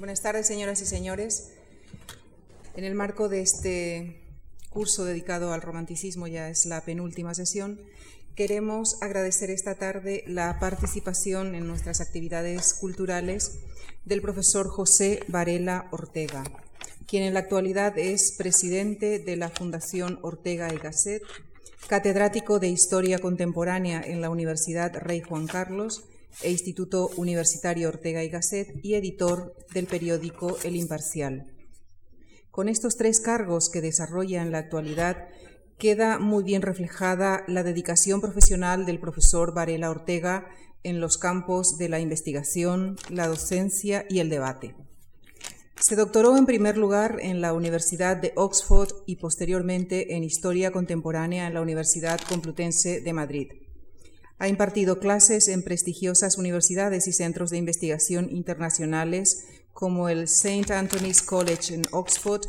Buenas 0.00 0.22
tardes, 0.22 0.46
señoras 0.46 0.80
y 0.80 0.86
señores. 0.86 1.50
En 2.74 2.84
el 2.84 2.94
marco 2.94 3.28
de 3.28 3.42
este 3.42 4.22
curso 4.70 5.04
dedicado 5.04 5.52
al 5.52 5.60
romanticismo, 5.60 6.26
ya 6.26 6.48
es 6.48 6.64
la 6.64 6.80
penúltima 6.80 7.34
sesión, 7.34 7.78
queremos 8.34 8.96
agradecer 9.02 9.50
esta 9.50 9.74
tarde 9.74 10.24
la 10.26 10.58
participación 10.58 11.54
en 11.54 11.66
nuestras 11.66 12.00
actividades 12.00 12.72
culturales 12.72 13.58
del 14.06 14.22
profesor 14.22 14.70
José 14.70 15.22
Varela 15.28 15.86
Ortega, 15.90 16.44
quien 17.06 17.22
en 17.22 17.34
la 17.34 17.40
actualidad 17.40 17.98
es 17.98 18.32
presidente 18.38 19.18
de 19.18 19.36
la 19.36 19.50
Fundación 19.50 20.18
Ortega 20.22 20.72
y 20.72 20.78
Gasset, 20.78 21.22
catedrático 21.88 22.58
de 22.58 22.68
Historia 22.68 23.18
Contemporánea 23.18 24.00
en 24.00 24.22
la 24.22 24.30
Universidad 24.30 24.96
Rey 24.96 25.20
Juan 25.20 25.46
Carlos 25.46 26.04
e 26.42 26.50
Instituto 26.50 27.10
Universitario 27.16 27.88
Ortega 27.88 28.22
y 28.24 28.28
Gasset 28.28 28.68
y 28.82 28.94
editor 28.94 29.54
del 29.72 29.86
periódico 29.86 30.56
El 30.64 30.76
Imparcial. 30.76 31.46
Con 32.50 32.68
estos 32.68 32.96
tres 32.96 33.20
cargos 33.20 33.70
que 33.70 33.80
desarrolla 33.80 34.42
en 34.42 34.52
la 34.52 34.58
actualidad, 34.58 35.28
queda 35.78 36.18
muy 36.18 36.44
bien 36.44 36.62
reflejada 36.62 37.44
la 37.46 37.62
dedicación 37.62 38.20
profesional 38.20 38.86
del 38.86 39.00
profesor 39.00 39.54
Varela 39.54 39.90
Ortega 39.90 40.46
en 40.82 41.00
los 41.00 41.18
campos 41.18 41.78
de 41.78 41.88
la 41.88 42.00
investigación, 42.00 42.96
la 43.08 43.28
docencia 43.28 44.04
y 44.08 44.18
el 44.20 44.30
debate. 44.30 44.74
Se 45.80 45.96
doctoró 45.96 46.36
en 46.36 46.44
primer 46.44 46.76
lugar 46.76 47.16
en 47.22 47.40
la 47.40 47.54
Universidad 47.54 48.16
de 48.18 48.32
Oxford 48.36 48.90
y 49.06 49.16
posteriormente 49.16 50.14
en 50.14 50.24
Historia 50.24 50.72
Contemporánea 50.72 51.46
en 51.46 51.54
la 51.54 51.62
Universidad 51.62 52.20
Complutense 52.28 53.00
de 53.00 53.12
Madrid. 53.14 53.48
Ha 54.40 54.48
impartido 54.48 55.00
clases 55.00 55.48
en 55.48 55.62
prestigiosas 55.62 56.38
universidades 56.38 57.06
y 57.06 57.12
centros 57.12 57.50
de 57.50 57.58
investigación 57.58 58.30
internacionales 58.30 59.44
como 59.74 60.08
el 60.08 60.22
St. 60.22 60.72
Anthony's 60.72 61.20
College 61.20 61.74
en 61.74 61.82
Oxford, 61.90 62.46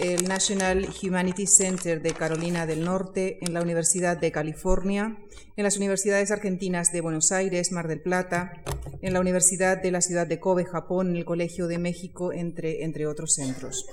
el 0.00 0.26
National 0.26 0.88
Humanities 1.02 1.54
Center 1.54 2.00
de 2.00 2.12
Carolina 2.12 2.64
del 2.64 2.82
Norte, 2.82 3.36
en 3.42 3.52
la 3.52 3.60
Universidad 3.60 4.16
de 4.16 4.32
California, 4.32 5.18
en 5.56 5.64
las 5.64 5.76
universidades 5.76 6.30
argentinas 6.30 6.90
de 6.90 7.02
Buenos 7.02 7.30
Aires, 7.32 7.70
Mar 7.70 7.86
del 7.86 8.00
Plata, 8.00 8.62
en 9.02 9.12
la 9.12 9.20
Universidad 9.20 9.82
de 9.82 9.90
la 9.90 10.00
Ciudad 10.00 10.26
de 10.26 10.40
Kobe, 10.40 10.64
Japón, 10.64 11.10
en 11.10 11.16
el 11.16 11.26
Colegio 11.26 11.66
de 11.66 11.76
México, 11.76 12.32
entre, 12.32 12.82
entre 12.82 13.06
otros 13.06 13.34
centros. 13.34 13.84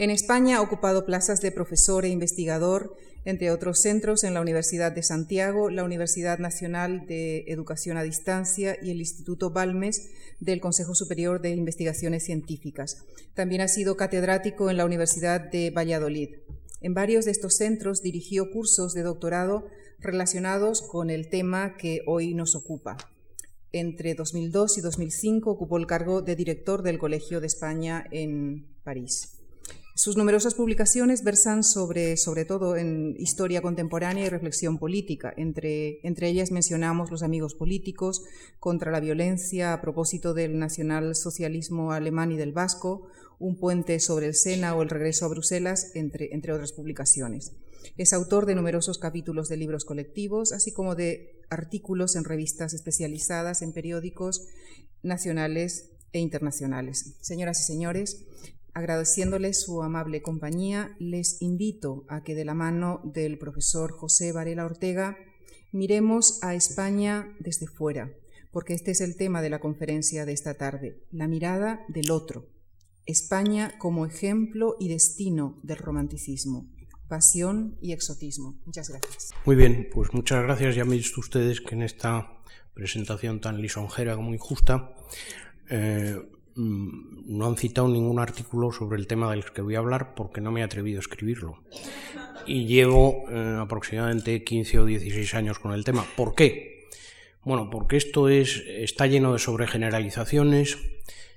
En 0.00 0.08
España 0.08 0.56
ha 0.56 0.62
ocupado 0.62 1.04
plazas 1.04 1.42
de 1.42 1.52
profesor 1.52 2.06
e 2.06 2.08
investigador 2.08 2.96
entre 3.26 3.50
otros 3.50 3.82
centros 3.82 4.24
en 4.24 4.32
la 4.32 4.40
Universidad 4.40 4.92
de 4.92 5.02
Santiago, 5.02 5.68
la 5.68 5.84
Universidad 5.84 6.38
Nacional 6.38 7.04
de 7.06 7.44
Educación 7.48 7.98
a 7.98 8.02
Distancia 8.02 8.78
y 8.80 8.92
el 8.92 9.00
Instituto 9.00 9.50
Balmes 9.50 10.08
del 10.40 10.58
Consejo 10.58 10.94
Superior 10.94 11.42
de 11.42 11.50
Investigaciones 11.50 12.24
Científicas. 12.24 13.04
También 13.34 13.60
ha 13.60 13.68
sido 13.68 13.98
catedrático 13.98 14.70
en 14.70 14.78
la 14.78 14.86
Universidad 14.86 15.38
de 15.38 15.68
Valladolid. 15.68 16.30
En 16.80 16.94
varios 16.94 17.26
de 17.26 17.32
estos 17.32 17.56
centros 17.56 18.00
dirigió 18.00 18.50
cursos 18.50 18.94
de 18.94 19.02
doctorado 19.02 19.66
relacionados 19.98 20.80
con 20.80 21.10
el 21.10 21.28
tema 21.28 21.76
que 21.76 22.00
hoy 22.06 22.32
nos 22.32 22.54
ocupa. 22.54 22.96
Entre 23.70 24.14
2002 24.14 24.78
y 24.78 24.80
2005 24.80 25.50
ocupó 25.50 25.76
el 25.76 25.86
cargo 25.86 26.22
de 26.22 26.36
director 26.36 26.82
del 26.82 26.98
Colegio 26.98 27.42
de 27.42 27.48
España 27.48 28.06
en 28.10 28.66
París. 28.82 29.39
Sus 30.00 30.16
numerosas 30.16 30.54
publicaciones 30.54 31.24
versan 31.24 31.62
sobre, 31.62 32.16
sobre 32.16 32.46
todo 32.46 32.74
en 32.74 33.14
historia 33.18 33.60
contemporánea 33.60 34.24
y 34.24 34.30
reflexión 34.30 34.78
política. 34.78 35.30
Entre, 35.36 36.00
entre 36.04 36.30
ellas 36.30 36.50
mencionamos 36.50 37.10
Los 37.10 37.22
amigos 37.22 37.54
políticos, 37.54 38.22
Contra 38.58 38.90
la 38.92 39.00
violencia, 39.00 39.74
a 39.74 39.82
propósito 39.82 40.32
del 40.32 40.58
nacionalsocialismo 40.58 41.92
alemán 41.92 42.32
y 42.32 42.38
del 42.38 42.52
vasco, 42.52 43.08
Un 43.38 43.58
puente 43.58 44.00
sobre 44.00 44.28
el 44.28 44.34
Sena 44.34 44.74
o 44.74 44.80
El 44.80 44.88
regreso 44.88 45.26
a 45.26 45.28
Bruselas, 45.28 45.94
entre, 45.94 46.32
entre 46.32 46.54
otras 46.54 46.72
publicaciones. 46.72 47.52
Es 47.98 48.14
autor 48.14 48.46
de 48.46 48.54
numerosos 48.54 48.96
capítulos 48.96 49.50
de 49.50 49.58
libros 49.58 49.84
colectivos, 49.84 50.52
así 50.52 50.72
como 50.72 50.94
de 50.94 51.42
artículos 51.50 52.16
en 52.16 52.24
revistas 52.24 52.72
especializadas 52.72 53.60
en 53.60 53.74
periódicos 53.74 54.46
nacionales 55.02 55.90
e 56.12 56.20
internacionales. 56.20 57.16
Señoras 57.20 57.60
y 57.60 57.64
señores, 57.64 58.24
Agradeciéndoles 58.72 59.62
su 59.62 59.82
amable 59.82 60.22
compañía, 60.22 60.94
les 60.98 61.42
invito 61.42 62.04
a 62.08 62.22
que 62.22 62.34
de 62.34 62.44
la 62.44 62.54
mano 62.54 63.00
del 63.04 63.38
profesor 63.38 63.92
José 63.92 64.32
Varela 64.32 64.64
Ortega 64.64 65.16
miremos 65.72 66.42
a 66.42 66.54
España 66.54 67.34
desde 67.40 67.66
fuera, 67.66 68.12
porque 68.52 68.74
este 68.74 68.92
es 68.92 69.00
el 69.00 69.16
tema 69.16 69.42
de 69.42 69.50
la 69.50 69.60
conferencia 69.60 70.24
de 70.24 70.32
esta 70.32 70.54
tarde, 70.54 71.02
la 71.10 71.28
mirada 71.28 71.84
del 71.88 72.10
otro, 72.10 72.48
España 73.06 73.72
como 73.78 74.06
ejemplo 74.06 74.76
y 74.78 74.88
destino 74.88 75.58
del 75.62 75.78
romanticismo, 75.78 76.68
pasión 77.08 77.76
y 77.80 77.92
exotismo. 77.92 78.60
Muchas 78.64 78.88
gracias. 78.88 79.30
Muy 79.44 79.56
bien, 79.56 79.88
pues 79.92 80.12
muchas 80.12 80.42
gracias. 80.42 80.76
Ya 80.76 80.84
me 80.84 80.96
visto 80.96 81.20
ustedes 81.20 81.60
que 81.60 81.74
en 81.74 81.82
esta 81.82 82.40
presentación 82.72 83.40
tan 83.40 83.60
lisonjera 83.60 84.14
como 84.14 84.32
injusta, 84.32 84.94
eh, 85.68 86.16
no 86.56 87.46
han 87.46 87.56
citado 87.56 87.88
ningún 87.88 88.18
artículo 88.18 88.72
sobre 88.72 88.98
el 88.98 89.06
tema 89.06 89.30
del 89.30 89.44
que 89.44 89.62
voy 89.62 89.76
a 89.76 89.78
hablar 89.78 90.14
porque 90.14 90.40
no 90.40 90.50
me 90.50 90.60
he 90.60 90.64
atrevido 90.64 90.98
a 90.98 91.00
escribirlo. 91.00 91.62
Y 92.46 92.66
llevo 92.66 93.24
eh, 93.30 93.58
aproximadamente 93.60 94.42
15 94.42 94.80
o 94.80 94.84
16 94.84 95.34
años 95.34 95.58
con 95.58 95.72
el 95.72 95.84
tema. 95.84 96.04
¿Por 96.16 96.34
qué? 96.34 96.88
Bueno, 97.42 97.70
porque 97.70 97.96
esto 97.96 98.28
es, 98.28 98.62
está 98.66 99.06
lleno 99.06 99.32
de 99.32 99.38
sobregeneralizaciones, 99.38 100.78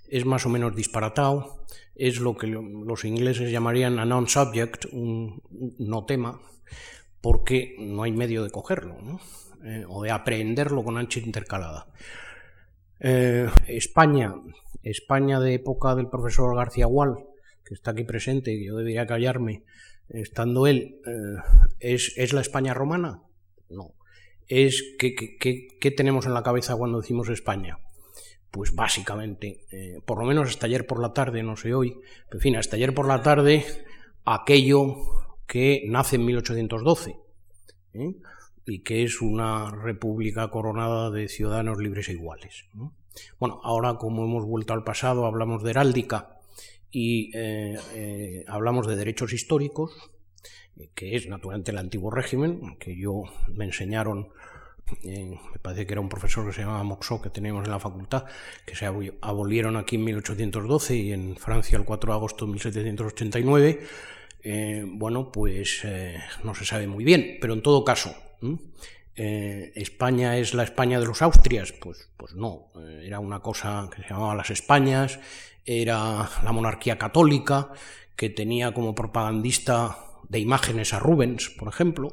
es 0.09 0.25
más 0.25 0.45
o 0.45 0.49
menos 0.49 0.75
disparatado, 0.75 1.63
es 1.95 2.19
lo 2.19 2.35
que 2.35 2.47
los 2.47 3.05
ingleses 3.05 3.51
llamarían 3.51 3.99
a 3.99 4.05
non-subject, 4.05 4.85
un, 4.91 5.41
no 5.79 6.05
tema, 6.05 6.41
porque 7.21 7.75
no 7.79 8.03
hay 8.03 8.11
medio 8.11 8.43
de 8.43 8.49
cogerlo, 8.49 8.97
eh, 9.63 9.85
o 9.87 10.03
de 10.03 10.11
aprenderlo 10.11 10.83
con 10.83 10.97
ancha 10.97 11.19
intercalada. 11.19 11.87
Eh, 12.99 13.49
España 13.67 14.33
España 14.83 15.39
de 15.39 15.55
época 15.55 15.95
del 15.95 16.09
profesor 16.09 16.55
García 16.55 16.85
Gual, 16.85 17.15
que 17.65 17.73
está 17.73 17.91
aquí 17.91 18.03
presente, 18.03 18.53
y 18.53 18.65
yo 18.65 18.77
debería 18.77 19.07
callarme, 19.07 19.63
estando 20.09 20.67
él, 20.67 20.99
eh, 21.05 21.41
¿es, 21.79 22.13
¿es, 22.17 22.33
la 22.33 22.41
España 22.41 22.73
romana? 22.73 23.21
No. 23.69 23.93
Es 24.47 24.83
¿qué, 24.99 25.15
qué, 25.15 25.91
tenemos 25.91 26.25
en 26.25 26.33
la 26.33 26.43
cabeza 26.43 26.75
cuando 26.75 27.01
decimos 27.01 27.29
España? 27.29 27.77
Pues 28.51 28.75
básicamente, 28.75 29.65
eh, 29.71 29.99
por 30.05 30.19
lo 30.19 30.25
menos 30.25 30.49
hasta 30.49 30.67
ayer 30.67 30.85
por 30.85 31.01
la 31.01 31.13
tarde, 31.13 31.41
no 31.41 31.55
sé 31.55 31.73
hoy, 31.73 31.97
en 32.31 32.39
fin, 32.39 32.55
hasta 32.55 32.75
ayer 32.75 32.93
por 32.93 33.07
la 33.07 33.23
tarde, 33.23 33.65
aquello 34.25 34.95
que 35.47 35.83
nace 35.87 36.17
en 36.17 36.25
1812 36.25 37.15
¿eh? 37.93 38.15
y 38.65 38.83
que 38.83 39.03
es 39.03 39.21
una 39.21 39.71
república 39.71 40.49
coronada 40.49 41.09
de 41.09 41.27
ciudadanos 41.27 41.79
libres 41.79 42.09
e 42.09 42.13
iguales. 42.13 42.65
Bueno, 43.39 43.59
ahora 43.63 43.95
como 43.95 44.23
hemos 44.23 44.45
vuelto 44.45 44.73
al 44.73 44.83
pasado, 44.83 45.25
hablamos 45.25 45.63
de 45.63 45.71
heráldica 45.71 46.39
y 46.93 47.31
eh, 47.33 47.75
eh, 47.95 48.45
hablamos 48.47 48.87
de 48.87 48.95
derechos 48.95 49.33
históricos, 49.33 50.11
eh, 50.77 50.89
que 50.93 51.15
es 51.15 51.27
naturalmente 51.27 51.71
el 51.71 51.79
antiguo 51.79 52.11
régimen, 52.11 52.77
que 52.77 52.95
yo 52.95 53.23
me 53.51 53.65
enseñaron, 53.65 54.29
me 55.03 55.39
parece 55.61 55.87
que 55.87 55.93
era 55.93 56.01
un 56.01 56.09
profesor 56.09 56.45
que 56.45 56.53
se 56.53 56.61
llamaba 56.61 56.83
Moxó, 56.83 57.19
que 57.19 57.31
teníamos 57.31 57.65
en 57.65 57.71
la 57.71 57.79
facultad, 57.79 58.25
que 58.63 58.75
se 58.75 58.85
abolieron 58.85 59.75
aquí 59.75 59.95
en 59.95 60.03
1812 60.03 60.95
y 60.95 61.13
en 61.13 61.35
Francia 61.35 61.79
el 61.79 61.85
4 61.85 62.11
de 62.11 62.15
agosto 62.15 62.45
de 62.45 62.51
1789. 62.51 63.79
bueno, 64.93 65.31
pues 65.31 65.83
no 66.43 66.53
se 66.53 66.65
sabe 66.65 66.85
muy 66.85 67.03
bien, 67.03 67.37
pero 67.41 67.53
en 67.53 67.63
todo 67.63 67.83
caso, 67.83 68.15
eh, 69.15 69.71
España 69.75 70.37
es 70.37 70.53
la 70.55 70.63
España 70.63 70.99
de 70.99 71.05
los 71.05 71.21
Austrias, 71.21 71.71
pues, 71.71 72.09
pues 72.17 72.33
no, 72.33 72.71
eh, 72.75 73.03
era 73.05 73.19
una 73.19 73.41
cosa 73.41 73.89
que 73.93 74.01
se 74.01 74.09
llamaba 74.09 74.35
las 74.35 74.49
Españas, 74.49 75.19
era 75.65 76.29
la 76.43 76.51
monarquía 76.51 76.97
católica, 76.97 77.71
que 78.15 78.29
tenía 78.29 78.73
como 78.73 78.95
propagandista 78.95 79.97
de 80.29 80.39
imágenes 80.39 80.93
a 80.93 80.99
Rubens, 80.99 81.49
por 81.49 81.67
ejemplo, 81.67 82.09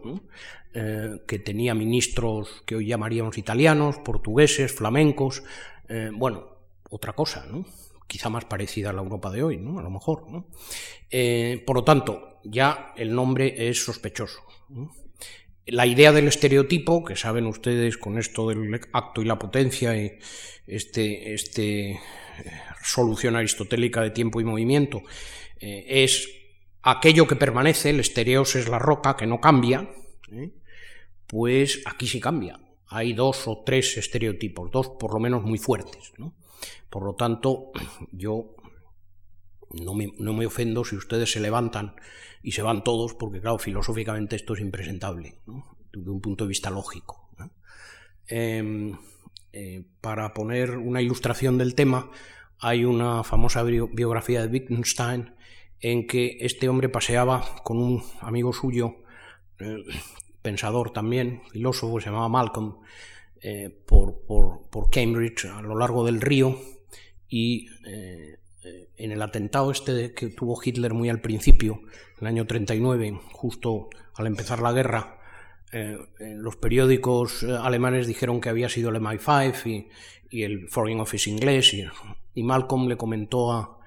eh, 0.75 1.23
que 1.26 1.38
tenía 1.38 1.75
ministros 1.75 2.62
que 2.67 2.76
hoy 2.76 2.87
llamaríamos 2.87 3.38
italianos, 3.38 3.99
portugueses, 3.99 4.73
flamencos, 4.73 5.43
bueno, 6.12 6.44
otra 6.88 7.14
cosa, 7.14 7.46
¿no? 7.50 7.64
quizá 8.06 8.29
más 8.29 8.44
parecida 8.44 8.91
a 8.91 8.93
la 8.93 9.03
Europa 9.03 9.29
de 9.31 9.43
hoy, 9.43 9.56
¿no? 9.56 9.81
a 9.81 9.82
lo 9.82 9.91
mejor. 9.91 10.23
por 11.67 11.76
lo 11.76 11.82
tanto, 11.82 12.38
ya 12.44 12.93
el 12.96 13.12
nombre 13.12 13.69
es 13.69 13.85
sospechoso. 13.85 14.41
La 15.66 15.86
idea 15.86 16.12
del 16.12 16.28
estereotipo, 16.28 17.04
que 17.04 17.16
saben 17.16 17.46
ustedes 17.46 17.96
con 17.98 18.18
esto 18.18 18.48
del 18.48 18.80
acto 18.92 19.22
y 19.22 19.24
la 19.24 19.38
potencia 19.38 19.96
y 19.96 20.18
este, 20.66 21.34
este 21.34 21.90
eh, 21.90 21.98
solución 22.82 23.36
aristotélica 23.36 24.00
de 24.02 24.10
tiempo 24.10 24.40
y 24.40 24.44
movimiento, 24.44 25.02
eh, 25.60 25.84
es 25.86 26.28
aquello 26.82 27.26
que 27.26 27.36
permanece, 27.36 27.90
el 27.90 28.00
estereos 28.00 28.56
es 28.56 28.68
la 28.68 28.78
roca 28.78 29.16
que 29.16 29.26
no 29.26 29.40
cambia, 29.40 29.90
¿eh? 30.32 30.50
pues 31.26 31.82
aquí 31.84 32.06
sí 32.06 32.20
cambia. 32.20 32.58
Hay 32.88 33.12
dos 33.12 33.46
o 33.46 33.62
tres 33.64 33.96
estereotipos, 33.96 34.70
dos 34.70 34.88
por 34.98 35.14
lo 35.14 35.20
menos 35.20 35.44
muy 35.44 35.58
fuertes. 35.58 36.12
Por 36.88 37.04
lo 37.04 37.14
tanto, 37.14 37.70
yo 38.10 38.56
no 39.72 39.94
me, 39.94 40.46
ofendo 40.46 40.84
si 40.84 40.96
ustedes 40.96 41.32
se 41.32 41.40
levantan 41.40 41.94
y 42.43 42.52
se 42.52 42.62
van 42.62 42.82
todos, 42.82 43.14
porque 43.14 43.40
claro, 43.40 43.58
filosóficamente 43.58 44.37
esto 44.37 44.55
es 44.55 44.61
impresentable, 44.61 45.38
desde 45.93 46.11
un 46.11 46.20
punto 46.20 46.44
de 46.44 46.49
vista 46.49 46.70
lógico. 46.70 47.28
Em, 48.26 48.96
eh, 49.52 49.84
para 50.00 50.32
poner 50.32 50.76
una 50.76 51.02
ilustración 51.02 51.58
del 51.58 51.75
tema, 51.75 52.11
hay 52.58 52.84
una 52.84 53.25
famosa 53.25 53.62
biografía 53.62 54.43
de 54.43 54.49
Wittgenstein 54.49 55.34
en 55.81 56.06
que 56.06 56.38
este 56.40 56.69
hombre 56.69 56.88
paseaba 56.88 57.56
con 57.64 57.78
un 57.78 58.02
amigo 58.20 58.52
suyo, 58.52 58.96
eh, 59.58 59.82
pensador 60.43 60.93
también, 60.93 61.43
filósofo, 61.50 62.00
se 62.00 62.06
llamaba 62.06 62.28
Malcolm, 62.28 62.76
eh, 63.43 63.70
por, 63.87 64.22
por, 64.26 64.90
Cambridge 64.90 65.46
a 65.46 65.62
lo 65.62 65.76
largo 65.76 66.05
del 66.05 66.20
río 66.20 66.58
y 67.28 67.67
en 68.62 69.12
el 69.12 69.22
atentado 69.22 69.70
este 69.70 70.12
que 70.12 70.28
tuvo 70.28 70.60
Hitler 70.62 70.92
muy 70.92 71.08
al 71.08 71.20
principio, 71.20 71.80
en 72.18 72.20
el 72.22 72.26
año 72.26 72.46
39, 72.46 73.20
justo 73.32 73.88
al 74.14 74.26
empezar 74.26 74.60
la 74.60 74.72
guerra, 74.72 75.18
los 76.18 76.56
periódicos 76.56 77.44
alemanes 77.44 78.06
dijeron 78.06 78.40
que 78.40 78.48
había 78.48 78.68
sido 78.68 78.90
el 78.90 78.96
MI5 78.96 79.66
y, 79.66 79.88
y 80.30 80.42
el 80.42 80.68
Foreign 80.68 81.00
Office 81.00 81.30
inglés 81.30 81.74
y, 81.74 81.84
y 82.34 82.42
Malcolm 82.42 82.88
le 82.88 82.96
comentó 82.96 83.52
a, 83.52 83.78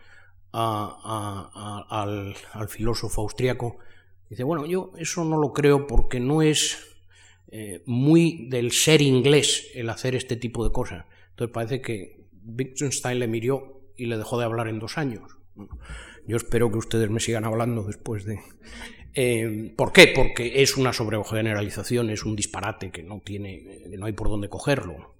al, 0.53 2.35
filósofo 2.67 3.21
austriaco, 3.21 3.77
dice, 4.29 4.43
bueno, 4.43 4.65
yo 4.65 4.91
eso 4.97 5.23
no 5.25 5.37
lo 5.37 5.51
creo 5.51 5.87
porque 5.87 6.19
no 6.19 6.41
es 6.41 6.95
eh, 7.47 7.81
muy 7.85 8.47
del 8.49 8.71
ser 8.71 9.01
inglés 9.01 9.69
el 9.73 9.89
hacer 9.89 10.15
este 10.15 10.35
tipo 10.35 10.63
de 10.63 10.71
cosas. 10.71 11.05
Entonces 11.31 11.53
parece 11.53 11.81
que 11.81 12.25
Wittgenstein 12.45 13.19
le 13.19 13.27
miró 13.27 13.81
y 13.97 14.05
le 14.05 14.17
dejó 14.17 14.37
de 14.37 14.45
hablar 14.45 14.67
en 14.67 14.79
dos 14.79 14.97
años. 14.97 15.37
yo 16.27 16.37
espero 16.37 16.71
que 16.71 16.77
ustedes 16.77 17.09
me 17.09 17.19
sigan 17.19 17.45
hablando 17.45 17.83
después 17.83 18.25
de... 18.25 18.39
Eh, 19.15 19.71
¿Por 19.75 19.91
qué? 19.93 20.07
Porque 20.07 20.63
es 20.63 20.75
una 20.75 20.91
sobregeneralización, 20.91 22.09
es 22.09 22.23
un 22.23 22.35
disparate 22.35 22.89
que 22.89 23.03
no, 23.03 23.21
tiene, 23.23 23.83
no 23.97 24.07
hay 24.07 24.13
por 24.13 24.29
dónde 24.29 24.49
cogerlo. 24.49 25.15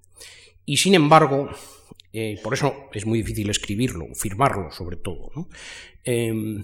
Y 0.66 0.78
sin 0.78 0.96
embargo, 0.96 1.50
eh, 2.12 2.40
por 2.44 2.54
eso 2.54 2.90
es 2.94 3.06
muy 3.06 3.20
difícil 3.20 3.50
escribirlo, 3.50 4.08
firmarlo 4.16 4.72
sobre 4.72 4.98
todo. 4.98 5.32
Em, 6.04 6.64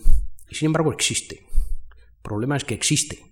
y 0.49 0.55
sin 0.55 0.67
embargo 0.67 0.91
existe. 0.91 1.35
El 1.35 2.21
problema 2.23 2.57
es 2.57 2.63
que 2.63 2.73
existe. 2.73 3.23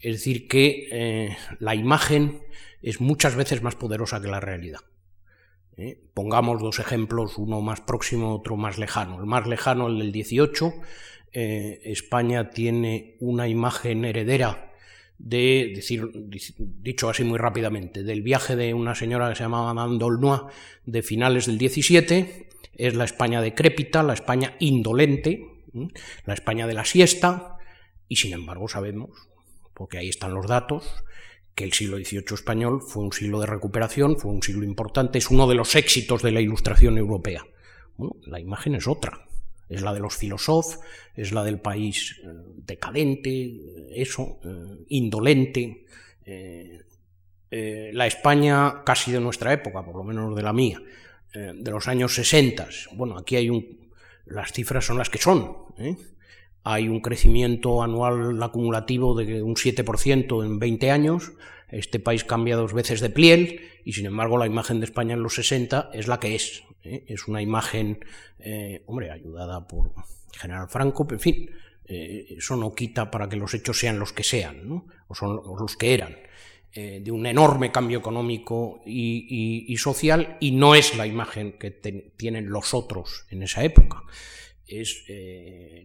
Es 0.00 0.16
decir, 0.16 0.46
que 0.46 0.88
eh, 0.92 1.36
la 1.58 1.74
imagen 1.74 2.40
es 2.82 3.00
muchas 3.00 3.34
veces 3.34 3.62
más 3.62 3.74
poderosa 3.74 4.20
que 4.20 4.28
la 4.28 4.40
realidad. 4.40 4.80
¿Eh? 5.78 5.98
Pongamos 6.12 6.60
dos 6.60 6.78
ejemplos, 6.78 7.38
uno 7.38 7.60
más 7.62 7.80
próximo, 7.80 8.34
otro 8.34 8.56
más 8.56 8.76
lejano. 8.78 9.18
El 9.20 9.26
más 9.26 9.46
lejano, 9.46 9.86
el 9.86 9.98
del 9.98 10.12
18, 10.12 10.74
España 11.32 12.50
tiene 12.50 13.16
una 13.20 13.48
imagen 13.48 14.04
heredera 14.04 14.68
de, 15.18 15.72
decir, 15.74 16.10
dicho 16.56 17.10
así 17.10 17.24
muy 17.24 17.38
rápidamente, 17.38 18.02
del 18.02 18.22
viaje 18.22 18.56
de 18.56 18.72
una 18.74 18.94
señora 18.94 19.28
que 19.28 19.34
se 19.34 19.42
llamaba 19.42 19.74
Madame 19.74 19.98
de 20.86 21.02
finales 21.02 21.46
del 21.46 21.58
17, 21.58 22.48
es 22.74 22.94
la 22.94 23.04
España 23.04 23.42
decrépita, 23.42 24.02
la 24.02 24.14
España 24.14 24.54
indolente, 24.60 25.44
la 26.24 26.34
España 26.34 26.66
de 26.66 26.74
la 26.74 26.84
siesta, 26.84 27.56
y 28.06 28.16
sin 28.16 28.32
embargo 28.32 28.68
sabemos, 28.68 29.10
porque 29.74 29.98
ahí 29.98 30.08
están 30.08 30.34
los 30.34 30.46
datos, 30.46 31.04
que 31.58 31.64
el 31.64 31.72
siglo 31.72 31.96
XVIII 31.96 32.34
español 32.34 32.80
fue 32.80 33.02
un 33.02 33.12
siglo 33.12 33.40
de 33.40 33.46
recuperación, 33.46 34.16
fue 34.16 34.30
un 34.30 34.40
siglo 34.44 34.64
importante, 34.64 35.18
es 35.18 35.28
uno 35.28 35.48
de 35.48 35.56
los 35.56 35.74
éxitos 35.74 36.22
de 36.22 36.30
la 36.30 36.40
ilustración 36.40 36.96
europea. 36.96 37.44
Bueno, 37.96 38.14
la 38.26 38.38
imagen 38.38 38.76
es 38.76 38.86
otra, 38.86 39.26
es 39.68 39.82
la 39.82 39.92
de 39.92 39.98
los 39.98 40.16
filósofos, 40.16 40.78
es 41.16 41.32
la 41.32 41.42
del 41.42 41.58
país 41.58 42.20
eh, 42.22 42.28
decadente, 42.58 43.60
eso, 43.90 44.38
eh, 44.44 44.84
indolente. 44.90 45.84
Eh, 46.24 46.78
la 47.50 48.06
España 48.06 48.84
casi 48.84 49.10
de 49.10 49.18
nuestra 49.18 49.52
época, 49.52 49.84
por 49.84 49.96
lo 49.96 50.04
menos 50.04 50.36
de 50.36 50.42
la 50.42 50.52
mía, 50.52 50.80
de 51.34 51.70
los 51.70 51.88
años 51.88 52.14
60. 52.14 52.68
Bueno, 52.92 53.16
aquí 53.16 53.36
hay 53.36 53.48
un. 53.48 53.90
Las 54.26 54.52
cifras 54.52 54.84
son 54.84 54.98
las 54.98 55.08
que 55.08 55.18
son. 55.18 55.56
Hay 56.64 56.88
un 56.88 57.00
crecimiento 57.00 57.82
anual 57.82 58.42
acumulativo 58.42 59.14
de 59.14 59.42
un 59.42 59.54
7% 59.54 60.44
en 60.44 60.58
20 60.58 60.90
años. 60.90 61.32
Este 61.70 62.00
país 62.00 62.24
cambia 62.24 62.56
dos 62.56 62.72
veces 62.72 63.00
de 63.00 63.10
piel 63.10 63.60
y, 63.84 63.92
sin 63.92 64.06
embargo, 64.06 64.38
la 64.38 64.46
imagen 64.46 64.80
de 64.80 64.86
España 64.86 65.14
en 65.14 65.22
los 65.22 65.34
60 65.34 65.90
es 65.92 66.08
la 66.08 66.20
que 66.20 66.34
es. 66.34 66.64
¿eh? 66.82 67.04
es 67.06 67.28
una 67.28 67.42
imagen, 67.42 68.04
eh, 68.38 68.82
hombre, 68.86 69.10
ayudada 69.10 69.66
por 69.66 69.92
General 70.32 70.68
Franco, 70.68 71.06
pero 71.06 71.16
en 71.16 71.20
fin, 71.20 71.50
eh, 71.86 72.34
eso 72.36 72.56
no 72.56 72.74
quita 72.74 73.10
para 73.10 73.28
que 73.28 73.36
los 73.36 73.54
hechos 73.54 73.78
sean 73.78 73.98
los 73.98 74.12
que 74.12 74.24
sean, 74.24 74.84
o 75.06 75.14
son 75.14 75.40
los 75.58 75.76
que 75.76 75.94
eran, 75.94 76.16
de 76.74 77.10
un 77.10 77.26
enorme 77.26 77.72
cambio 77.72 77.98
económico 77.98 78.82
y, 78.86 79.74
social, 79.78 80.36
y 80.38 80.52
no 80.52 80.76
es 80.76 80.96
la 80.96 81.08
imagen 81.08 81.58
que 81.58 81.72
tienen 81.72 82.50
los 82.50 82.72
otros 82.72 83.26
en 83.30 83.42
esa 83.42 83.64
época. 83.64 84.04
Es, 84.68 85.04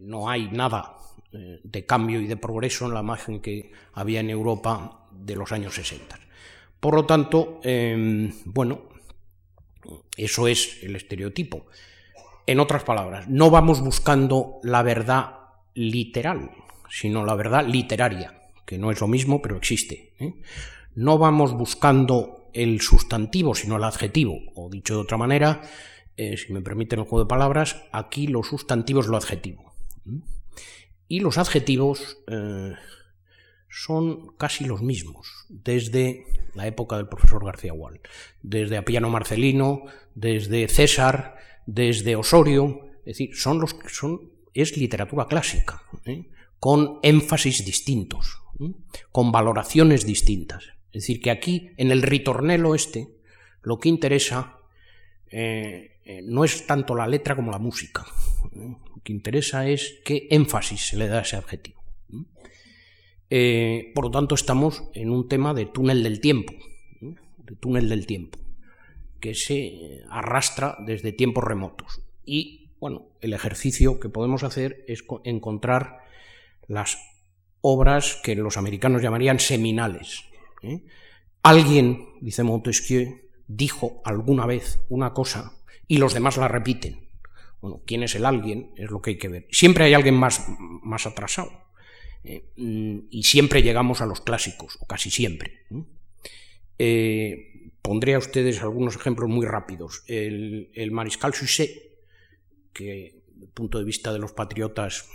no 0.02 0.28
hay 0.28 0.48
nada 0.50 0.96
de 1.32 1.86
cambio 1.86 2.20
y 2.20 2.26
de 2.26 2.36
progreso 2.36 2.86
en 2.86 2.94
la 2.94 3.00
imagen 3.00 3.40
que 3.40 3.72
había 3.94 4.20
en 4.20 4.30
Europa 4.30 5.08
de 5.10 5.34
los 5.34 5.50
años 5.52 5.74
60. 5.74 6.20
Por 6.78 6.94
lo 6.94 7.06
tanto, 7.06 7.60
bueno, 8.44 8.82
eso 10.16 10.48
es 10.48 10.82
el 10.82 10.96
estereotipo. 10.96 11.66
En 12.46 12.60
otras 12.60 12.84
palabras, 12.84 13.28
no 13.28 13.50
vamos 13.50 13.80
buscando 13.80 14.60
la 14.62 14.82
verdad 14.82 15.38
literal, 15.74 16.50
sino 16.90 17.24
la 17.24 17.34
verdad 17.34 17.66
literaria, 17.66 18.38
que 18.66 18.78
no 18.78 18.90
es 18.90 19.00
lo 19.00 19.08
mismo, 19.08 19.40
pero 19.40 19.56
existe. 19.56 20.12
¿eh? 20.18 20.34
No 20.94 21.18
vamos 21.18 21.54
buscando 21.54 22.50
el 22.52 22.80
sustantivo, 22.80 23.54
sino 23.54 23.76
el 23.76 23.84
adjetivo, 23.84 24.38
o 24.54 24.68
dicho 24.70 24.94
de 24.94 25.00
otra 25.00 25.16
manera, 25.16 25.62
eh, 26.16 26.36
si 26.36 26.52
me 26.52 26.60
permiten 26.60 27.00
el 27.00 27.04
juego 27.04 27.24
de 27.24 27.28
palabras, 27.28 27.82
aquí 27.92 28.26
lo 28.26 28.42
sustantivo 28.42 29.00
es 29.00 29.06
lo 29.06 29.16
adjetivo. 29.16 29.74
¿eh? 30.06 30.20
Y 31.08 31.20
los 31.20 31.38
adjetivos 31.38 32.18
son 33.68 34.28
casi 34.36 34.64
los 34.64 34.82
mismos, 34.82 35.46
desde 35.48 36.24
la 36.54 36.66
época 36.66 36.96
del 36.96 37.08
profesor 37.08 37.44
García 37.44 37.72
Gual, 37.72 38.00
desde 38.42 38.76
Apiano 38.76 39.10
Marcelino, 39.10 39.84
desde 40.14 40.68
César, 40.68 41.36
desde 41.66 42.16
Osorio, 42.16 42.80
es 43.00 43.18
decir, 43.18 43.36
son 43.36 43.60
los 43.60 43.74
que 43.74 43.88
son, 43.88 44.30
es 44.54 44.76
literatura 44.76 45.26
clásica, 45.26 45.82
¿eh? 46.04 46.28
con 46.58 46.98
énfasis 47.02 47.64
distintos, 47.64 48.38
¿eh? 48.60 48.72
con 49.12 49.32
valoraciones 49.32 50.06
distintas. 50.06 50.64
Es 50.92 51.02
decir, 51.02 51.20
que 51.20 51.30
aquí, 51.30 51.70
en 51.76 51.90
el 51.90 52.02
ritornelo 52.02 52.74
este, 52.74 53.08
lo 53.62 53.78
que 53.78 53.88
interesa 53.88 54.58
eh, 55.30 55.93
no 56.24 56.44
es 56.44 56.66
tanto 56.66 56.94
la 56.94 57.06
letra 57.06 57.34
como 57.34 57.50
la 57.50 57.58
música. 57.58 58.04
Lo 58.54 59.02
que 59.02 59.12
interesa 59.12 59.68
es 59.68 60.00
qué 60.04 60.26
énfasis 60.30 60.88
se 60.88 60.96
le 60.96 61.08
da 61.08 61.18
a 61.18 61.22
ese 61.22 61.36
adjetivo. 61.36 61.82
por 63.94 64.04
lo 64.04 64.10
tanto, 64.10 64.34
estamos 64.34 64.84
en 64.94 65.10
un 65.10 65.28
tema 65.28 65.54
de 65.54 65.66
túnel 65.66 66.02
del 66.02 66.20
tiempo 66.20 66.52
de 67.46 67.56
túnel 67.56 67.88
del 67.88 68.06
tiempo, 68.06 68.38
que 69.20 69.34
se 69.34 70.02
arrastra 70.10 70.76
desde 70.80 71.12
tiempos 71.12 71.44
remotos. 71.44 72.00
Y, 72.24 72.70
bueno, 72.80 73.08
el 73.20 73.32
ejercicio 73.32 74.00
que 74.00 74.08
podemos 74.08 74.42
hacer 74.42 74.84
es 74.88 75.04
encontrar 75.24 75.98
las 76.66 76.98
obras 77.60 78.20
que 78.22 78.34
los 78.34 78.56
americanos 78.56 79.02
llamarían 79.02 79.38
seminales. 79.38 80.24
¿eh? 80.62 80.82
Alguien, 81.42 82.06
dice 82.20 82.42
Montesquieu, 82.42 83.20
dijo 83.46 84.00
alguna 84.04 84.46
vez 84.46 84.80
una 84.88 85.12
cosa 85.12 85.52
y 85.88 85.98
los 85.98 86.14
demás 86.14 86.36
la 86.36 86.48
repiten. 86.48 87.08
Bueno, 87.60 87.82
quién 87.86 88.02
es 88.02 88.14
el 88.14 88.26
alguien 88.26 88.72
es 88.76 88.90
lo 88.90 89.00
que 89.00 89.10
hay 89.10 89.18
que 89.18 89.28
ver. 89.28 89.46
Siempre 89.50 89.84
hay 89.84 89.94
alguien 89.94 90.14
más, 90.14 90.46
más 90.58 91.06
atrasado. 91.06 91.64
¿eh? 92.24 92.44
y 92.56 93.22
siempre 93.22 93.62
llegamos 93.62 94.00
a 94.00 94.06
los 94.06 94.20
clásicos, 94.20 94.78
o 94.80 94.86
casi 94.86 95.10
siempre. 95.10 95.60
¿eh? 96.78 97.70
Pondré 97.82 98.14
a 98.14 98.18
ustedes 98.18 98.62
algunos 98.62 98.96
ejemplos 98.96 99.28
muy 99.28 99.46
rápidos. 99.46 100.02
El, 100.06 100.90
mariscal 100.90 101.34
Suchet, 101.34 101.70
que 102.72 103.22
desde 103.28 103.46
el 103.46 103.52
punto 103.52 103.78
de 103.78 103.84
vista 103.84 104.12
de 104.12 104.18
los 104.18 104.32
patriotas 104.32 105.08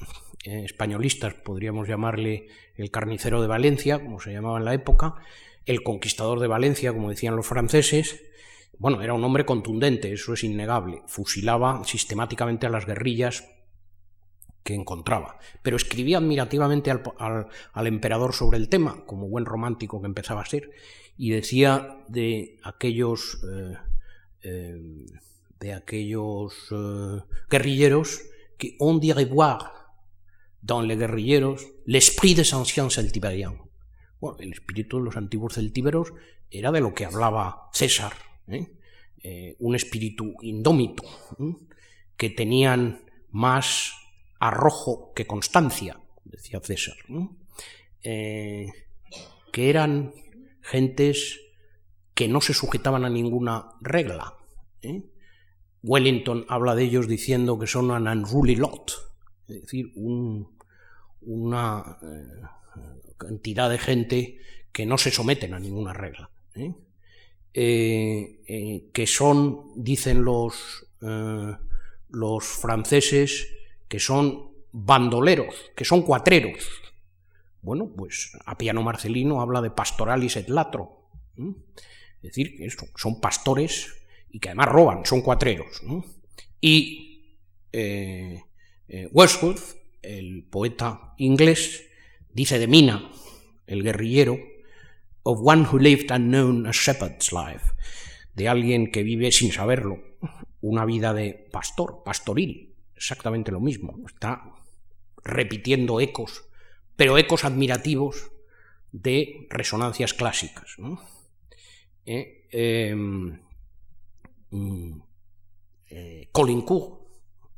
eh, 0.46 0.64
españolistas 0.66 1.34
podríamos 1.34 1.88
llamarle 1.88 2.48
el 2.76 2.92
carnicero 2.92 3.42
de 3.42 3.48
Valencia, 3.48 4.00
como 4.00 4.20
se 4.20 4.32
llamaba 4.32 4.60
en 4.60 4.66
la 4.66 4.74
época, 4.74 5.16
el 5.66 5.84
conquistador 5.84 6.40
de 6.40 6.48
Valencia, 6.48 6.94
como 6.94 7.10
decían 7.10 7.36
los 7.36 7.48
franceses, 7.48 8.24
bueno, 8.80 9.02
era 9.02 9.14
un 9.14 9.24
hombre 9.24 9.46
contundente, 9.46 10.12
eso 10.14 10.34
es 10.34 10.44
innegable, 10.44 11.04
fusilaba 11.06 11.84
sistemáticamente 11.84 12.66
a 12.66 12.70
las 12.70 12.86
guerrillas 12.86 13.46
que 14.64 14.74
encontraba, 14.74 15.38
pero 15.62 15.76
escribía 15.76 16.18
admirativamente 16.18 16.90
al 16.92 17.88
emperador 17.88 18.34
sobre 18.34 18.58
el 18.58 18.70
tema, 18.70 19.06
como 19.06 19.28
buen 19.28 19.46
romántico 19.46 20.00
que 20.02 20.08
empezaba 20.08 20.42
a 20.42 20.46
ser, 20.46 20.72
y 21.18 21.32
decía 21.32 21.98
de 22.08 22.58
aquellos 22.64 23.42
eh, 23.44 23.78
eh, 24.44 25.06
de 25.60 25.74
aquellos 25.74 26.54
eh, 26.72 27.22
guerrilleros 27.50 28.22
que 28.58 28.78
on 28.80 29.00
dirait 29.00 29.26
voir 29.26 29.92
dans 30.62 30.82
les 30.82 30.96
guerrilleros 30.96 31.60
l'esprit 31.86 32.36
des 32.36 32.54
anciens 32.54 32.90
celtibériens. 32.90 33.58
Bueno, 34.22 34.38
el 34.40 34.54
espíritu 34.54 35.00
de 35.00 35.06
los 35.06 35.18
antiguos 35.18 35.56
celtíberos 35.56 36.14
era 36.50 36.72
de 36.72 36.80
lo 36.80 36.94
que 36.94 37.06
hablaba 37.06 37.70
César, 37.74 38.14
¿eh? 38.50 38.72
Eh, 39.22 39.56
un 39.60 39.76
espíritu 39.76 40.34
indómito, 40.42 41.04
que 42.16 42.30
tenían 42.30 43.04
más 43.32 43.94
arrojo 44.40 45.14
que 45.14 45.28
constancia, 45.28 46.00
decía 46.24 46.60
César, 46.62 46.96
que 48.02 49.70
eran 49.70 50.14
gentes 50.62 51.40
que 52.14 52.28
no 52.28 52.42
se 52.42 52.54
sujetaban 52.54 53.06
a 53.06 53.10
ninguna 53.10 53.70
regla. 53.82 54.36
¿eh? 54.82 55.04
Wellington 55.84 56.46
habla 56.50 56.76
de 56.76 56.84
ellos 56.84 57.08
diciendo 57.08 57.58
que 57.58 57.68
son 57.68 57.92
un 57.92 58.08
unruly 58.08 58.56
lot, 58.56 58.92
es 59.48 59.62
decir, 59.62 59.94
una 61.22 61.98
eh, 62.02 63.14
cantidad 63.18 63.70
de 63.70 63.78
gente 63.78 64.38
que 64.72 64.86
no 64.86 64.98
se 64.98 65.12
someten 65.12 65.54
a 65.54 65.60
ninguna 65.60 65.94
regla. 65.94 66.30
¿eh? 66.56 66.74
Que 67.54 69.06
son, 69.08 69.72
dicen 69.76 70.24
los, 70.24 70.88
los 72.10 72.44
franceses, 72.44 73.48
que 73.88 74.00
son 74.00 74.52
bandoleros, 74.72 75.72
que 75.76 75.86
son 75.86 76.04
cuatreros. 76.04 76.68
Bueno, 77.62 77.92
pues 77.96 78.32
a 78.46 78.58
Piano 78.58 78.82
Marcelino 78.84 79.42
habla 79.42 79.62
de 79.62 79.72
pastoralis 79.72 80.38
et 80.38 80.50
latro. 80.50 81.10
Es 82.22 82.36
decir, 82.36 82.58
que 82.58 82.70
son 82.96 83.20
pastores 83.20 83.94
y 84.30 84.40
que 84.40 84.50
además 84.50 84.70
roban, 84.70 85.06
son 85.06 85.22
cuatreros. 85.22 85.82
Y 86.62 87.36
eh, 87.72 88.44
eh, 88.88 89.10
Wordsworth, 89.12 89.78
el 90.02 90.44
poeta 90.44 91.14
inglés, 91.18 91.88
dice 92.34 92.60
de 92.60 92.68
Mina, 92.68 93.12
el 93.68 93.84
guerrillero, 93.84 94.38
of 95.24 95.40
one 95.42 95.66
who 95.66 95.80
lived 95.80 96.12
unknown 96.12 96.66
a 96.68 96.72
shepherd's 96.72 97.32
life, 97.32 97.74
de 98.36 98.48
alguien 98.48 98.92
que 98.92 99.04
vive 99.04 99.32
sin 99.32 99.52
saberlo, 99.52 100.02
una 100.62 100.86
vida 100.86 101.14
de 101.14 101.34
pastor, 101.52 102.04
pastoril, 102.04 102.76
exactamente 102.96 103.52
lo 103.52 103.60
mismo, 103.60 103.98
está 104.06 104.44
repitiendo 105.24 106.00
ecos, 106.00 106.46
pero 106.96 107.18
ecos 107.18 107.46
admirativos 107.46 108.32
de 108.92 109.48
resonancias 109.50 110.14
clásicas. 110.14 110.76
¿eh? 112.06 112.48
Em, 112.52 113.40
mm, 114.50 115.02
eh, 115.90 116.30
Colincourt 116.32 117.00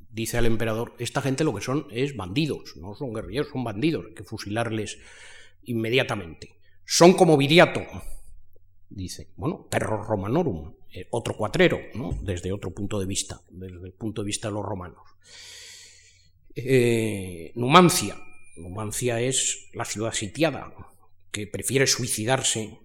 dice 0.09 0.37
al 0.37 0.45
emperador, 0.45 0.93
esta 0.99 1.21
gente 1.21 1.43
lo 1.43 1.53
que 1.53 1.61
son 1.61 1.87
es 1.91 2.15
bandidos, 2.15 2.75
no 2.77 2.95
son 2.95 3.13
guerrilleros, 3.13 3.49
son 3.51 3.63
bandidos, 3.63 4.05
hay 4.07 4.13
que 4.13 4.23
fusilarles 4.23 4.99
inmediatamente. 5.63 6.60
Son 6.93 7.13
como 7.13 7.37
Viriato, 7.37 7.83
dice, 8.89 9.29
bueno, 9.37 9.65
perro 9.69 10.03
romanorum, 10.03 10.73
eh, 10.91 11.07
otro 11.11 11.37
cuatrero, 11.37 11.79
¿no? 11.93 12.19
desde 12.21 12.51
otro 12.51 12.71
punto 12.71 12.99
de 12.99 13.05
vista, 13.05 13.39
desde 13.49 13.87
el 13.87 13.93
punto 13.93 14.23
de 14.23 14.25
vista 14.25 14.49
de 14.49 14.55
los 14.55 14.65
romanos. 14.65 15.01
Numancia, 17.55 18.17
Numancia 18.57 19.21
es 19.21 19.69
la 19.73 19.85
ciudad 19.85 20.11
sitiada, 20.11 20.73
que 21.31 21.47
prefiere 21.47 21.87
suicidarse 21.87 22.77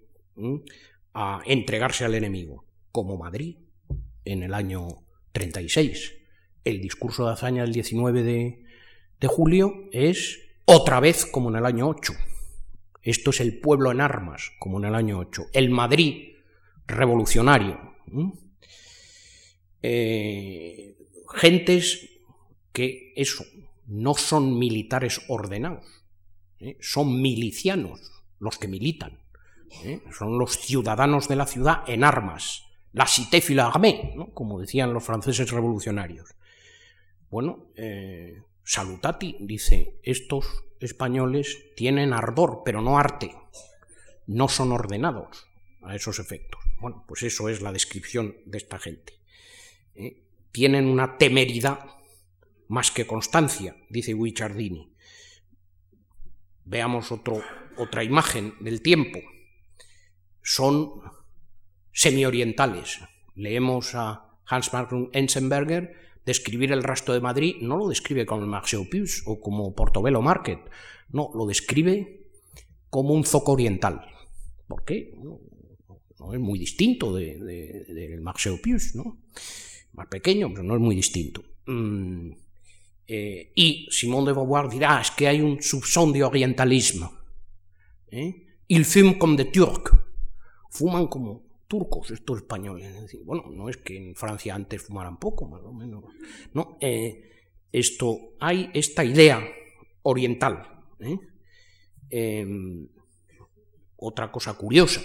a 1.13 1.41
entregarse 1.45 2.05
al 2.05 2.15
enemigo, 2.15 2.65
como 2.93 3.17
Madrid 3.17 3.57
en 4.25 4.45
el 4.45 4.55
año 4.55 4.87
36. 5.33 6.15
El 6.63 6.81
discurso 6.81 7.27
de 7.27 7.33
hazaña 7.33 7.63
del 7.63 7.73
19 7.73 8.23
de, 8.23 9.27
julio 9.27 9.89
es 9.91 10.39
otra 10.65 11.01
vez 11.01 11.27
como 11.27 11.51
en 11.51 11.57
el 11.57 11.67
año 11.67 11.89
8. 11.89 12.13
Esto 13.07 13.31
es 13.31 13.41
el 13.41 13.61
pueblo 13.61 13.93
en 13.93 14.01
armas, 14.01 14.51
como 14.59 14.79
en 14.79 14.87
el 14.87 14.97
año 14.97 15.21
8. 15.21 15.47
El 15.53 15.71
Madrid 15.71 16.35
revolucionario. 16.89 17.95
Eh, 19.81 20.97
gentes 21.33 22.11
que 22.73 23.13
eso, 23.15 23.45
no 23.87 24.15
son 24.15 24.59
militares 24.59 25.21
ordenados, 25.29 25.87
¿eh? 26.59 26.77
son 26.81 27.23
milicianos 27.23 28.25
los 28.41 28.59
que 28.59 28.67
militan. 28.67 29.21
¿eh? 29.85 30.01
son 30.11 30.37
los 30.37 30.59
ciudadanos 30.59 31.29
de 31.29 31.37
la 31.37 31.47
ciudad 31.47 31.85
en 31.87 32.03
armas, 32.03 32.65
la 32.93 33.07
cité 33.07 33.41
fil 33.41 33.61
como 34.35 34.59
decían 34.59 34.93
los 34.93 35.05
franceses 35.05 35.49
revolucionarios. 35.53 36.35
Bueno, 37.31 37.69
Salutati 38.69 39.37
dice, 39.39 40.01
estos 40.03 40.65
españoles 40.81 41.73
tienen 41.77 42.13
ardor, 42.13 42.63
pero 42.65 42.83
no 42.83 42.99
arte, 42.99 43.33
no 44.27 44.49
son 44.49 44.73
ordenados 44.73 45.47
a 45.83 45.95
esos 45.95 46.19
efectos. 46.19 46.61
Bueno, 46.81 47.05
pues 47.07 47.23
eso 47.23 47.49
es 47.49 47.63
la 47.63 47.73
descripción 47.73 48.37
de 48.45 48.59
esta 48.59 48.81
gente. 48.81 49.13
¿eh? 49.95 50.25
Tienen 50.51 50.87
una 50.87 51.17
temeridad 51.17 51.79
más 52.67 52.91
que 52.91 53.07
constancia, 53.07 53.77
dice 53.89 54.15
Guicciardini. 54.15 54.93
Veamos 56.65 57.13
otro, 57.13 57.41
otra 57.77 58.03
imagen 58.03 58.55
del 58.59 58.83
tiempo 58.83 59.21
son 60.43 61.03
semiorientales. 61.93 63.01
Leemos 63.37 63.95
a 63.95 64.39
Hans 64.45 64.73
Magnus 64.73 65.09
Ensenberger 65.13 66.06
describir 66.27 66.73
el 66.73 66.83
rastro 66.83 67.15
de 67.15 67.21
Madrid, 67.21 67.57
no 67.63 67.77
lo 67.79 67.89
describe 67.89 68.27
como 68.27 68.43
el 68.43 68.49
Marché 68.49 68.77
Pius 68.91 69.23
o 69.27 69.41
como 69.41 69.75
Portobello 69.75 70.21
Market, 70.21 70.59
no, 71.11 71.31
lo 71.35 71.47
describe 71.47 72.27
como 72.91 73.15
un 73.15 73.25
zoco 73.25 73.53
oriental. 73.53 74.05
¿Por 74.67 74.85
qué? 74.85 75.15
No, 75.17 76.33
es 76.35 76.41
muy 76.41 76.59
distinto 76.59 77.15
del 77.15 77.47
de, 77.47 78.19
Marché 78.21 78.51
Pius, 78.59 78.97
¿no? 78.97 79.23
Más 79.93 80.09
pequeño, 80.09 80.51
pero 80.51 80.65
no 80.65 80.75
es 80.75 80.81
muy 80.81 80.97
distinto. 80.97 81.43
Mm, 81.67 82.33
eh, 83.07 83.53
y 83.55 83.87
Simón 83.91 84.25
de 84.25 84.33
Beauvoir 84.33 84.69
dirá, 84.69 85.01
es 85.01 85.13
que 85.13 85.29
hay 85.29 85.41
un 85.41 85.63
subson 85.63 86.13
de 86.13 86.25
orientalismo. 86.25 87.13
¿eh? 88.11 88.43
Il 88.69 88.85
fume 88.85 89.17
comme 89.17 89.37
de 89.37 89.45
turc 89.45 89.95
fuman 90.71 91.07
como 91.07 91.46
turcos 91.67 92.11
estos 92.11 92.39
españoles. 92.39 93.17
bueno, 93.25 93.45
no 93.51 93.69
es 93.69 93.77
que 93.79 93.97
en 93.97 94.15
Francia 94.15 94.55
antes 94.55 94.83
fumaran 94.83 95.19
poco, 95.19 95.49
más 95.49 95.63
o 95.63 95.73
menos. 95.73 96.05
No, 96.53 96.79
eh, 96.81 97.31
esto, 97.73 98.35
hay 98.41 98.71
esta 98.75 99.05
idea 99.05 99.43
oriental. 100.03 100.85
¿eh? 101.01 101.19
Em, 102.11 102.89
otra 103.97 104.31
cosa 104.31 104.55
curiosa, 104.55 105.01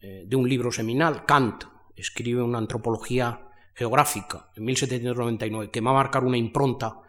eh, 0.00 0.24
de 0.26 0.36
un 0.36 0.48
libro 0.48 0.70
seminal, 0.70 1.24
Kant 1.24 1.64
escribe 1.96 2.42
una 2.42 2.58
antropología 2.58 3.48
geográfica 3.74 4.50
en 4.54 4.64
1799 4.64 5.70
que 5.70 5.80
va 5.80 5.90
a 5.90 5.94
marcar 5.94 6.24
una 6.24 6.36
impronta 6.36 7.00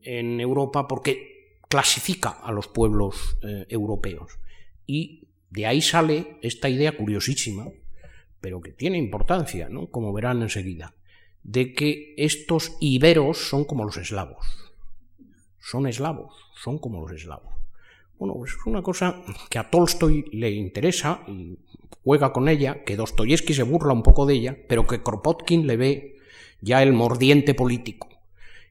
en 0.00 0.40
Europa 0.40 0.86
porque 0.86 1.58
clasifica 1.68 2.30
a 2.30 2.52
los 2.52 2.68
pueblos 2.68 3.38
europeos 3.68 4.38
y 4.86 5.26
de 5.50 5.66
ahí 5.66 5.82
sale 5.82 6.38
esta 6.42 6.68
idea 6.68 6.96
curiosísima, 6.96 7.66
pero 8.40 8.60
que 8.60 8.72
tiene 8.72 8.98
importancia, 8.98 9.68
¿no? 9.68 9.88
como 9.90 10.12
verán 10.12 10.42
enseguida, 10.42 10.94
de 11.42 11.74
que 11.74 12.14
estos 12.16 12.76
iberos 12.80 13.38
son 13.48 13.64
como 13.64 13.84
los 13.84 13.96
eslavos. 13.96 14.46
Son 15.60 15.86
eslavos, 15.86 16.34
son 16.62 16.78
como 16.78 17.00
los 17.00 17.12
eslavos. 17.12 17.54
Bueno, 18.18 18.34
pues 18.34 18.52
es 18.52 18.66
una 18.66 18.82
cosa 18.82 19.22
que 19.50 19.58
a 19.58 19.70
Tolstoy 19.70 20.24
le 20.32 20.50
interesa 20.50 21.22
y 21.26 21.58
juega 22.02 22.32
con 22.32 22.48
ella, 22.48 22.84
que 22.84 22.96
Dostoyevsky 22.96 23.52
se 23.52 23.62
burla 23.62 23.92
un 23.92 24.02
poco 24.02 24.26
de 24.26 24.34
ella, 24.34 24.56
pero 24.68 24.86
que 24.86 25.02
Kropotkin 25.02 25.66
le 25.66 25.76
ve 25.76 26.16
ya 26.60 26.82
el 26.82 26.92
mordiente 26.92 27.52
político 27.52 28.08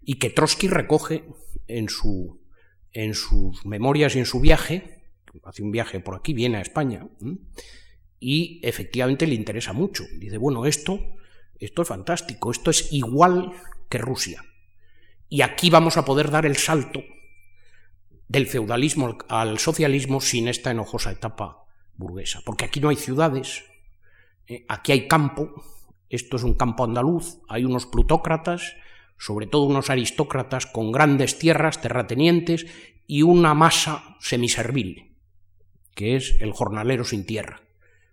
y 0.03 0.15
que 0.15 0.29
Trotsky 0.29 0.67
recoge 0.67 1.25
en, 1.67 1.87
en 2.93 3.13
sus 3.13 3.65
memorias 3.65 4.15
y 4.15 4.19
en 4.19 4.25
su 4.25 4.39
viaje 4.39 4.95
hace 5.43 5.63
un 5.63 5.71
viaje 5.71 5.99
por 5.99 6.15
aquí, 6.15 6.33
viene 6.33 6.57
a 6.57 6.61
España, 6.61 7.07
y 8.27 8.59
efectivamente 8.63 9.27
le 9.27 9.35
interesa 9.35 9.71
mucho. 9.71 10.03
Dice, 10.17 10.39
bueno, 10.39 10.65
esto, 10.65 10.99
esto 11.59 11.83
es 11.83 11.87
fantástico, 11.87 12.49
esto 12.49 12.71
es 12.71 12.91
igual 12.91 13.51
que 13.87 13.99
Rusia. 13.99 14.43
Y 15.29 15.43
aquí 15.43 15.69
vamos 15.69 15.95
a 15.97 16.05
poder 16.05 16.31
dar 16.31 16.47
el 16.47 16.55
salto 16.55 17.03
del 18.27 18.47
feudalismo 18.47 19.19
al 19.29 19.59
socialismo 19.59 20.21
sin 20.21 20.47
esta 20.47 20.71
enojosa 20.71 21.11
etapa 21.11 21.65
burguesa. 21.97 22.41
Porque 22.43 22.65
aquí 22.65 22.79
no 22.79 22.89
hay 22.89 22.95
ciudades, 22.95 23.63
eh, 24.47 24.65
aquí 24.69 24.91
hay 24.91 25.07
campo, 25.07 25.63
esto 26.09 26.37
es 26.37 26.41
un 26.41 26.55
campo 26.55 26.83
andaluz, 26.83 27.37
hay 27.47 27.63
unos 27.63 27.85
plutócratas, 27.85 28.73
sobre 29.19 29.45
todo 29.45 29.65
unos 29.65 29.91
aristócratas 29.91 30.65
con 30.65 30.91
grandes 30.91 31.37
tierras, 31.37 31.79
terratenientes 31.79 32.65
y 33.05 33.21
una 33.21 33.53
masa 33.53 34.17
semiservil 34.19 35.11
que 35.93 36.17
es 36.17 36.35
el 36.41 36.51
jornalero 36.51 37.05
sin 37.05 37.25
tierra. 37.25 37.64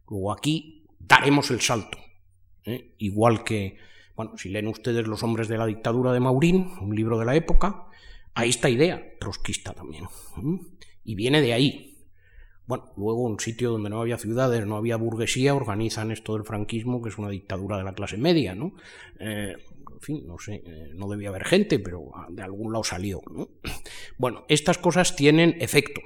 Luego 0.09 0.33
aquí 0.33 0.87
daremos 0.99 1.51
el 1.51 1.61
salto, 1.61 1.99
¿eh? 2.65 2.95
igual 2.99 3.45
que 3.45 3.79
Bueno, 4.15 4.37
si 4.37 4.51
leen 4.51 4.67
ustedes 4.69 5.07
Los 5.07 5.23
hombres 5.23 5.49
de 5.49 5.59
la 5.59 5.67
dictadura 5.67 6.13
de 6.13 6.21
Maurín, 6.21 6.71
un 6.81 6.95
libro 6.95 7.19
de 7.19 7.25
la 7.25 7.35
época, 7.35 7.87
hay 8.35 8.51
esta 8.51 8.71
idea 8.71 9.03
trotskista 9.19 9.73
también. 9.75 10.05
Y 11.05 11.15
viene 11.15 11.41
de 11.41 11.53
ahí. 11.53 11.89
Bueno, 12.67 12.93
luego 12.97 13.25
un 13.25 13.41
sitio 13.41 13.73
donde 13.73 13.91
no 13.91 14.01
había 14.01 14.19
ciudades, 14.19 14.65
no 14.67 14.77
había 14.77 14.97
burguesía, 14.97 15.55
organizan 15.55 16.11
esto 16.11 16.35
del 16.35 16.45
franquismo, 16.45 17.03
que 17.03 17.09
es 17.09 17.19
una 17.19 17.29
dictadura 17.29 17.77
de 17.77 17.85
la 17.85 17.95
clase 17.95 18.17
media, 18.17 18.55
¿no? 18.55 18.75
Eh, 19.19 19.55
en 19.93 20.01
fin, 20.01 20.27
no 20.27 20.39
sé, 20.39 20.63
eh, 20.65 20.91
no 20.95 21.09
debía 21.09 21.29
haber 21.29 21.45
gente, 21.45 21.79
pero 21.79 22.13
de 22.31 22.43
algún 22.43 22.73
lado 22.73 22.85
salió, 22.85 23.21
¿no? 23.31 23.49
Bueno, 24.19 24.45
estas 24.49 24.79
cosas 24.79 25.17
tienen 25.17 25.57
efectos, 25.61 26.05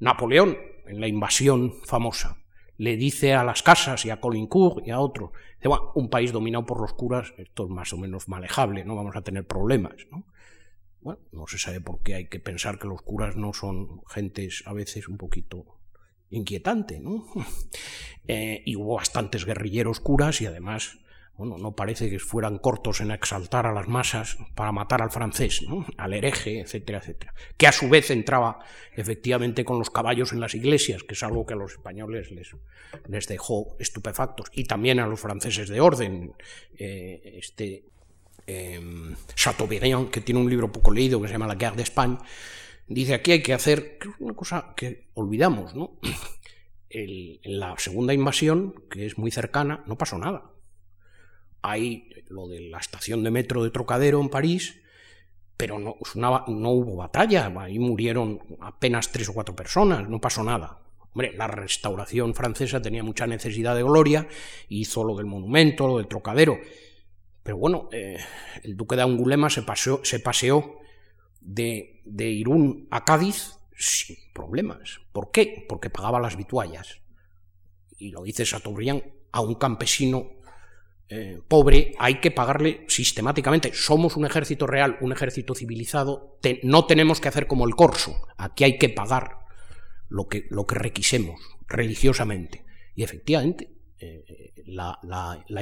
Napoleón, 0.00 0.56
en 0.86 1.00
la 1.00 1.08
invasión 1.08 1.74
famosa, 1.84 2.38
le 2.78 2.96
dice 2.96 3.34
a 3.34 3.44
las 3.44 3.62
casas 3.62 4.04
y 4.04 4.10
a 4.10 4.20
Colincourt 4.20 4.86
y 4.86 4.90
a 4.90 5.00
otros, 5.00 5.30
un 5.94 6.10
país 6.10 6.32
dominado 6.32 6.66
por 6.66 6.80
los 6.80 6.92
curas, 6.92 7.32
esto 7.38 7.64
es 7.64 7.70
más 7.70 7.92
o 7.92 7.98
menos 7.98 8.28
manejable, 8.28 8.84
no 8.84 8.96
vamos 8.96 9.16
a 9.16 9.22
tener 9.22 9.46
problemas, 9.46 9.94
¿no? 10.10 10.26
Bueno, 11.00 11.20
no 11.32 11.46
se 11.46 11.58
sabe 11.58 11.80
por 11.80 12.02
qué 12.02 12.14
hay 12.14 12.28
que 12.28 12.40
pensar 12.40 12.78
que 12.78 12.88
los 12.88 13.00
curas 13.02 13.36
no 13.36 13.52
son 13.52 14.02
gentes 14.08 14.64
a 14.66 14.72
veces 14.72 15.08
un 15.08 15.16
poquito 15.18 15.78
inquietante, 16.30 17.00
¿no? 17.00 17.26
Eh, 18.28 18.64
y 18.66 18.74
hubo 18.74 18.96
bastantes 18.96 19.44
guerrilleros 19.44 20.00
curas 20.00 20.40
y 20.40 20.46
además, 20.46 20.98
bueno, 21.36 21.58
no 21.58 21.72
parece 21.72 22.08
que 22.08 22.18
fueran 22.18 22.58
cortos 22.58 23.00
en 23.00 23.10
exaltar 23.10 23.66
a 23.66 23.72
las 23.72 23.88
masas 23.88 24.38
para 24.54 24.72
matar 24.72 25.02
al 25.02 25.10
francés, 25.10 25.62
¿no? 25.68 25.84
Al 25.98 26.14
hereje, 26.14 26.60
etcétera, 26.60 26.98
etcétera. 26.98 27.34
Que 27.56 27.66
a 27.66 27.72
su 27.72 27.88
vez 27.88 28.10
entraba 28.10 28.60
efectivamente 28.94 29.64
con 29.64 29.78
los 29.78 29.90
caballos 29.90 30.32
en 30.32 30.40
las 30.40 30.54
iglesias, 30.54 31.02
que 31.02 31.14
es 31.14 31.22
algo 31.22 31.44
que 31.44 31.54
a 31.54 31.56
los 31.56 31.72
españoles 31.72 32.30
les, 32.30 33.28
dejó 33.28 33.76
estupefactos, 33.78 34.46
y 34.52 34.64
también 34.64 34.98
a 34.98 35.06
los 35.06 35.20
franceses 35.20 35.68
de 35.68 35.80
orden. 35.80 36.32
Eh, 36.78 37.38
este, 37.38 37.84
eh, 38.46 38.80
Chateaubriand, 39.34 40.10
que 40.10 40.22
tiene 40.22 40.40
un 40.40 40.48
libro 40.48 40.72
poco 40.72 40.90
leído 40.90 41.20
que 41.20 41.28
se 41.28 41.34
llama 41.34 41.46
La 41.46 41.56
Guerre 41.56 41.76
d'Espagne, 41.76 42.18
dice 42.88 43.14
aquí 43.14 43.32
hay 43.32 43.42
que 43.42 43.52
hacer 43.52 43.98
una 44.20 44.34
cosa 44.34 44.72
que 44.74 45.08
olvidamos, 45.14 45.74
¿no? 45.74 45.98
en 46.88 47.58
la 47.58 47.74
segunda 47.78 48.14
invasión, 48.14 48.74
que 48.88 49.04
es 49.04 49.18
muy 49.18 49.30
cercana, 49.30 49.84
no 49.86 49.98
pasó 49.98 50.16
nada. 50.16 50.55
Hay 51.68 52.08
lo 52.28 52.48
de 52.48 52.60
la 52.60 52.78
estación 52.78 53.22
de 53.22 53.30
metro 53.30 53.62
de 53.62 53.70
Trocadero 53.70 54.20
en 54.20 54.28
París, 54.28 54.80
pero 55.56 55.78
no, 55.78 55.96
hubo 55.98 56.96
batalla, 56.96 57.52
ahí 57.58 57.78
murieron 57.78 58.40
apenas 58.60 59.10
tres 59.10 59.28
o 59.28 59.34
cuatro 59.34 59.56
personas, 59.56 60.08
no 60.08 60.20
pasó 60.20 60.42
nada. 60.42 60.82
Hombre, 61.12 61.32
la 61.34 61.46
restauración 61.46 62.34
francesa 62.34 62.82
tenía 62.82 63.02
mucha 63.02 63.26
necesidad 63.26 63.74
de 63.74 63.82
gloria, 63.82 64.28
hizo 64.68 65.02
lo 65.02 65.16
del 65.16 65.26
monumento, 65.26 65.86
lo 65.86 65.96
del 65.96 66.08
Trocadero, 66.08 66.58
pero 67.46 67.58
bueno, 67.58 67.88
eh, 67.92 68.18
el 68.64 68.76
duque 68.76 68.96
de 68.96 69.02
Angulema 69.02 69.48
se 69.48 69.62
paseó, 69.62 70.00
se 70.02 70.18
paseó 70.18 70.80
de, 71.40 72.02
Irún 72.04 72.88
a 72.90 73.04
Cádiz 73.04 73.56
sin 73.76 74.16
problemas. 74.34 75.00
¿Por 75.12 75.30
qué? 75.30 75.64
Porque 75.68 75.88
pagaba 75.88 76.18
las 76.18 76.36
vituallas. 76.36 77.02
Y 77.98 78.10
lo 78.10 78.24
dice 78.24 78.44
Chateaubriand, 78.44 79.04
a 79.30 79.42
un 79.42 79.54
campesino 79.54 80.28
eh, 81.08 81.40
pobre 81.46 81.94
hay 81.98 82.20
que 82.20 82.32
pagarle 82.32 82.84
sistemáticamente. 82.88 83.72
Somos 83.72 84.16
un 84.16 84.26
ejército 84.26 84.66
real, 84.66 84.98
un 85.00 85.12
ejército 85.12 85.54
civilizado, 85.54 86.38
no 86.64 86.86
tenemos 86.86 87.20
que 87.20 87.28
hacer 87.28 87.46
como 87.46 87.66
el 87.66 87.76
corso. 87.76 88.26
Aquí 88.36 88.64
hay 88.64 88.76
que 88.78 88.88
pagar 88.88 89.38
lo 90.08 90.26
que, 90.26 90.46
lo 90.50 90.66
que 90.66 90.74
requisemos 90.74 91.40
religiosamente. 91.68 92.64
Y 92.96 93.04
efectivamente, 93.04 93.70
eh, 94.00 94.52
la, 94.66 94.98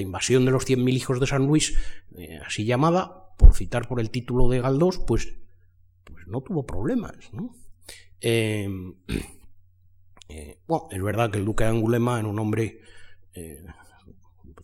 invasión 0.00 0.46
de 0.46 0.50
los 0.50 0.66
100.000 0.66 0.92
hijos 0.94 1.20
de 1.20 1.26
San 1.26 1.46
Luis, 1.46 1.76
eh, 2.16 2.40
así 2.44 2.64
llamada, 2.64 3.34
por 3.36 3.54
citar 3.54 3.86
por 3.86 4.00
el 4.00 4.10
título 4.10 4.48
de 4.48 4.60
Galdós, 4.60 4.98
pues, 4.98 5.36
pues 6.04 6.26
no 6.26 6.40
tuvo 6.40 6.64
problemas. 6.64 7.16
Bueno, 10.66 10.88
es 10.90 11.02
verdad 11.02 11.30
que 11.30 11.38
el 11.38 11.44
duque 11.44 11.64
de 11.64 11.70
Angulema 11.70 12.18
era 12.18 12.28
un 12.28 12.38
hombre 12.38 12.80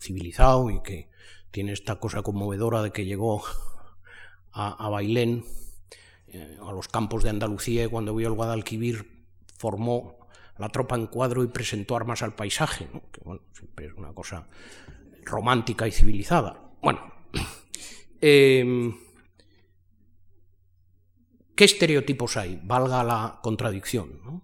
civilizado 0.01 0.69
y 0.69 0.81
que 0.81 1.09
tiene 1.51 1.73
esta 1.73 1.97
cosa 1.97 2.23
conmovedora 2.23 2.81
de 2.81 2.91
que 2.91 3.05
llegó 3.05 3.43
a, 4.51 4.89
Bailén, 4.89 5.45
a 6.61 6.71
los 6.73 6.87
campos 6.87 7.23
de 7.23 7.29
Andalucía, 7.29 7.85
y 7.85 7.87
cuando 7.87 8.15
vio 8.15 8.27
el 8.27 8.33
Guadalquivir 8.33 9.25
formó 9.57 10.17
la 10.57 10.69
tropa 10.69 10.95
en 10.95 11.07
cuadro 11.07 11.43
y 11.43 11.47
presentó 11.47 11.95
armas 11.95 12.23
al 12.23 12.35
paisaje, 12.35 12.87
que 13.11 13.21
bueno, 13.23 13.41
siempre 13.53 13.87
es 13.87 13.93
una 13.93 14.13
cosa 14.13 14.47
romántica 15.23 15.87
y 15.87 15.91
civilizada. 15.91 16.71
Bueno, 16.81 16.99
em, 18.21 18.95
¿qué 21.55 21.63
estereotipos 21.63 22.37
hay? 22.37 22.59
Valga 22.63 23.03
la 23.03 23.39
contradicción. 23.41 24.21
No, 24.23 24.43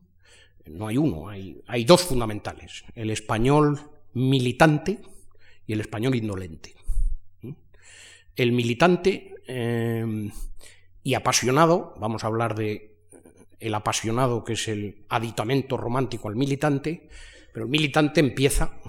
no 0.66 0.88
hay 0.88 0.98
uno, 0.98 1.30
hay, 1.30 1.62
hay, 1.68 1.86
dos 1.86 2.04
fundamentales, 2.04 2.84
el 2.96 3.10
español 3.10 3.80
militante 4.14 5.02
y 5.68 5.74
el 5.74 5.82
español 5.82 6.16
indolente. 6.16 6.74
El 8.36 8.52
militante 8.52 9.36
em, 9.48 10.32
y 11.04 11.14
apasionado, 11.14 11.94
vamos 12.00 12.24
a 12.24 12.28
hablar 12.28 12.56
de 12.56 12.96
el 13.60 13.74
apasionado, 13.74 14.44
que 14.44 14.54
es 14.54 14.68
el 14.68 15.06
aditamento 15.10 15.78
romántico 15.78 16.30
al 16.30 16.36
militante, 16.36 17.10
pero 17.52 17.66
el 17.66 17.72
militante 17.72 18.20
empieza 18.20 18.80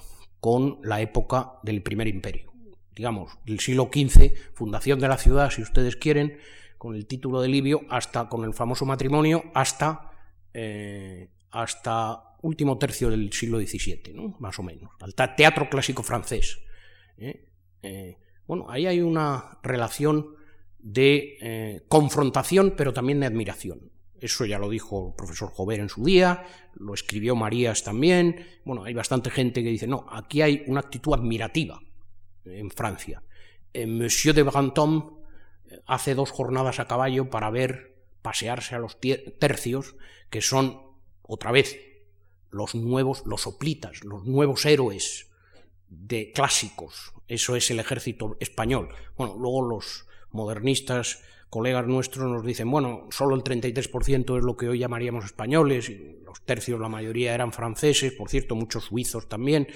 con 0.40 0.78
la 0.82 1.00
época 1.00 1.54
del 1.62 1.82
primer 1.82 2.06
imperio. 2.06 2.52
Digamos, 2.94 3.38
el 3.46 3.60
siglo 3.60 3.88
XV, 3.92 4.32
fundación 4.54 4.98
de 5.00 5.08
la 5.08 5.16
ciudad, 5.16 5.50
si 5.50 5.62
ustedes 5.62 5.96
quieren, 5.96 6.38
con 6.76 6.94
el 6.94 7.06
título 7.06 7.40
de 7.40 7.48
Livio, 7.48 7.82
hasta 7.88 8.28
con 8.28 8.44
el 8.44 8.54
famoso 8.54 8.84
matrimonio, 8.84 9.44
hasta, 9.54 10.12
eh, 10.52 11.30
hasta 11.50 12.36
último 12.42 12.78
tercio 12.78 13.10
del 13.10 13.32
siglo 13.32 13.58
XVII, 13.58 14.12
¿no? 14.14 14.36
más 14.38 14.58
o 14.58 14.62
menos. 14.62 14.90
Al 15.00 15.14
teatro 15.34 15.68
clásico 15.68 16.02
francés. 16.02 16.58
¿Eh? 17.18 17.48
Eh, 17.82 18.18
bueno, 18.46 18.66
ahí 18.70 18.86
hay 18.86 19.00
una 19.00 19.58
relación 19.62 20.34
de 20.78 21.84
confrontación, 21.88 22.74
pero 22.76 22.92
también 22.92 23.20
de 23.20 23.26
admiración. 23.26 23.90
Eso 24.20 24.44
ya 24.44 24.58
lo 24.58 24.68
dijo 24.68 25.08
el 25.08 25.14
profesor 25.14 25.50
Jover 25.50 25.80
en 25.80 25.88
su 25.88 26.04
día, 26.04 26.44
lo 26.74 26.94
escribió 26.94 27.36
Marías 27.36 27.84
también. 27.84 28.46
Bueno, 28.64 28.84
hay 28.84 28.94
bastante 28.94 29.30
gente 29.30 29.62
que 29.62 29.70
dice, 29.70 29.86
no, 29.86 30.06
aquí 30.10 30.42
hay 30.42 30.64
una 30.66 30.80
actitud 30.80 31.14
admirativa 31.14 31.80
en 32.44 32.70
Francia. 32.70 33.22
Eh, 33.72 33.86
Monsieur 33.86 34.34
de 34.34 34.42
Brantôme 34.42 35.04
eh, 35.66 35.80
hace 35.86 36.14
dos 36.14 36.30
jornadas 36.30 36.80
a 36.80 36.86
caballo 36.86 37.30
para 37.30 37.50
ver 37.50 37.96
pasearse 38.22 38.74
a 38.74 38.78
los 38.78 38.98
tercios, 39.00 39.94
que 40.30 40.40
son, 40.40 40.80
otra 41.22 41.52
vez, 41.52 41.78
los 42.50 42.74
nuevos, 42.74 43.22
los 43.24 43.42
soplitas, 43.42 44.02
los 44.04 44.24
nuevos 44.24 44.66
héroes 44.66 45.27
de 45.88 46.32
clásicos. 46.32 47.12
Eso 47.26 47.56
es 47.56 47.70
el 47.70 47.80
ejército 47.80 48.36
español. 48.40 48.88
Bueno, 49.16 49.36
luego 49.38 49.62
los 49.62 50.06
modernistas 50.30 51.22
colegas 51.50 51.86
nuestros 51.86 52.30
nos 52.30 52.44
dicen, 52.44 52.70
bueno, 52.70 53.06
solo 53.10 53.34
el 53.34 53.42
33% 53.42 54.38
es 54.38 54.44
lo 54.44 54.56
que 54.56 54.68
hoy 54.68 54.78
llamaríamos 54.78 55.24
españoles, 55.24 55.90
los 56.28 56.42
tercios, 56.42 56.78
la 56.78 56.88
mayoría 56.88 57.34
eran 57.34 57.52
franceses, 57.52 58.12
por 58.12 58.28
cierto, 58.28 58.54
muchos 58.54 58.84
suizos 58.84 59.28
también, 59.28 59.66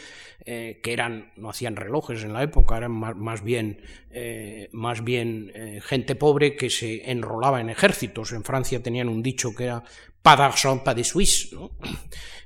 eh, 0.45 0.81
que 0.83 0.93
eran, 0.93 1.33
no 1.37 1.49
hacían 1.49 1.77
relojes 1.77 2.23
en 2.25 2.35
la 2.35 2.43
época, 2.43 2.77
eran 2.77 2.93
más, 2.93 3.43
bien, 3.43 3.81
eh, 4.11 4.69
más 4.73 5.03
bien 5.03 5.51
eh, 5.55 5.81
gente 5.83 6.15
pobre 6.15 6.55
que 6.55 6.69
se 6.69 7.11
enrolaba 7.11 7.61
en 7.61 7.71
ejércitos. 7.71 8.33
En 8.33 8.45
Francia 8.45 8.83
tenían 8.83 9.09
un 9.09 9.23
dicho 9.23 9.55
que 9.55 9.65
era 9.65 9.83
pas 10.21 10.37
d'argent, 10.37 10.85
pas 10.85 10.95
de 10.95 11.05
Suisse, 11.05 11.53
¿no? 11.53 11.71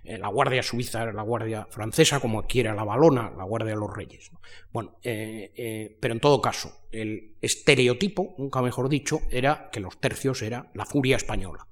La 0.04 0.28
Guardia 0.28 0.62
Suiza 0.62 1.02
era 1.02 1.12
la 1.12 1.22
Guardia 1.22 1.66
Francesa, 1.68 2.20
como 2.20 2.38
aquí 2.38 2.60
era 2.60 2.72
la 2.76 2.84
Balona, 2.84 3.32
la 3.36 3.42
Guardia 3.42 3.74
de 3.74 3.80
los 3.80 3.92
Reyes. 3.92 4.30
Bueno, 4.72 4.96
pero 5.02 6.14
en 6.14 6.20
todo 6.20 6.40
caso, 6.40 6.86
el 6.92 7.34
estereotipo, 7.42 8.36
nunca 8.38 8.62
mejor 8.62 8.88
dicho, 8.88 9.22
era 9.32 9.68
que 9.72 9.80
los 9.80 9.98
tercios 9.98 10.42
era 10.42 10.70
la 10.74 10.86
furia 10.86 11.16
española. 11.16 11.66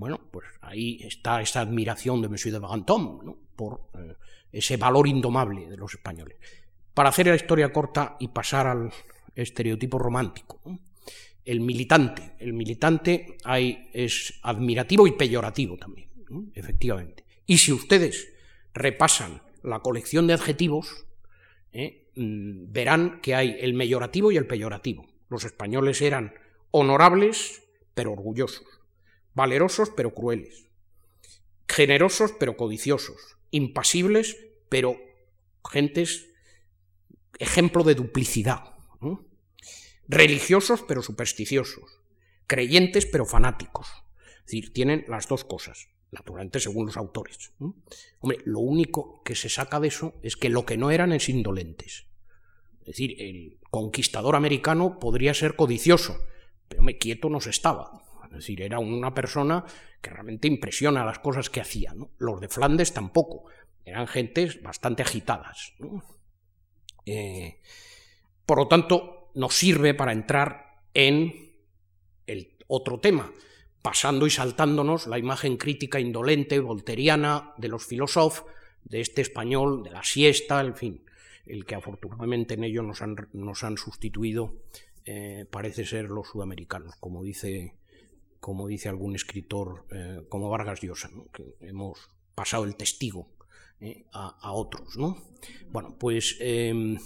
Bueno, 0.00 0.18
pues 0.30 0.46
ahí 0.62 0.98
está 1.02 1.42
esa 1.42 1.60
admiración 1.60 2.22
de 2.22 2.30
Monsieur 2.30 2.54
de 2.54 2.58
Brantôme, 2.58 3.22
¿no? 3.22 3.36
por 3.54 3.90
ese 4.50 4.78
valor 4.78 5.06
indomable 5.06 5.68
de 5.68 5.76
los 5.76 5.92
españoles. 5.92 6.38
Para 6.94 7.10
hacer 7.10 7.26
la 7.26 7.34
historia 7.34 7.70
corta 7.70 8.16
y 8.18 8.28
pasar 8.28 8.66
al 8.66 8.90
estereotipo 9.34 9.98
romántico, 9.98 10.58
el 11.44 11.60
militante, 11.60 12.32
el 12.38 12.54
militante 12.54 13.36
hay, 13.44 13.90
es 13.92 14.40
admirativo 14.42 15.06
y 15.06 15.12
peyorativo 15.12 15.76
también, 15.76 16.08
efectivamente. 16.54 17.26
Y 17.44 17.58
si 17.58 17.70
ustedes 17.70 18.32
repasan 18.72 19.42
la 19.62 19.80
colección 19.80 20.26
de 20.26 20.32
adjetivos, 20.32 21.04
¿eh? 21.74 22.08
mm, 22.16 22.72
verán 22.72 23.20
que 23.20 23.34
hay 23.34 23.58
el 23.60 23.74
mayorativo 23.74 24.32
y 24.32 24.38
el 24.38 24.46
peyorativo. 24.46 25.06
Los 25.28 25.44
españoles 25.44 26.00
eran 26.00 26.32
honorables 26.70 27.64
pero 27.92 28.12
orgullosos, 28.12 28.79
valerosos 29.40 29.88
pero 29.96 30.12
crueles, 30.12 30.66
generosos 31.66 32.32
pero 32.38 32.58
codiciosos, 32.58 33.38
impasibles 33.50 34.36
pero 34.68 34.98
gentes 35.64 36.28
ejemplo 37.38 37.82
de 37.82 37.94
duplicidad. 37.94 38.76
religiosos 40.08 40.84
pero 40.86 41.00
supersticiosos, 41.02 42.02
creyentes 42.46 43.06
pero 43.06 43.24
fanáticos. 43.24 43.88
Es 44.40 44.46
decir, 44.46 44.74
tienen 44.74 45.06
las 45.08 45.26
dos 45.26 45.44
cosas, 45.44 45.88
naturalmente 46.10 46.60
según 46.60 46.86
los 46.86 46.98
autores. 46.98 47.52
Hombre, 48.18 48.38
lo 48.44 48.58
único 48.60 49.22
que 49.24 49.34
se 49.34 49.48
saca 49.48 49.80
de 49.80 49.88
eso 49.88 50.20
es 50.22 50.36
que 50.36 50.50
lo 50.50 50.66
que 50.66 50.76
no 50.76 50.90
eran 50.90 51.12
es 51.12 51.30
indolentes. 51.30 52.08
Es 52.80 52.86
decir, 52.86 53.22
el 53.22 53.58
conquistador 53.70 54.36
americano 54.36 54.98
podría 54.98 55.32
ser 55.32 55.56
codicioso, 55.56 56.18
pero 56.68 56.82
me 56.82 56.98
quieto 56.98 57.30
no 57.30 57.40
se 57.40 57.50
estaba. 57.50 57.99
Es 58.30 58.36
decir, 58.36 58.62
era 58.62 58.78
una 58.78 59.12
persona 59.12 59.64
que 60.00 60.10
realmente 60.10 60.48
impresiona 60.48 61.04
las 61.04 61.18
cosas 61.18 61.50
que 61.50 61.60
hacía. 61.60 61.94
Los 62.18 62.40
de 62.40 62.48
Flandes 62.48 62.92
tampoco. 62.92 63.44
Eran 63.84 64.06
gentes 64.06 64.62
bastante 64.62 65.02
agitadas. 65.02 65.74
Eh, 67.06 67.60
por 68.46 68.58
lo 68.58 68.68
tanto, 68.68 69.30
nos 69.34 69.54
sirve 69.54 69.94
para 69.94 70.12
entrar 70.12 70.82
en 70.94 71.52
el 72.26 72.56
otro 72.68 73.00
tema, 73.00 73.32
pasando 73.82 74.26
y 74.26 74.30
saltándonos 74.30 75.06
la 75.06 75.18
imagen 75.18 75.56
crítica 75.56 75.98
indolente, 75.98 76.60
volteriana, 76.60 77.52
de 77.56 77.68
los 77.68 77.84
filósofos, 77.86 78.44
de 78.84 79.00
este 79.00 79.22
español, 79.22 79.82
de 79.82 79.90
la 79.90 80.02
siesta, 80.02 80.60
en 80.60 80.74
fin, 80.74 81.04
el 81.46 81.64
que 81.64 81.74
afortunadamente 81.74 82.54
en 82.54 82.64
ello 82.64 82.82
nos 82.82 83.02
han, 83.02 83.16
nos 83.32 83.64
han 83.64 83.76
sustituido 83.76 84.54
eh, 85.04 85.46
parece 85.50 85.84
ser 85.84 86.10
los 86.10 86.28
sudamericanos, 86.28 86.94
como 86.96 87.22
dice, 87.22 87.74
como 88.40 88.66
dice 88.66 88.88
algún 88.88 89.14
escritor 89.14 89.86
eh, 89.90 90.22
como 90.28 90.48
Vargas 90.48 90.80
Llosa, 90.80 91.10
que 91.32 91.56
hemos 91.60 92.10
pasado 92.34 92.64
el 92.64 92.74
testigo 92.74 93.28
eh, 93.80 94.06
a, 94.12 94.52
otros. 94.52 94.96
¿no? 94.96 95.22
Bueno, 95.70 95.96
pues, 95.98 96.36
em, 96.40 96.98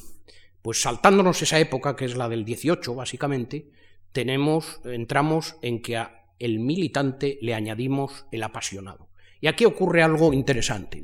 pues 0.63 0.81
saltándonos 0.81 1.43
esa 1.43 1.59
época, 1.59 1.97
que 1.97 2.05
es 2.05 2.17
la 2.17 2.29
del 2.29 2.45
18, 2.45 2.95
básicamente, 2.95 3.71
tenemos, 4.13 4.81
entramos 4.85 5.57
en 5.61 5.83
que 5.83 5.97
a 5.97 6.21
el 6.39 6.59
militante 6.59 7.39
le 7.43 7.55
añadimos 7.55 8.27
el 8.31 8.43
apasionado. 8.43 9.09
Y 9.41 9.47
aquí 9.47 9.65
ocurre 9.65 10.03
algo 10.03 10.33
interesante, 10.33 11.03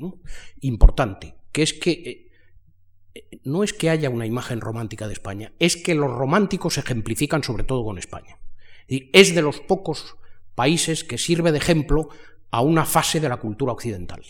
importante, 0.60 1.34
que 1.52 1.62
es 1.62 1.72
que 1.72 2.30
no 3.44 3.62
es 3.64 3.72
que 3.72 3.90
haya 3.90 4.10
una 4.10 4.26
imagen 4.26 4.60
romántica 4.60 5.06
de 5.06 5.12
España, 5.12 5.52
es 5.58 5.76
que 5.76 5.94
los 5.94 6.10
románticos 6.10 6.74
se 6.74 6.80
ejemplifican 6.80 7.42
sobre 7.42 7.64
todo 7.64 7.84
con 7.84 7.98
España. 7.98 8.38
Es 8.88 9.34
de 9.34 9.42
los 9.42 9.60
pocos 9.60 10.16
países 10.60 11.04
que 11.04 11.16
sirve 11.16 11.52
de 11.52 11.56
ejemplo 11.56 12.10
a 12.50 12.60
una 12.60 12.84
fase 12.84 13.18
de 13.18 13.30
la 13.30 13.38
cultura 13.38 13.72
occidental. 13.72 14.20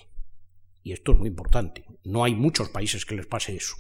Y 0.85 0.93
esto 0.93 1.11
es 1.11 1.19
muy 1.19 1.27
importante. 1.27 1.85
No 2.05 2.23
hay 2.23 2.37
muchos 2.37 2.69
países 2.69 3.05
que 3.05 3.17
les 3.17 3.27
pase 3.27 3.57
eso. 3.57 3.75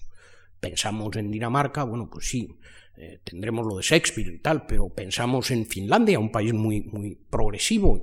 Pensamos 0.58 1.14
en 1.14 1.30
Dinamarca, 1.30 1.84
bueno, 1.84 2.10
pues 2.10 2.28
sí, 2.28 2.58
eh, 2.96 3.20
tendremos 3.22 3.64
lo 3.64 3.76
de 3.76 3.84
Shakespeare 3.84 4.34
y 4.34 4.40
tal, 4.40 4.66
pero 4.66 4.88
pensamos 4.88 5.52
en 5.52 5.64
Finlandia, 5.64 6.18
un 6.18 6.32
país 6.32 6.52
muy, 6.52 6.80
muy 6.80 7.14
progresivo. 7.14 8.02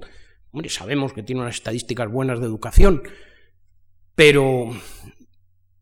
Hombre, 0.52 0.70
sabemos 0.70 1.12
que 1.12 1.24
tiene 1.24 1.42
unas 1.42 1.56
estadísticas 1.56 2.10
buenas 2.10 2.40
de 2.40 2.46
educación, 2.46 3.04
pero 4.16 4.72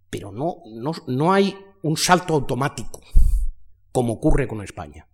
pero 0.09 0.31
no, 0.31 0.63
no, 1.05 1.33
hay 1.33 1.55
un 1.83 1.97
salto 1.97 2.33
automático, 2.33 2.99
como 3.91 4.13
ocurre 4.13 4.47
con 4.47 4.63
España. 4.63 5.07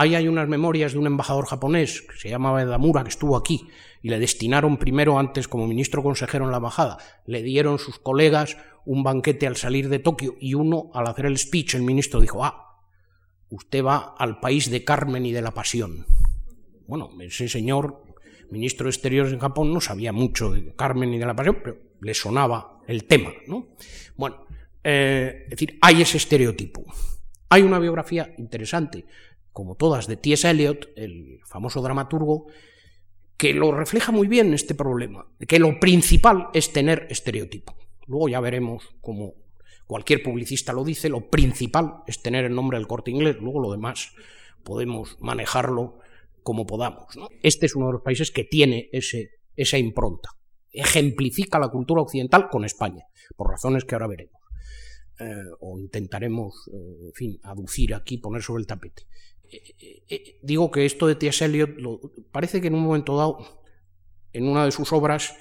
Ahí 0.00 0.14
hay 0.14 0.28
unas 0.28 0.48
memorias 0.48 0.94
de 0.94 0.98
un 0.98 1.06
embajador 1.06 1.44
japonés 1.44 2.00
que 2.00 2.16
se 2.16 2.30
llamaba 2.30 2.62
Edamura, 2.62 3.02
que 3.02 3.10
estuvo 3.10 3.36
aquí, 3.36 3.68
y 4.00 4.08
le 4.08 4.18
destinaron 4.18 4.78
primero, 4.78 5.18
antes 5.18 5.46
como 5.46 5.66
ministro 5.66 6.02
consejero 6.02 6.46
en 6.46 6.52
la 6.52 6.56
embajada, 6.56 6.96
le 7.26 7.42
dieron 7.42 7.78
sus 7.78 7.98
colegas 7.98 8.56
un 8.86 9.02
banquete 9.02 9.46
al 9.46 9.56
salir 9.56 9.90
de 9.90 9.98
Tokio, 9.98 10.36
y 10.40 10.54
uno, 10.54 10.90
al 10.94 11.06
hacer 11.06 11.26
el 11.26 11.36
speech, 11.36 11.74
el 11.74 11.82
ministro 11.82 12.18
dijo, 12.18 12.42
ah, 12.42 12.80
usted 13.50 13.84
va 13.84 14.14
al 14.16 14.40
país 14.40 14.70
de 14.70 14.84
Carmen 14.84 15.26
y 15.26 15.32
de 15.32 15.42
la 15.42 15.50
Pasión. 15.50 16.06
Bueno, 16.86 17.10
ese 17.20 17.50
señor, 17.50 18.02
ministro 18.50 18.84
de 18.84 18.92
Exteriores 18.92 19.34
en 19.34 19.38
Japón, 19.38 19.70
no 19.70 19.82
sabía 19.82 20.14
mucho 20.14 20.50
de 20.50 20.74
Carmen 20.76 21.12
y 21.12 21.18
de 21.18 21.26
la 21.26 21.36
Pasión, 21.36 21.58
pero 21.62 21.76
le 22.00 22.14
sonaba 22.14 22.80
el 22.86 23.04
tema. 23.04 23.32
¿no? 23.46 23.76
Bueno, 24.16 24.46
eh, 24.82 25.42
es 25.44 25.50
decir, 25.50 25.76
hay 25.82 26.00
ese 26.00 26.16
estereotipo. 26.16 26.86
Hay 27.52 27.62
una 27.62 27.80
biografía 27.80 28.32
interesante, 28.38 29.04
como 29.60 29.74
todas, 29.74 30.06
de 30.06 30.16
T.S. 30.16 30.48
Eliot, 30.48 30.88
el 30.96 31.38
famoso 31.44 31.82
dramaturgo, 31.82 32.46
que 33.36 33.52
lo 33.52 33.72
refleja 33.72 34.10
muy 34.10 34.26
bien 34.26 34.54
este 34.54 34.74
problema, 34.74 35.26
que 35.46 35.58
lo 35.58 35.78
principal 35.78 36.48
es 36.54 36.72
tener 36.72 37.06
estereotipo. 37.10 37.76
Luego 38.06 38.30
ya 38.30 38.40
veremos 38.40 38.88
cómo 39.02 39.34
cualquier 39.86 40.22
publicista 40.22 40.72
lo 40.72 40.82
dice, 40.82 41.10
lo 41.10 41.28
principal 41.28 41.96
es 42.06 42.22
tener 42.22 42.46
el 42.46 42.54
nombre 42.54 42.78
del 42.78 42.86
corte 42.86 43.10
inglés, 43.10 43.36
luego 43.38 43.60
lo 43.60 43.70
demás 43.70 44.14
podemos 44.64 45.18
manejarlo 45.20 45.98
como 46.42 46.64
podamos. 46.64 47.18
Este 47.42 47.66
es 47.66 47.76
uno 47.76 47.88
de 47.88 47.92
los 47.92 48.02
países 48.02 48.30
que 48.30 48.44
tiene 48.44 48.88
ese, 48.92 49.28
esa 49.56 49.76
impronta 49.76 50.30
ejemplifica 50.72 51.58
la 51.58 51.68
cultura 51.68 52.00
occidental 52.00 52.48
con 52.48 52.64
España, 52.64 53.04
por 53.36 53.50
razones 53.50 53.84
que 53.84 53.94
ahora 53.94 54.06
veremos. 54.06 54.40
Eh, 55.20 55.44
o 55.60 55.78
intentaremos, 55.78 56.54
eh, 56.72 57.08
en 57.08 57.12
fin, 57.12 57.40
aducir 57.42 57.94
aquí, 57.94 58.16
poner 58.16 58.40
sobre 58.40 58.62
el 58.62 58.66
tapete. 58.66 59.02
Eh, 59.50 60.38
digo 60.42 60.70
que 60.70 60.86
esto 60.86 61.06
de 61.06 61.14
T.S. 61.14 61.44
Eliot 61.44 61.70
parece 62.30 62.60
que 62.60 62.68
en 62.68 62.74
un 62.74 62.82
momento 62.82 63.16
dado, 63.16 63.38
en 64.32 64.48
una 64.48 64.64
de 64.64 64.72
sus 64.72 64.92
obras, 64.92 65.34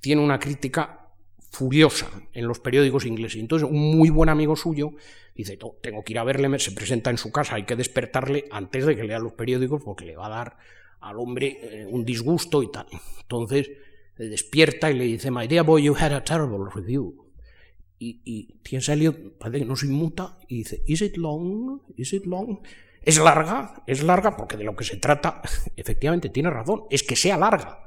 tiene 0.00 0.22
una 0.22 0.38
crítica 0.38 1.10
furiosa 1.50 2.08
en 2.32 2.46
los 2.46 2.60
periódicos 2.60 3.06
ingleses. 3.06 3.40
Entonces, 3.40 3.68
un 3.68 3.96
muy 3.96 4.10
buen 4.10 4.28
amigo 4.28 4.56
suyo 4.56 4.92
dice, 5.34 5.58
tengo 5.82 6.04
que 6.04 6.12
ir 6.12 6.18
a 6.18 6.24
verle, 6.24 6.58
se 6.58 6.72
presenta 6.72 7.10
en 7.10 7.18
su 7.18 7.32
casa, 7.32 7.56
hay 7.56 7.64
que 7.64 7.76
despertarle 7.76 8.46
antes 8.50 8.86
de 8.86 8.96
que 8.96 9.04
lea 9.04 9.18
los 9.18 9.32
periódicos 9.32 9.82
porque 9.82 10.04
le 10.04 10.16
va 10.16 10.26
a 10.26 10.30
dar 10.30 10.56
al 11.00 11.18
hombre 11.18 11.86
un 11.88 12.04
disgusto 12.04 12.62
y 12.62 12.70
tal. 12.70 12.86
Entonces, 13.20 13.70
le 14.16 14.28
despierta 14.28 14.90
y 14.90 14.94
le 14.94 15.04
dice, 15.04 15.30
My 15.30 15.46
dear 15.46 15.64
boy, 15.64 15.82
you 15.82 15.94
had 15.94 16.12
a 16.12 16.24
terrible 16.24 16.70
review. 16.74 17.26
Y, 17.98 18.20
y 18.24 18.58
T.S. 18.62 18.92
Eliot 18.92 19.38
parece 19.38 19.60
que 19.60 19.64
no 19.64 19.76
se 19.76 19.86
inmuta 19.86 20.38
y 20.48 20.58
dice, 20.58 20.82
Is 20.86 21.02
it 21.02 21.16
long? 21.16 21.80
Is 21.96 22.12
it 22.12 22.26
long? 22.26 22.60
Es 23.06 23.18
larga, 23.18 23.84
es 23.86 24.02
larga 24.02 24.36
porque 24.36 24.56
de 24.56 24.64
lo 24.64 24.74
que 24.74 24.82
se 24.82 24.96
trata, 24.96 25.40
efectivamente, 25.76 26.28
tiene 26.28 26.50
razón, 26.50 26.82
es 26.90 27.04
que 27.04 27.14
sea 27.14 27.38
larga, 27.38 27.84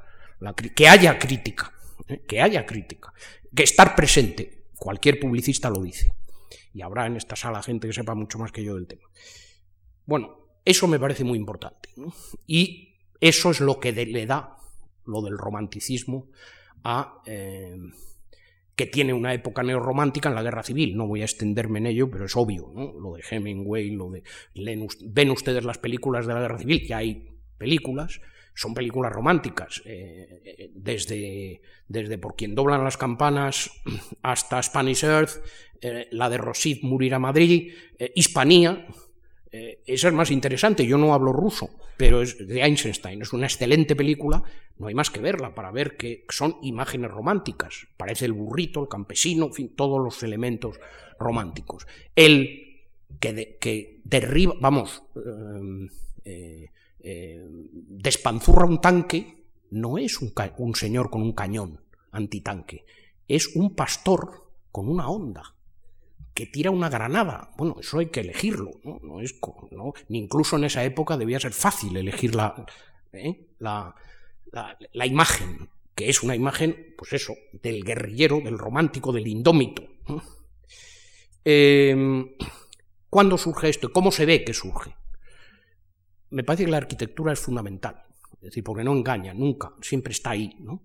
que 0.74 0.88
haya 0.88 1.18
crítica, 1.18 1.72
¿eh? 2.08 2.24
que 2.26 2.40
haya 2.40 2.64
crítica, 2.64 3.12
que 3.54 3.62
estar 3.62 3.94
presente, 3.94 4.64
cualquier 4.78 5.20
publicista 5.20 5.68
lo 5.68 5.82
dice. 5.82 6.14
Y 6.72 6.80
habrá 6.80 7.06
en 7.06 7.16
esta 7.16 7.36
sala 7.36 7.62
gente 7.62 7.86
que 7.86 7.92
sepa 7.92 8.14
mucho 8.14 8.38
más 8.38 8.50
que 8.50 8.64
yo 8.64 8.76
del 8.76 8.86
tema. 8.86 9.06
Bueno, 10.06 10.38
eso 10.64 10.88
me 10.88 10.98
parece 10.98 11.22
muy 11.22 11.36
importante. 11.36 11.90
Y 12.46 12.96
eso 13.20 13.50
es 13.50 13.60
lo 13.60 13.78
que 13.78 13.92
le 13.92 14.24
da 14.24 14.56
lo 15.04 15.20
del 15.20 15.36
romanticismo, 15.36 16.30
a, 16.82 17.20
eh, 17.26 17.76
que 18.80 18.86
tiene 18.86 19.12
una 19.12 19.34
época 19.34 19.62
neorromántica 19.62 20.30
en 20.30 20.34
la 20.34 20.42
guerra 20.42 20.62
civil. 20.62 20.96
No 20.96 21.06
voy 21.06 21.20
a 21.20 21.26
extenderme 21.26 21.80
en 21.80 21.86
ello, 21.88 22.10
pero 22.10 22.24
es 22.24 22.34
obvio, 22.34 22.72
lo 22.74 23.12
de 23.12 23.22
Hemingway, 23.28 23.90
lo 23.90 24.08
de... 24.08 24.22
ven 24.54 25.30
ustedes 25.30 25.66
las 25.66 25.76
películas 25.76 26.26
de 26.26 26.32
la 26.32 26.40
guerra 26.40 26.58
civil, 26.58 26.86
que 26.86 26.94
hay 26.94 27.28
películas, 27.58 28.22
son 28.54 28.72
películas 28.72 29.12
románticas, 29.12 29.82
eh, 29.84 30.40
eh, 30.46 30.70
desde, 30.74 31.60
desde 31.88 32.16
Por 32.16 32.36
quien 32.36 32.54
doblan 32.54 32.82
las 32.82 32.96
campanas 32.96 33.70
hasta 34.22 34.62
Spanish 34.62 35.04
Earth, 35.04 35.44
la 36.10 36.30
de 36.30 36.38
Rosif 36.38 36.82
Murir 36.82 37.12
a 37.12 37.18
Madrid, 37.18 37.74
Hispanía, 38.14 38.86
eh, 39.52 39.82
esa 39.84 40.08
es 40.08 40.14
más 40.14 40.30
interesante, 40.30 40.86
yo 40.86 40.96
no 40.96 41.12
hablo 41.12 41.32
ruso, 41.32 41.70
pero 41.96 42.22
es 42.22 42.46
de 42.46 42.62
Einstein, 42.62 43.22
es 43.22 43.32
una 43.32 43.46
excelente 43.46 43.96
película, 43.96 44.42
no 44.78 44.86
hay 44.86 44.94
más 44.94 45.10
que 45.10 45.20
verla 45.20 45.54
para 45.54 45.72
ver 45.72 45.96
que 45.96 46.24
son 46.28 46.56
imágenes 46.62 47.10
románticas, 47.10 47.88
parece 47.96 48.26
el 48.26 48.32
burrito, 48.32 48.80
el 48.80 48.88
campesino, 48.88 49.46
en 49.46 49.52
fin, 49.52 49.72
todos 49.74 49.98
los 50.02 50.22
elementos 50.22 50.78
románticos. 51.18 51.86
El 52.14 52.86
que, 53.18 54.00
derriba, 54.04 54.54
vamos, 54.60 55.02
eh, 56.24 56.70
eh, 57.00 57.46
despanzurra 57.48 58.66
un 58.66 58.80
tanque, 58.80 59.46
no 59.70 59.98
es 59.98 60.20
un, 60.22 60.32
un 60.58 60.74
señor 60.76 61.10
con 61.10 61.22
un 61.22 61.32
cañón 61.32 61.80
antitanque, 62.12 62.84
es 63.26 63.56
un 63.56 63.74
pastor 63.74 64.48
con 64.70 64.88
una 64.88 65.08
onda 65.08 65.56
que 66.34 66.46
tira 66.46 66.70
una 66.70 66.88
granada. 66.88 67.50
Bueno, 67.56 67.76
eso 67.80 67.98
hay 67.98 68.06
que 68.06 68.20
elegirlo, 68.20 68.70
¿no? 68.84 69.20
es, 69.20 69.34
¿no? 69.70 69.92
Ni 70.08 70.18
incluso 70.18 70.56
en 70.56 70.64
esa 70.64 70.84
época 70.84 71.16
debía 71.16 71.40
ser 71.40 71.52
fácil 71.52 71.96
elegir 71.96 72.34
la, 72.34 72.66
¿eh? 73.12 73.48
la, 73.58 73.94
la, 74.92 75.06
imagen, 75.06 75.68
que 75.94 76.08
es 76.08 76.22
una 76.22 76.34
imagen, 76.34 76.94
pues 76.96 77.12
eso, 77.12 77.34
del 77.52 77.84
guerrillero, 77.84 78.40
del 78.40 78.58
romántico, 78.58 79.12
del 79.12 79.26
indómito. 79.26 79.82
Em, 81.44 82.36
¿Cuándo 83.08 83.38
surge 83.38 83.70
esto 83.70 83.92
cómo 83.92 84.10
se 84.10 84.26
ve 84.26 84.44
que 84.44 84.52
surge? 84.52 84.94
Me 86.30 86.44
parece 86.44 86.64
que 86.66 86.70
la 86.70 86.76
arquitectura 86.76 87.32
es 87.32 87.40
fundamental, 87.40 88.04
es 88.34 88.40
decir, 88.40 88.62
porque 88.62 88.84
no 88.84 88.92
engaña, 88.92 89.34
nunca, 89.34 89.72
siempre 89.80 90.12
está 90.12 90.30
ahí. 90.30 90.54
¿no? 90.60 90.82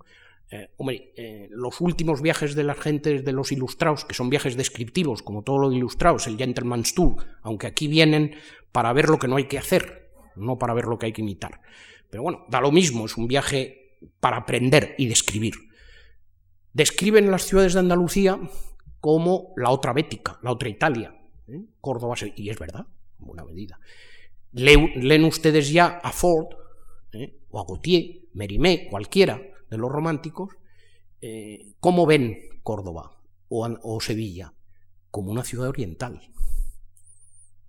Eh, 0.52 0.70
hombre, 0.78 1.12
eh, 1.16 1.48
los 1.52 1.82
últimos 1.82 2.22
viajes 2.22 2.56
de 2.56 2.64
las 2.64 2.80
gentes 2.80 3.26
de 3.26 3.32
los 3.32 3.52
ilustrados, 3.52 4.06
que 4.06 4.14
son 4.14 4.30
viajes 4.30 4.56
descriptivos, 4.56 5.24
como 5.24 5.42
todo 5.42 5.58
lo 5.58 5.70
de 5.70 5.78
ilustrados, 5.78 6.28
el 6.28 6.38
Gentleman's 6.38 6.94
Tour, 6.94 7.16
aunque 7.42 7.68
aquí 7.68 7.88
vienen 7.88 8.36
para 8.72 8.94
ver 8.94 9.10
lo 9.10 9.18
que 9.18 9.28
no 9.28 9.38
hay 9.38 9.48
que 9.48 9.58
hacer, 9.58 10.12
no 10.36 10.58
para 10.58 10.74
ver 10.74 10.86
lo 10.86 11.00
que 11.00 11.08
hay 11.08 11.14
que 11.14 11.22
imitar. 11.22 11.62
Pero 12.10 12.24
bueno, 12.24 12.46
da 12.50 12.62
lo 12.62 12.72
mismo, 12.72 13.06
es 13.06 13.18
un 13.18 13.28
viaje 13.28 13.98
para 14.20 14.38
aprender 14.38 14.94
y 14.98 15.08
describir. 15.08 15.56
Describen 16.74 17.32
las 17.32 17.44
ciudades 17.44 17.74
de 17.74 17.80
Andalucía 17.80 18.40
como 19.00 19.54
la 19.58 19.72
otra 19.72 19.94
Bética, 19.94 20.40
la 20.44 20.52
otra 20.52 20.70
Italia. 20.70 21.16
¿eh? 21.48 21.64
Córdoba, 21.82 22.16
y 22.36 22.50
es 22.50 22.60
verdad, 22.60 22.86
en 23.20 23.26
buena 23.26 23.46
medida. 23.46 23.80
leen 24.52 25.24
ustedes 25.24 25.72
ya 25.72 26.00
a 26.04 26.12
Ford, 26.12 26.48
o 27.50 27.60
a 27.60 27.66
Gautier, 27.66 28.22
Mérimée, 28.34 28.88
cualquiera, 28.90 29.42
los 29.78 29.92
románticos, 29.92 30.56
eh, 31.22 31.74
¿cómo 31.80 32.06
ven 32.06 32.38
Córdoba 32.64 33.18
o, 33.50 34.00
Sevilla? 34.02 34.54
Como 35.12 35.32
una 35.32 35.44
ciudad 35.44 35.70
oriental. 35.70 36.22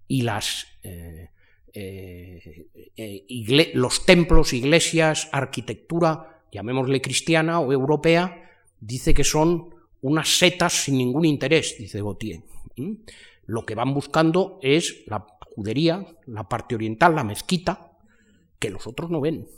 Y 0.09 0.23
las, 0.23 0.67
eh, 0.83 1.31
eh, 1.73 3.71
los 3.75 4.05
templos, 4.05 4.53
iglesias, 4.53 5.29
arquitectura, 5.33 6.45
llamémosle 6.53 7.01
cristiana 7.01 7.61
o 7.61 7.73
europea, 7.73 8.51
dice 8.81 9.15
que 9.15 9.25
son 9.25 9.75
unas 10.03 10.39
setas 10.39 10.85
sin 10.85 10.99
ningún 10.99 11.25
interés, 11.25 11.77
dice 11.79 12.01
Gautier. 12.01 12.43
Lo 13.47 13.65
que 13.65 13.75
van 13.75 13.95
buscando 13.95 14.59
es 14.63 15.05
la 15.07 15.27
judería, 15.55 16.07
la 16.27 16.49
parte 16.49 16.75
oriental, 16.75 17.15
la 17.15 17.25
mezquita, 17.25 17.93
que 18.59 18.71
los 18.71 18.87
otros 18.87 19.11
no 19.11 19.21
ven. 19.21 19.49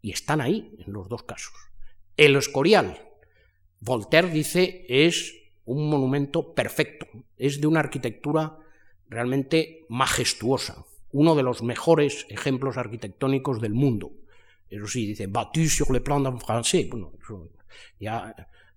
Y 0.00 0.12
están 0.12 0.40
ahí 0.40 0.74
en 0.86 0.92
los 0.92 1.08
dos 1.08 1.22
casos. 1.22 1.71
El 2.16 2.36
Escorial, 2.36 3.00
Voltaire 3.80 4.30
dice, 4.30 4.84
es 4.88 5.34
un 5.64 5.88
monumento 5.88 6.54
perfecto, 6.54 7.06
es 7.36 7.60
de 7.60 7.66
una 7.66 7.80
arquitectura 7.80 8.58
realmente 9.08 9.84
majestuosa, 9.88 10.84
uno 11.12 11.34
de 11.34 11.42
los 11.42 11.62
mejores 11.62 12.26
ejemplos 12.28 12.76
arquitectónicos 12.76 13.60
del 13.60 13.74
mundo. 13.74 14.12
Eso 14.70 14.86
sí, 14.86 15.06
dice, 15.06 15.26
battu 15.26 15.68
sur 15.68 15.92
le 15.92 16.00
plan 16.00 16.22
d'un 16.22 16.40
français. 16.40 16.88
Bueno, 16.88 17.12
ya 18.00 18.34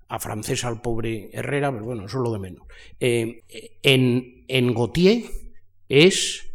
a 0.07 0.19
francés 0.19 0.65
al 0.65 0.81
pobre 0.81 1.29
Herrera, 1.31 1.71
pero 1.71 1.85
bueno, 1.85 2.05
eso 2.05 2.17
es 2.17 2.23
lo 2.23 2.33
de 2.33 2.39
menos. 2.39 2.67
Eh, 2.99 3.43
en, 3.81 4.43
en 4.47 4.73
Gautier 4.73 5.23
es 5.87 6.45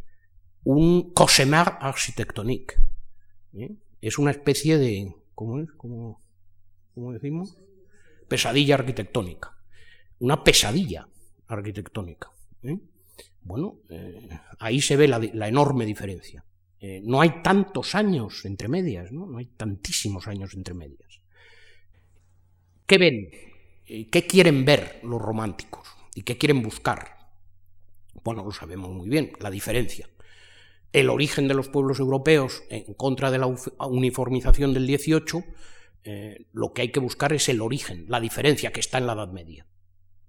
un 0.65 1.13
cauchemar 1.15 1.79
architectonique. 1.81 2.75
¿eh? 3.55 3.73
Es 4.01 4.19
una 4.19 4.31
especie 4.31 4.79
de. 4.79 5.15
¿Cómo 5.35 5.59
es? 5.61 5.71
¿Cómo, 5.73 6.21
¿cómo 6.95 7.13
decimos? 7.13 7.57
Pesadilla 8.29 8.77
arquitectónica. 8.77 9.57
Una 10.21 10.43
pesadilla 10.45 11.09
arquitectónica. 11.49 12.31
¿eh? 12.63 12.79
Bueno, 13.43 13.79
eh, 13.89 14.29
ahí 14.59 14.81
se 14.81 14.97
ve 14.97 15.09
la, 15.09 15.49
enorme 15.49 15.87
diferencia. 15.87 16.45
Eh, 16.79 17.01
no 17.05 17.21
hay 17.21 17.43
tantos 17.43 17.95
años 17.95 18.45
entre 18.45 18.69
medias, 18.69 19.13
¿no? 19.13 19.27
no 19.27 19.39
hay 19.39 19.47
tantísimos 19.47 20.29
años 20.29 20.55
entre 20.55 20.75
medias. 20.75 21.21
¿Qué 22.87 22.99
ven? 22.99 23.31
¿Qué 24.11 24.27
quieren 24.27 24.65
ver 24.65 25.01
los 25.03 25.21
románticos? 25.21 25.89
¿Y 26.15 26.23
qué 26.23 26.39
quieren 26.39 26.63
buscar? 26.63 27.17
Bueno, 28.23 28.45
lo 28.45 28.53
sabemos 28.53 28.91
muy 28.91 29.09
bien, 29.09 29.33
la 29.41 29.51
diferencia. 29.51 30.09
El 30.93 31.09
origen 31.09 31.49
de 31.49 31.55
los 31.55 31.69
pueblos 31.69 31.99
europeos 32.01 32.63
en 32.69 32.95
contra 32.95 33.31
de 33.31 33.39
la 33.39 33.47
uniformización 33.89 34.75
del 34.75 34.87
18 34.87 35.45
eh, 36.03 36.47
lo 36.53 36.73
que 36.73 36.83
hay 36.83 36.89
que 36.91 37.01
buscar 37.01 37.33
es 37.33 37.49
el 37.49 37.61
origen, 37.61 38.07
la 38.09 38.21
diferencia 38.21 38.73
que 38.73 38.81
está 38.81 38.99
en 38.99 39.07
la 39.07 39.13
Edad 39.13 39.29
Media. 39.29 39.67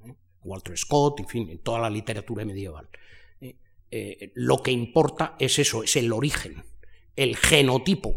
¿eh? 0.06 0.14
Walter 0.44 0.78
Scott, 0.78 1.20
en 1.22 1.28
fin, 1.28 1.50
en 1.50 1.60
toda 1.60 1.80
la 1.80 1.90
literatura 1.90 2.46
medieval. 2.46 2.90
¿eh? 3.40 4.32
lo 4.36 4.62
que 4.62 4.72
importa 4.72 5.36
es 5.40 5.60
eso, 5.60 5.84
es 5.84 5.96
el 5.96 6.12
origen, 6.12 6.64
el 7.16 7.36
genotipo, 7.38 8.14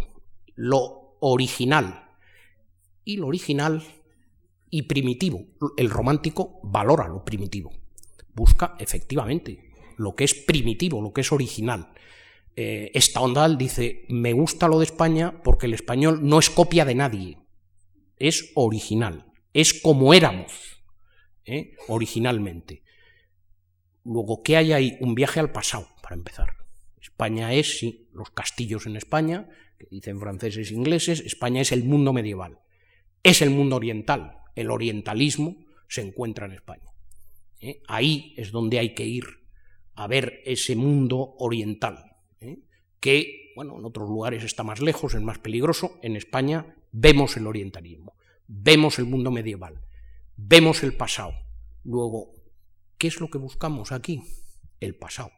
lo 0.54 1.16
original. 1.20 2.00
Y 3.04 3.18
lo 3.18 3.26
original 3.26 3.82
y 4.70 4.82
primitivo. 4.82 5.44
El 5.76 5.90
romántico 5.90 6.58
valora 6.62 7.06
lo 7.06 7.24
primitivo. 7.24 7.72
Busca 8.34 8.74
efectivamente 8.78 9.70
lo 9.98 10.16
que 10.16 10.24
es 10.24 10.34
primitivo, 10.34 11.00
lo 11.00 11.12
que 11.12 11.20
es 11.20 11.30
original. 11.30 11.92
Eh, 12.56 12.90
Stendhal 12.96 13.58
dice, 13.58 14.04
me 14.08 14.32
gusta 14.32 14.66
lo 14.66 14.78
de 14.78 14.86
España 14.86 15.42
porque 15.42 15.66
el 15.66 15.74
español 15.74 16.20
no 16.22 16.38
es 16.38 16.50
copia 16.50 16.84
de 16.84 16.94
nadie 16.94 17.43
es 18.28 18.52
original, 18.54 19.26
es 19.52 19.74
como 19.74 20.14
éramos 20.14 20.82
¿eh? 21.44 21.76
originalmente. 21.88 22.82
Luego, 24.02 24.42
¿qué 24.42 24.56
hay 24.56 24.72
ahí? 24.72 24.96
Un 25.00 25.14
viaje 25.14 25.40
al 25.40 25.52
pasado, 25.52 25.88
para 26.02 26.14
empezar. 26.14 26.48
España 27.00 27.52
es, 27.52 27.78
sí, 27.78 28.08
los 28.12 28.30
castillos 28.30 28.86
en 28.86 28.96
España, 28.96 29.48
que 29.78 29.86
dicen 29.90 30.20
franceses 30.20 30.70
e 30.70 30.74
ingleses, 30.74 31.20
España 31.20 31.60
es 31.60 31.70
el 31.70 31.84
mundo 31.84 32.14
medieval, 32.14 32.60
es 33.22 33.42
el 33.42 33.50
mundo 33.50 33.76
oriental, 33.76 34.38
el 34.54 34.70
orientalismo 34.70 35.56
se 35.88 36.00
encuentra 36.00 36.46
en 36.46 36.52
España. 36.52 36.90
¿eh? 37.60 37.82
Ahí 37.88 38.32
es 38.38 38.52
donde 38.52 38.78
hay 38.78 38.94
que 38.94 39.04
ir 39.04 39.24
a 39.94 40.06
ver 40.06 40.40
ese 40.46 40.76
mundo 40.76 41.34
oriental, 41.38 42.16
¿eh? 42.40 42.60
que, 43.00 43.52
bueno, 43.54 43.78
en 43.78 43.84
otros 43.84 44.08
lugares 44.08 44.44
está 44.44 44.62
más 44.62 44.80
lejos, 44.80 45.14
es 45.14 45.20
más 45.20 45.38
peligroso, 45.38 45.98
en 46.02 46.16
España 46.16 46.74
vemos 46.94 47.36
el 47.36 47.48
orientalismo, 47.48 48.14
vemos 48.46 48.98
el 49.00 49.06
mundo 49.06 49.32
medieval, 49.32 49.80
vemos 50.36 50.82
el 50.84 50.96
pasado. 50.96 51.32
Luego, 51.82 52.32
¿qué 52.98 53.08
es 53.08 53.20
lo 53.20 53.28
que 53.28 53.38
buscamos 53.38 53.90
aquí? 53.90 54.22
El 54.80 54.94
pasado. 54.94 55.32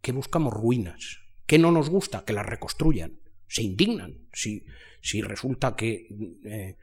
¿Qué 0.00 0.12
buscamos? 0.12 0.54
Ruinas. 0.54 1.18
¿Qué 1.46 1.58
no 1.58 1.70
nos 1.70 1.90
gusta? 1.90 2.24
Que 2.24 2.32
las 2.32 2.46
reconstruyan. 2.46 3.20
Se 3.48 3.62
indignan 3.62 4.28
si, 4.32 4.64
si 5.02 5.20
resulta 5.20 5.76
que, 5.76 6.08
eh, 6.44 6.76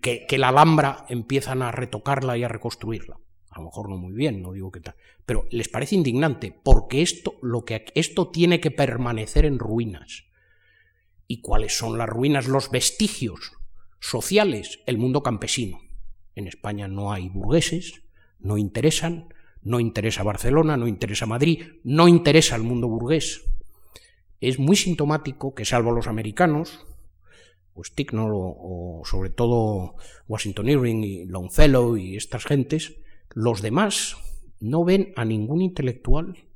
que, 0.00 0.26
que, 0.26 0.38
la 0.38 0.48
Alhambra 0.48 1.04
empiezan 1.08 1.62
a 1.62 1.72
retocarla 1.72 2.38
y 2.38 2.44
a 2.44 2.48
reconstruirla. 2.48 3.18
A 3.50 3.58
lo 3.58 3.64
mejor 3.64 3.88
no 3.88 3.96
muy 3.96 4.12
bien, 4.12 4.40
no 4.40 4.52
digo 4.52 4.70
que 4.70 4.80
tal. 4.80 4.94
Pero 5.26 5.46
les 5.50 5.68
parece 5.68 5.96
indignante 5.96 6.54
porque 6.62 7.02
esto, 7.02 7.38
lo 7.42 7.64
que, 7.64 7.86
esto 7.94 8.30
tiene 8.30 8.60
que 8.60 8.70
permanecer 8.70 9.46
en 9.46 9.58
ruinas 9.58 10.29
¿Y 11.30 11.42
cuáles 11.42 11.78
son 11.78 11.96
las 11.96 12.08
ruinas, 12.08 12.48
los 12.48 12.72
vestigios 12.72 13.52
sociales? 14.00 14.80
El 14.86 14.98
mundo 14.98 15.22
campesino. 15.22 15.78
En 16.34 16.48
España 16.48 16.88
no 16.88 17.12
hay 17.12 17.28
burgueses, 17.28 18.02
no 18.40 18.58
interesan, 18.58 19.32
no 19.62 19.78
interesa 19.78 20.24
Barcelona, 20.24 20.76
no 20.76 20.88
interesa 20.88 21.26
Madrid, 21.26 21.66
no 21.84 22.08
interesa 22.08 22.56
el 22.56 22.64
mundo 22.64 22.88
burgués. 22.88 23.44
Es 24.40 24.58
muy 24.58 24.74
sintomático 24.74 25.54
que, 25.54 25.64
salvo 25.64 25.92
los 25.92 26.08
americanos, 26.08 26.84
pues 27.74 27.92
o, 28.12 29.02
sobre 29.04 29.30
todo 29.30 29.94
Washington 30.26 30.68
Irving 30.68 31.04
y 31.04 31.26
Longfellow 31.26 31.96
y 31.96 32.16
estas 32.16 32.44
gentes, 32.44 32.96
los 33.34 33.62
demás 33.62 34.16
no 34.58 34.84
ven 34.84 35.12
a 35.14 35.24
ningún 35.24 35.62
intelectual 35.62 36.48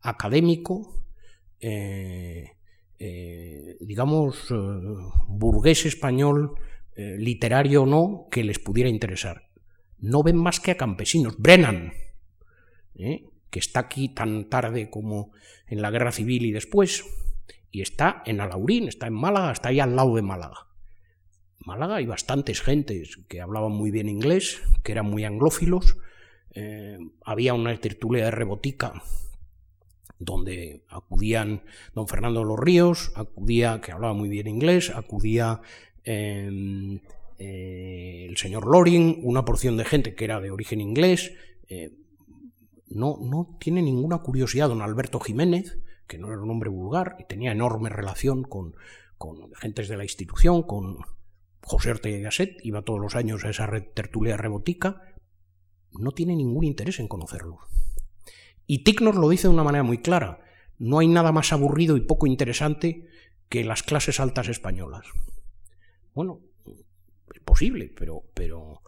académico 0.00 1.04
eh, 1.60 2.52
eh, 3.04 3.78
digamos, 3.80 4.52
eh, 4.52 4.54
burgués 5.26 5.86
español, 5.86 6.54
eh, 6.94 7.16
literario 7.18 7.82
o 7.82 7.86
no, 7.86 8.28
que 8.30 8.44
les 8.44 8.60
pudiera 8.60 8.88
interesar. 8.88 9.48
No 9.98 10.22
ven 10.22 10.36
más 10.36 10.60
que 10.60 10.70
a 10.70 10.76
campesinos. 10.76 11.34
Brennan, 11.36 11.94
que 12.94 13.58
está 13.58 13.80
aquí 13.80 14.10
tan 14.14 14.48
tarde 14.48 14.88
como 14.88 15.32
en 15.66 15.82
la 15.82 15.90
guerra 15.90 16.12
civil 16.12 16.46
y 16.46 16.52
después, 16.52 17.04
y 17.72 17.80
está 17.80 18.22
en 18.24 18.40
Alaurín, 18.40 18.86
está 18.86 19.08
en 19.08 19.14
Málaga, 19.14 19.50
está 19.50 19.70
ahí 19.70 19.80
al 19.80 19.96
lado 19.96 20.14
de 20.14 20.22
Málaga. 20.22 20.68
Málaga 21.58 21.96
hay 21.96 22.06
bastantes 22.06 22.62
gentes 22.62 23.18
que 23.26 23.40
hablaban 23.40 23.72
muy 23.72 23.90
bien 23.90 24.08
inglés, 24.08 24.62
que 24.84 24.92
eran 24.92 25.06
muy 25.06 25.24
anglófilos. 25.24 25.96
había 27.24 27.54
una 27.54 27.76
tertulia 27.80 28.26
de 28.26 28.30
rebotica 28.30 29.02
donde 30.24 30.84
acudían 30.88 31.62
don 31.94 32.08
Fernando 32.08 32.40
de 32.40 32.46
los 32.46 32.58
Ríos, 32.58 33.12
acudía, 33.14 33.80
que 33.80 33.92
hablaba 33.92 34.14
muy 34.14 34.28
bien 34.28 34.46
inglés, 34.46 34.90
acudía 34.94 35.60
em, 36.04 37.00
eh, 37.38 38.26
el 38.28 38.36
señor 38.36 38.66
Loring, 38.66 39.20
una 39.22 39.44
porción 39.44 39.76
de 39.76 39.84
gente 39.84 40.14
que 40.14 40.24
era 40.24 40.40
de 40.40 40.50
origen 40.50 40.80
inglés. 40.80 41.32
Eh, 41.68 41.90
no, 42.88 43.18
no 43.20 43.56
tiene 43.58 43.82
ninguna 43.82 44.18
curiosidad 44.18 44.68
don 44.68 44.82
Alberto 44.82 45.18
Jiménez, 45.18 45.78
que 46.06 46.18
no 46.18 46.28
era 46.28 46.42
un 46.42 46.50
hombre 46.50 46.68
vulgar 46.68 47.16
y 47.18 47.24
tenía 47.24 47.52
enorme 47.52 47.88
relación 47.88 48.42
con, 48.42 48.74
con 49.16 49.52
gentes 49.54 49.88
de 49.88 49.96
la 49.96 50.04
institución, 50.04 50.62
con 50.62 50.98
José 51.62 51.90
Ortega 51.90 52.18
y 52.18 52.22
Gasset, 52.22 52.58
iba 52.64 52.82
todos 52.82 53.00
los 53.00 53.16
años 53.16 53.44
a 53.44 53.50
esa 53.50 53.68
tertulia 53.94 54.36
rebotica, 54.36 55.14
no 55.92 56.10
tiene 56.12 56.36
ningún 56.36 56.64
interés 56.64 56.98
en 57.00 57.08
conocerlo. 57.08 57.58
Y 58.66 58.84
Ticknor 58.84 59.16
lo 59.16 59.28
dice 59.28 59.48
de 59.48 59.54
una 59.54 59.64
manera 59.64 59.82
muy 59.82 59.98
clara. 59.98 60.40
No 60.78 60.98
hay 60.98 61.08
nada 61.08 61.32
más 61.32 61.52
aburrido 61.52 61.96
y 61.96 62.00
poco 62.00 62.26
interesante 62.26 63.06
que 63.48 63.64
las 63.64 63.82
clases 63.82 64.20
altas 64.20 64.48
españolas. 64.48 65.06
Bueno, 66.14 66.40
posible, 67.44 67.92
pero, 67.96 68.24
pero, 68.34 68.82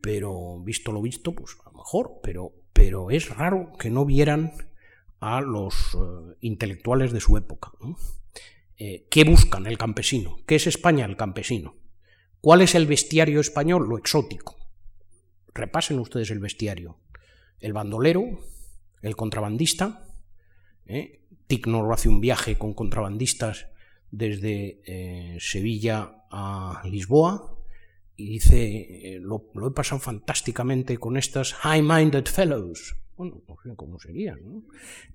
pero 0.00 0.60
visto 0.60 0.92
lo 0.92 1.02
visto, 1.02 1.32
pues 1.32 1.56
a 1.64 1.70
lo 1.70 1.78
mejor, 1.78 2.20
pero, 2.22 2.52
pero 2.72 3.10
es 3.10 3.28
raro 3.28 3.72
que 3.78 3.90
no 3.90 4.04
vieran 4.04 4.52
a 5.20 5.40
los 5.40 5.94
eh, 5.94 6.36
intelectuales 6.40 7.12
de 7.12 7.20
su 7.20 7.36
época. 7.36 7.72
Eh, 8.76 9.06
¿Qué 9.10 9.24
buscan 9.24 9.66
el 9.66 9.78
campesino? 9.78 10.38
¿Qué 10.46 10.56
es 10.56 10.66
España 10.66 11.04
el 11.04 11.16
campesino? 11.16 11.76
¿Cuál 12.40 12.62
es 12.62 12.74
el 12.74 12.86
bestiario 12.86 13.40
español? 13.40 13.88
Lo 13.88 13.98
exótico. 13.98 14.56
Repasen 15.52 15.98
ustedes 15.98 16.30
el 16.30 16.38
bestiario. 16.38 16.98
El 17.60 17.74
bandolero, 17.74 18.40
el 19.02 19.16
contrabandista. 19.16 20.06
¿eh? 20.86 21.20
Tigno 21.46 21.92
hace 21.92 22.08
un 22.08 22.20
viaje 22.20 22.56
con 22.58 22.74
contrabandistas 22.74 23.66
desde 24.10 24.80
eh, 24.84 25.36
Sevilla 25.40 26.24
a 26.30 26.82
Lisboa 26.84 27.56
y 28.16 28.28
dice, 28.28 29.18
lo, 29.20 29.50
he 29.66 29.70
pasado 29.70 30.00
fantásticamente 30.00 30.98
con 30.98 31.16
estas 31.16 31.54
high-minded 31.54 32.26
fellows. 32.26 32.96
Bueno, 33.16 33.42
no 33.48 33.56
sé 33.62 33.74
cómo 33.76 33.98
serían, 33.98 34.64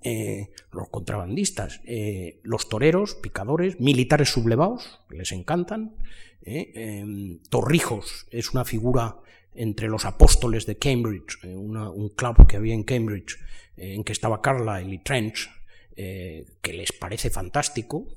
eh, 0.03 0.49
los 0.71 0.89
contrabandistas, 0.89 1.81
eh, 1.85 2.39
los 2.43 2.69
toreros, 2.69 3.15
picadores, 3.15 3.79
militares 3.79 4.29
sublevados, 4.29 4.99
les 5.09 5.31
encantan. 5.31 5.95
Em, 6.43 7.39
Torrijos 7.49 8.27
es 8.29 8.53
una 8.53 8.65
figura 8.65 9.17
entre 9.55 9.87
los 9.87 10.05
apóstoles 10.05 10.67
de 10.67 10.77
Cambridge, 10.77 11.43
un 11.45 12.09
club 12.09 12.45
que 12.45 12.57
había 12.57 12.75
en 12.75 12.83
Cambridge, 12.83 13.37
en 13.77 14.03
que 14.03 14.13
estaba 14.13 14.41
Carlyle 14.41 14.93
y 14.93 14.99
Trench, 14.99 15.49
que 15.95 16.73
les 16.73 16.91
parece 16.91 17.29
fantástico. 17.29 18.07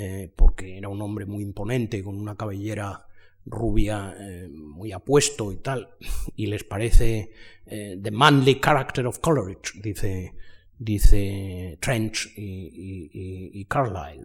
Eh, 0.00 0.30
porque 0.36 0.78
era 0.78 0.88
un 0.88 1.02
hombre 1.02 1.26
muy 1.26 1.42
imponente, 1.42 2.04
con 2.04 2.14
una 2.14 2.36
cabellera 2.36 3.04
rubia 3.44 4.14
eh, 4.16 4.48
muy 4.48 4.92
apuesto 4.92 5.50
y 5.50 5.56
tal, 5.56 5.88
y 6.36 6.46
les 6.46 6.62
parece 6.62 7.32
eh, 7.66 7.98
the 8.00 8.12
manly 8.12 8.60
character 8.60 9.04
of 9.08 9.18
Coleridge, 9.18 9.72
dice, 9.82 10.34
dice 10.78 11.78
Trench 11.80 12.32
y, 12.36 13.64
Carlyle. 13.68 14.24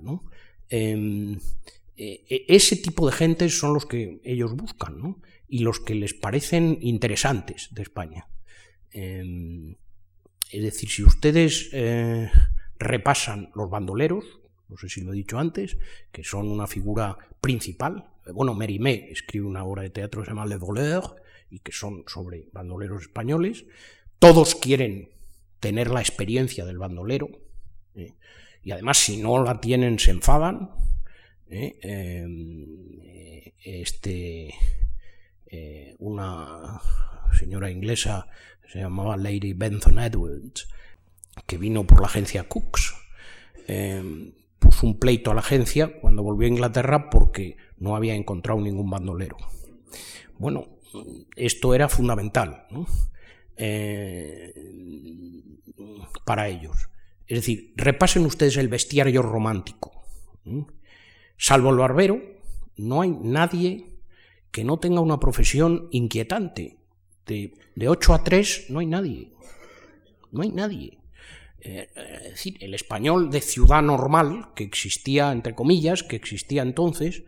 Em, 0.70 1.40
e, 1.98 2.46
ese 2.48 2.76
tipo 2.76 3.08
de 3.08 3.14
gente 3.14 3.50
son 3.50 3.74
los 3.74 3.88
que 3.88 4.22
ellos 4.24 4.56
buscan 4.56 5.18
y 5.48 5.60
los 5.60 5.80
que 5.80 5.96
les 5.96 6.14
parecen 6.14 6.78
interesantes 6.82 7.70
de 7.72 7.82
España. 7.82 8.28
Em, 10.54 10.60
es 10.60 10.64
decir, 10.64 10.90
si 10.90 11.04
ustedes 11.04 11.72
repasan 12.80 13.50
los 13.56 13.70
bandoleros, 13.70 14.26
no 14.70 14.78
sé 14.78 14.90
si 14.90 15.02
lo 15.02 15.14
he 15.14 15.16
dicho 15.16 15.38
antes, 15.38 15.78
que 16.12 16.24
son 16.24 16.50
una 16.50 16.68
figura 16.68 17.18
principal. 17.42 18.06
Bueno, 18.34 18.54
Mérimée 18.54 19.12
escribe 19.12 19.46
una 19.46 19.64
obra 19.64 19.84
de 19.84 19.90
teatro 19.90 20.22
que 20.22 20.26
se 20.26 20.32
llama 20.32 20.46
Le 20.46 20.58
Voleur 20.58 21.16
y 21.50 21.60
que 21.60 21.72
son 21.72 22.04
sobre 22.08 22.48
bandoleros 22.52 23.04
españoles. 23.04 23.66
Todos 24.18 24.56
quieren 24.56 25.10
tener 25.60 25.92
la 25.92 26.00
experiencia 26.00 26.66
del 26.66 26.78
bandolero 26.78 27.30
¿eh? 27.96 28.14
y 28.64 28.72
además 28.72 28.98
si 28.98 29.18
no 29.18 29.44
la 29.44 29.62
tienen 29.62 30.00
se 30.00 30.12
enfadan. 30.12 30.72
¿eh? 31.50 31.78
Eh, 31.84 33.54
este, 33.64 34.54
una 36.00 36.82
señora 37.34 37.72
inglesa 37.72 38.28
se 38.68 38.80
llamaba 38.80 39.18
Lady 39.18 39.54
Bentham 39.54 40.00
Edwards, 40.00 40.68
que 41.46 41.58
vino 41.58 41.86
por 41.86 42.02
la 42.02 42.08
agencia 42.08 42.48
Cooks 42.48 42.96
puso 44.64 44.88
un 44.88 44.98
pleito 44.98 45.32
a 45.32 45.34
la 45.34 45.42
agencia 45.42 46.00
cuando 46.00 46.24
volvió 46.24 46.48
a 46.48 46.52
Inglaterra 46.52 47.10
porque 47.10 47.58
no 47.78 47.96
había 47.96 48.16
encontrado 48.16 48.62
ningún 48.62 48.90
bandolero. 48.90 49.38
Bueno, 50.38 50.68
esto 51.36 51.74
era 51.74 51.90
fundamental 51.90 52.66
eh, 53.58 54.54
para 56.26 56.48
ellos. 56.48 56.90
Es 57.28 57.40
decir, 57.40 57.74
repasen 57.76 58.26
ustedes 58.26 58.58
el 58.58 58.70
bestiario 58.70 59.22
romántico. 59.22 60.06
Salvo 61.38 61.70
el 61.70 61.78
barbero, 61.78 62.22
no 62.78 63.02
hay 63.02 63.10
nadie 63.10 64.00
que 64.52 64.64
no 64.64 64.80
tenga 64.80 65.02
una 65.02 65.20
profesión 65.20 65.88
inquietante. 65.92 66.78
De, 67.26 67.54
de 67.76 67.90
8 67.90 68.14
a 68.14 68.24
3 68.24 68.66
no 68.70 68.80
hay 68.80 68.86
nadie. 68.86 69.32
No 70.32 70.42
hay 70.42 70.50
nadie. 70.50 71.04
Eh, 71.66 71.90
es 72.26 72.32
decir, 72.32 72.58
el 72.60 72.74
español 72.74 73.32
de 73.32 73.40
ciudad 73.40 73.82
normal, 73.82 74.50
que 74.54 74.66
existía, 74.66 75.32
entre 75.32 75.56
comillas, 75.56 76.04
que 76.04 76.18
existía 76.18 76.62
entonces, 76.62 77.24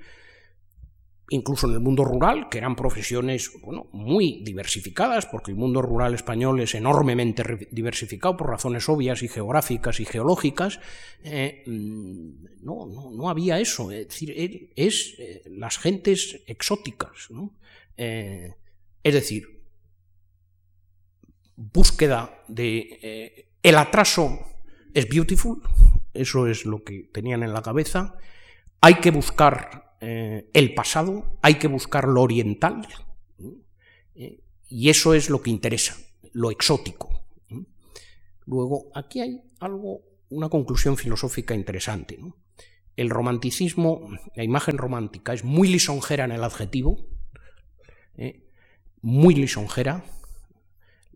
incluso 1.30 1.68
en 1.68 1.74
el 1.74 1.80
mundo 1.80 2.04
rural, 2.04 2.50
que 2.50 2.58
eran 2.58 2.76
profesiones 2.76 3.52
bueno, 3.64 3.88
muy 3.94 4.42
diversificadas, 4.44 5.26
porque 5.26 5.52
el 5.52 5.58
mundo 5.58 5.82
rural 5.82 6.14
español 6.14 6.60
es 6.60 6.76
enormemente 6.76 7.44
diversificado 7.72 8.36
por 8.36 8.50
razones 8.50 8.90
obvias 8.90 9.24
y 9.24 9.30
geográficas 9.30 10.02
y 10.02 10.06
geológicas, 10.06 10.82
eh, 11.24 11.64
mm, 11.66 12.66
no, 12.66 12.88
no, 12.88 13.30
había 13.30 13.60
eso, 13.62 13.90
es 13.90 14.10
decir, 14.10 14.72
es 14.76 15.16
eh, 15.18 15.44
las 15.46 15.78
gentes 15.78 16.42
exóticas. 16.46 17.30
es 17.96 19.14
decir, 19.14 19.55
búsqueda 21.56 22.44
de 22.48 23.50
el 23.64 23.78
atraso 23.78 24.40
es 24.94 25.10
beautiful, 25.10 25.62
eso 26.14 26.48
es 26.48 26.66
lo 26.66 26.84
que 26.84 27.10
tenían 27.12 27.44
en 27.44 27.54
la 27.54 27.62
cabeza. 27.62 28.16
Hay 28.80 28.96
que 28.96 29.12
buscar 29.12 29.96
eh, 30.02 30.50
el 30.54 30.74
pasado, 30.74 31.38
hay 31.42 31.56
que 31.56 31.68
buscar 31.68 32.08
lo 32.08 32.22
oriental, 32.22 32.88
eh, 34.16 34.40
y 34.68 34.90
eso 34.90 35.14
es 35.14 35.30
lo 35.30 35.42
que 35.42 35.50
interesa, 35.50 35.98
lo 36.32 36.52
exótico. 36.52 37.26
Luego, 38.46 38.92
aquí 38.94 39.22
hay 39.22 39.42
algo, 39.60 40.02
una 40.30 40.50
conclusión 40.50 40.96
filosófica 40.96 41.56
interesante. 41.56 42.20
El 42.96 43.10
romanticismo, 43.10 44.10
la 44.36 44.44
imagen 44.44 44.78
romántica, 44.78 45.34
es 45.34 45.44
muy 45.44 45.68
lisonjera 45.68 46.26
en 46.26 46.32
el 46.32 46.44
adjetivo, 46.44 47.08
eh, 48.16 48.48
muy 49.02 49.34
lisonjera. 49.36 50.06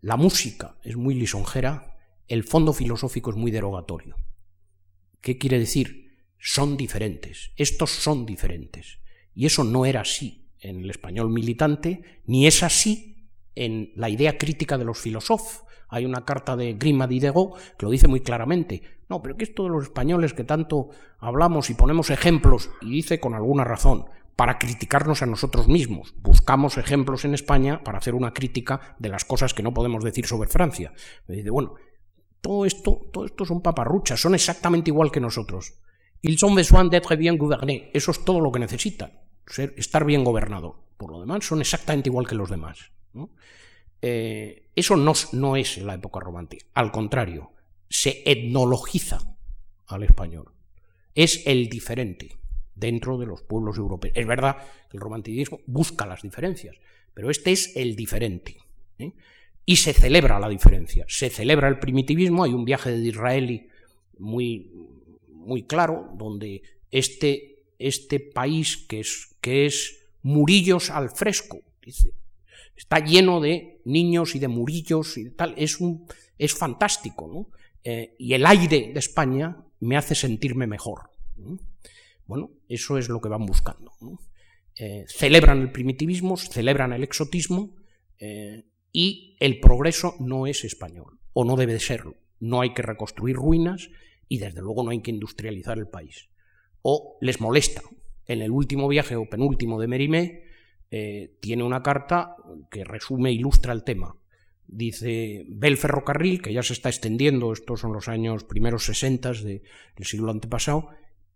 La 0.00 0.16
música 0.16 0.76
es 0.82 0.96
muy 0.96 1.14
lisonjera 1.14 1.90
el 2.30 2.44
fondo 2.44 2.72
filosófico 2.72 3.30
es 3.30 3.36
muy 3.36 3.50
derogatorio. 3.50 4.14
¿Qué 5.20 5.36
quiere 5.36 5.58
decir? 5.58 6.14
Son 6.38 6.76
diferentes, 6.76 7.50
estos 7.56 7.90
son 7.90 8.24
diferentes. 8.24 9.00
Y 9.34 9.46
eso 9.46 9.64
no 9.64 9.84
era 9.84 10.02
así 10.02 10.46
en 10.60 10.84
el 10.84 10.90
español 10.90 11.28
militante, 11.28 12.02
ni 12.26 12.46
es 12.46 12.62
así 12.62 13.26
en 13.56 13.92
la 13.96 14.08
idea 14.08 14.38
crítica 14.38 14.78
de 14.78 14.84
los 14.84 14.98
filósofos. 14.98 15.64
Hay 15.88 16.04
una 16.04 16.24
carta 16.24 16.54
de 16.54 16.74
Grima 16.74 17.08
Diderot 17.08 17.58
que 17.76 17.84
lo 17.84 17.90
dice 17.90 18.06
muy 18.06 18.20
claramente. 18.20 18.99
No, 19.10 19.20
pero 19.20 19.36
que 19.36 19.44
esto 19.44 19.64
de 19.64 19.70
los 19.70 19.84
españoles 19.84 20.32
que 20.32 20.44
tanto 20.44 20.90
hablamos 21.18 21.68
y 21.68 21.74
ponemos 21.74 22.10
ejemplos, 22.10 22.70
y 22.80 22.90
dice 22.90 23.18
con 23.18 23.34
alguna 23.34 23.64
razón, 23.64 24.06
para 24.36 24.56
criticarnos 24.56 25.20
a 25.20 25.26
nosotros 25.26 25.66
mismos. 25.66 26.14
Buscamos 26.22 26.78
ejemplos 26.78 27.24
en 27.24 27.34
España 27.34 27.82
para 27.82 27.98
hacer 27.98 28.14
una 28.14 28.32
crítica 28.32 28.94
de 29.00 29.08
las 29.08 29.24
cosas 29.24 29.52
que 29.52 29.64
no 29.64 29.74
podemos 29.74 30.04
decir 30.04 30.26
sobre 30.26 30.48
Francia. 30.48 30.94
Me 31.26 31.34
dice, 31.34 31.50
bueno, 31.50 31.74
todo 32.40 32.64
esto, 32.64 33.10
todo 33.12 33.26
esto 33.26 33.44
son 33.44 33.60
paparruchas, 33.60 34.20
son 34.20 34.36
exactamente 34.36 34.90
igual 34.90 35.10
que 35.10 35.20
nosotros. 35.20 35.74
Ils 36.22 36.42
ont 36.44 36.54
besoin 36.54 36.88
d'être 36.88 37.16
bien 37.16 37.36
gouvernés. 37.36 37.90
Eso 37.92 38.12
es 38.12 38.24
todo 38.24 38.40
lo 38.40 38.52
que 38.52 38.60
necesitan, 38.60 39.10
ser, 39.44 39.74
estar 39.76 40.04
bien 40.04 40.22
gobernado. 40.22 40.84
Por 40.96 41.10
lo 41.10 41.20
demás, 41.20 41.44
son 41.44 41.60
exactamente 41.60 42.10
igual 42.10 42.28
que 42.28 42.36
los 42.36 42.48
demás. 42.48 42.92
Eh, 44.02 44.70
eso 44.76 44.96
no, 44.96 45.12
no 45.32 45.56
es 45.56 45.78
la 45.78 45.94
época 45.94 46.20
romántica. 46.20 46.64
Al 46.74 46.92
contrario, 46.92 47.52
se 47.90 48.22
etnologiza 48.24 49.18
al 49.88 50.04
español. 50.04 50.50
Es 51.14 51.46
el 51.46 51.68
diferente 51.68 52.38
dentro 52.74 53.18
de 53.18 53.26
los 53.26 53.42
pueblos 53.42 53.76
europeos. 53.76 54.16
Es 54.16 54.26
verdad 54.26 54.56
que 54.88 54.96
el 54.96 55.02
romanticismo 55.02 55.60
busca 55.66 56.06
las 56.06 56.22
diferencias, 56.22 56.76
pero 57.12 57.30
este 57.30 57.52
es 57.52 57.76
el 57.76 57.94
diferente. 57.94 58.56
¿eh? 58.98 59.12
y 59.70 59.76
se 59.76 59.92
celebra 59.92 60.40
la 60.40 60.48
diferencia, 60.48 61.04
se 61.08 61.30
celebra 61.30 61.68
el 61.68 61.78
primitivismo, 61.78 62.42
hay 62.42 62.52
un 62.52 62.64
viaje 62.64 62.90
de 62.90 62.98
Disraeli 62.98 63.68
muy, 64.18 64.68
muy 65.28 65.62
claro, 65.62 66.10
donde 66.16 66.62
este, 66.90 67.62
este 67.78 68.18
país 68.18 68.78
que 68.88 68.98
es, 68.98 69.36
que 69.40 69.66
es 69.66 69.96
Murillos 70.22 70.90
al 70.90 71.10
fresco, 71.10 71.60
dice, 71.84 72.12
está 72.76 72.98
lleno 72.98 73.40
de 73.40 73.80
niños 73.84 74.34
y 74.34 74.38
de 74.38 74.48
murillos 74.48 75.16
y 75.16 75.30
tal, 75.30 75.54
es, 75.56 75.80
un, 75.80 76.04
es 76.36 76.52
fantástico, 76.52 77.28
¿no? 77.32 77.46
Eh, 77.84 78.14
y 78.18 78.34
el 78.34 78.46
aire 78.46 78.90
de 78.92 78.98
España 78.98 79.56
me 79.80 79.96
hace 79.96 80.14
sentirme 80.14 80.66
mejor. 80.66 81.10
Bueno, 82.26 82.50
eso 82.68 82.98
es 82.98 83.08
lo 83.08 83.20
que 83.20 83.28
van 83.28 83.46
buscando. 83.46 83.92
Eh, 84.76 85.04
celebran 85.08 85.60
el 85.60 85.72
primitivismo, 85.72 86.36
celebran 86.36 86.92
el 86.92 87.02
exotismo, 87.02 87.76
eh, 88.18 88.64
y 88.92 89.36
el 89.40 89.60
progreso 89.60 90.14
no 90.20 90.46
es 90.46 90.64
español, 90.64 91.18
o 91.32 91.44
no 91.44 91.56
debe 91.56 91.72
de 91.72 91.80
serlo. 91.80 92.16
No 92.38 92.60
hay 92.60 92.72
que 92.72 92.82
reconstruir 92.82 93.36
ruinas 93.36 93.90
y 94.28 94.38
desde 94.38 94.60
luego 94.60 94.82
no 94.82 94.90
hay 94.90 95.00
que 95.00 95.10
industrializar 95.10 95.78
el 95.78 95.88
país. 95.88 96.28
O 96.82 97.18
les 97.20 97.40
molesta. 97.40 97.82
En 98.26 98.42
el 98.42 98.50
último 98.50 98.88
viaje 98.88 99.16
o 99.16 99.28
penúltimo 99.28 99.80
de 99.80 99.88
Mérimée, 99.88 100.44
eh, 100.90 101.36
tiene 101.40 101.62
una 101.62 101.82
carta 101.82 102.36
que 102.70 102.84
resume, 102.84 103.32
ilustra 103.32 103.72
el 103.72 103.84
tema. 103.84 104.16
Dice, 104.72 105.46
ve 105.48 105.66
el 105.66 105.76
ferrocarril, 105.76 106.40
que 106.40 106.52
ya 106.52 106.62
se 106.62 106.74
está 106.74 106.90
extendiendo, 106.90 107.52
estos 107.52 107.80
son 107.80 107.92
los 107.92 108.06
años 108.06 108.44
primeros 108.44 108.84
60 108.84 109.32
del 109.32 109.62
siglo 110.02 110.30
antepasado, 110.30 110.90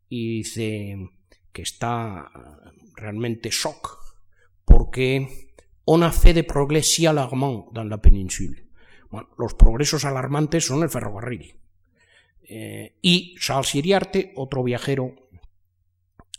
y 0.08 0.38
dice 0.38 1.10
que 1.52 1.62
está 1.62 2.30
realmente 2.94 3.50
shock, 3.50 3.98
porque 4.64 5.50
on 5.84 6.02
a 6.02 6.12
fait 6.12 6.32
des 6.32 6.44
progrès 6.44 7.04
alarmantes 7.06 7.72
dans 7.72 7.88
la 7.88 7.98
péninsule. 7.98 8.68
Bueno, 9.10 9.28
los 9.36 9.54
progresos 9.54 10.04
alarmantes 10.04 10.64
son 10.64 10.84
el 10.84 10.88
ferrocarril. 10.88 11.56
Eh, 12.48 12.94
y 13.02 13.34
Charles 13.40 13.74
Iriarte, 13.74 14.32
otro 14.36 14.62
viajero 14.62 15.12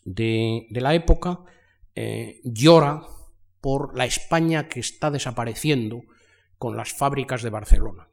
de, 0.05 0.65
la 0.69 0.95
época, 0.95 1.41
eh, 1.93 2.39
llora 2.45 3.01
por 3.59 3.97
la 3.97 4.05
España 4.05 4.69
que 4.69 4.79
está 4.79 5.11
desapareciendo 5.11 6.03
con 6.65 6.75
las 6.75 6.93
fábricas 6.93 7.43
de 7.43 7.51
Barcelona. 7.51 8.07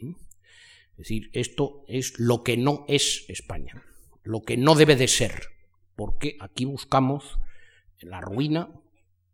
¿Mm? 0.00 0.10
Es 0.10 0.96
decir, 0.96 1.30
esto 1.32 1.84
es 1.86 2.18
lo 2.18 2.42
que 2.42 2.56
no 2.56 2.84
es 2.88 3.24
España, 3.28 3.84
lo 4.24 4.42
que 4.42 4.56
no 4.56 4.74
debe 4.74 4.96
de 4.96 5.06
ser, 5.06 5.44
porque 5.94 6.36
aquí 6.40 6.64
buscamos 6.64 7.38
la 8.00 8.20
ruina 8.20 8.70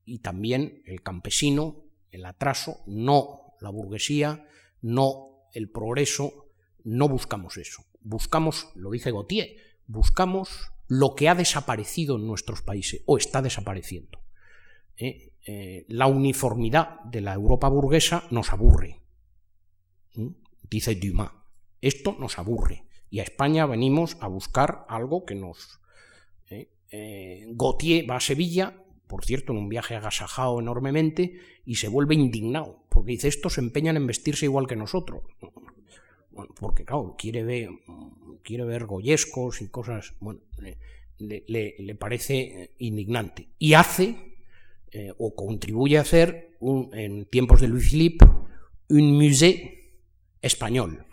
y 0.05 0.19
también 0.19 0.83
el 0.85 1.01
campesino, 1.01 1.87
el 2.11 2.27
atraso, 2.27 2.83
no 2.87 3.55
la 3.63 3.71
burguesía, 3.71 4.47
no 4.83 5.49
el 5.55 5.71
progreso, 5.71 6.51
no 6.85 7.09
buscamos 7.09 7.57
eso. 7.57 7.87
Buscamos, 8.03 8.69
lo 8.75 8.91
dice 8.91 9.13
Gautier, 9.13 9.57
buscamos 9.87 10.73
lo 10.89 11.15
que 11.15 11.31
ha 11.31 11.35
desaparecido 11.35 12.17
en 12.17 12.27
nuestros 12.27 12.61
países 12.61 13.01
o 13.07 13.17
está 13.17 13.41
desapareciendo. 13.41 14.21
¿Eh? 14.99 15.33
Eh, 15.47 15.85
la 15.89 16.07
uniformidad 16.09 17.01
de 17.05 17.21
la 17.21 17.33
Europa 17.33 17.69
burguesa 17.69 18.25
nos 18.31 18.53
aburre, 18.53 19.01
dice 20.69 20.97
Dumas. 20.97 21.31
Esto 21.81 22.17
nos 22.19 22.39
aburre. 22.39 22.85
Y 23.11 23.21
a 23.21 23.23
España 23.23 23.67
venimos 23.67 24.17
a 24.21 24.27
buscar 24.27 24.85
algo 24.89 25.25
que 25.25 25.37
nos... 25.37 25.81
¿eh? 26.51 26.69
Gautier 27.55 28.11
va 28.11 28.17
a 28.17 28.21
Sevilla, 28.21 28.83
por 29.07 29.25
cierto, 29.25 29.53
en 29.53 29.59
un 29.59 29.69
viaje 29.69 29.95
agasajado 29.95 30.59
enormemente, 30.59 31.39
y 31.65 31.77
se 31.77 31.89
vuelve 31.89 32.15
indignado, 32.15 32.85
porque 32.89 33.13
dice, 33.13 33.29
estos 33.29 33.55
se 33.55 33.61
empeñan 33.61 33.97
en 33.97 34.07
vestirse 34.07 34.47
igual 34.47 34.67
que 34.67 34.77
nosotros. 34.77 35.23
porque, 36.59 36.85
claro, 36.85 37.15
quiere 37.17 37.45
ver, 37.45 37.71
quiere 38.43 38.65
ver 38.65 38.87
goyescos 38.87 39.63
y 39.63 39.69
cosas, 39.69 40.15
bueno, 40.21 40.41
le, 41.19 41.95
parece 41.99 42.63
eh, 42.63 42.71
indignante. 42.79 43.49
Y 43.59 43.75
hace, 43.75 44.36
eh, 44.99 45.13
o 45.19 45.35
contribuye 45.35 45.99
a 45.99 46.01
hacer, 46.01 46.57
en 46.95 47.27
tiempos 47.27 47.61
de 47.61 47.69
Louis 47.69 47.87
Philippe, 47.87 48.25
un 48.89 49.13
musée 49.13 49.93
español, 50.41 51.05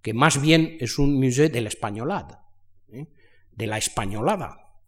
que 0.00 0.14
más 0.14 0.40
bien 0.40 0.78
es 0.80 0.98
un 0.98 1.20
musée 1.20 1.50
de 1.50 1.60
la 1.60 1.68
españolada, 1.68 2.48
¿eh? 2.90 3.08
de 3.52 3.66
la 3.66 3.76
españolada. 3.76 4.80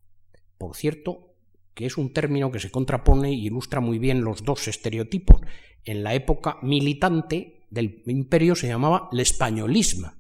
Por 0.57 0.75
cierto, 0.77 1.35
que 1.75 1.85
es 1.85 1.99
un 1.99 2.15
término 2.15 2.51
que 2.51 2.59
se 2.59 2.71
contrapone 2.71 3.35
y 3.35 3.49
ilustra 3.49 3.81
muy 3.81 3.99
bien 3.99 4.25
los 4.25 4.45
dos 4.45 4.67
estereotipos. 4.67 5.43
En 5.85 6.03
la 6.03 6.15
época 6.15 6.57
militante 6.63 7.67
del 7.69 8.03
imperio 8.07 8.55
se 8.55 8.69
llamaba 8.69 9.11
el 9.13 9.21
españolismo, 9.21 10.15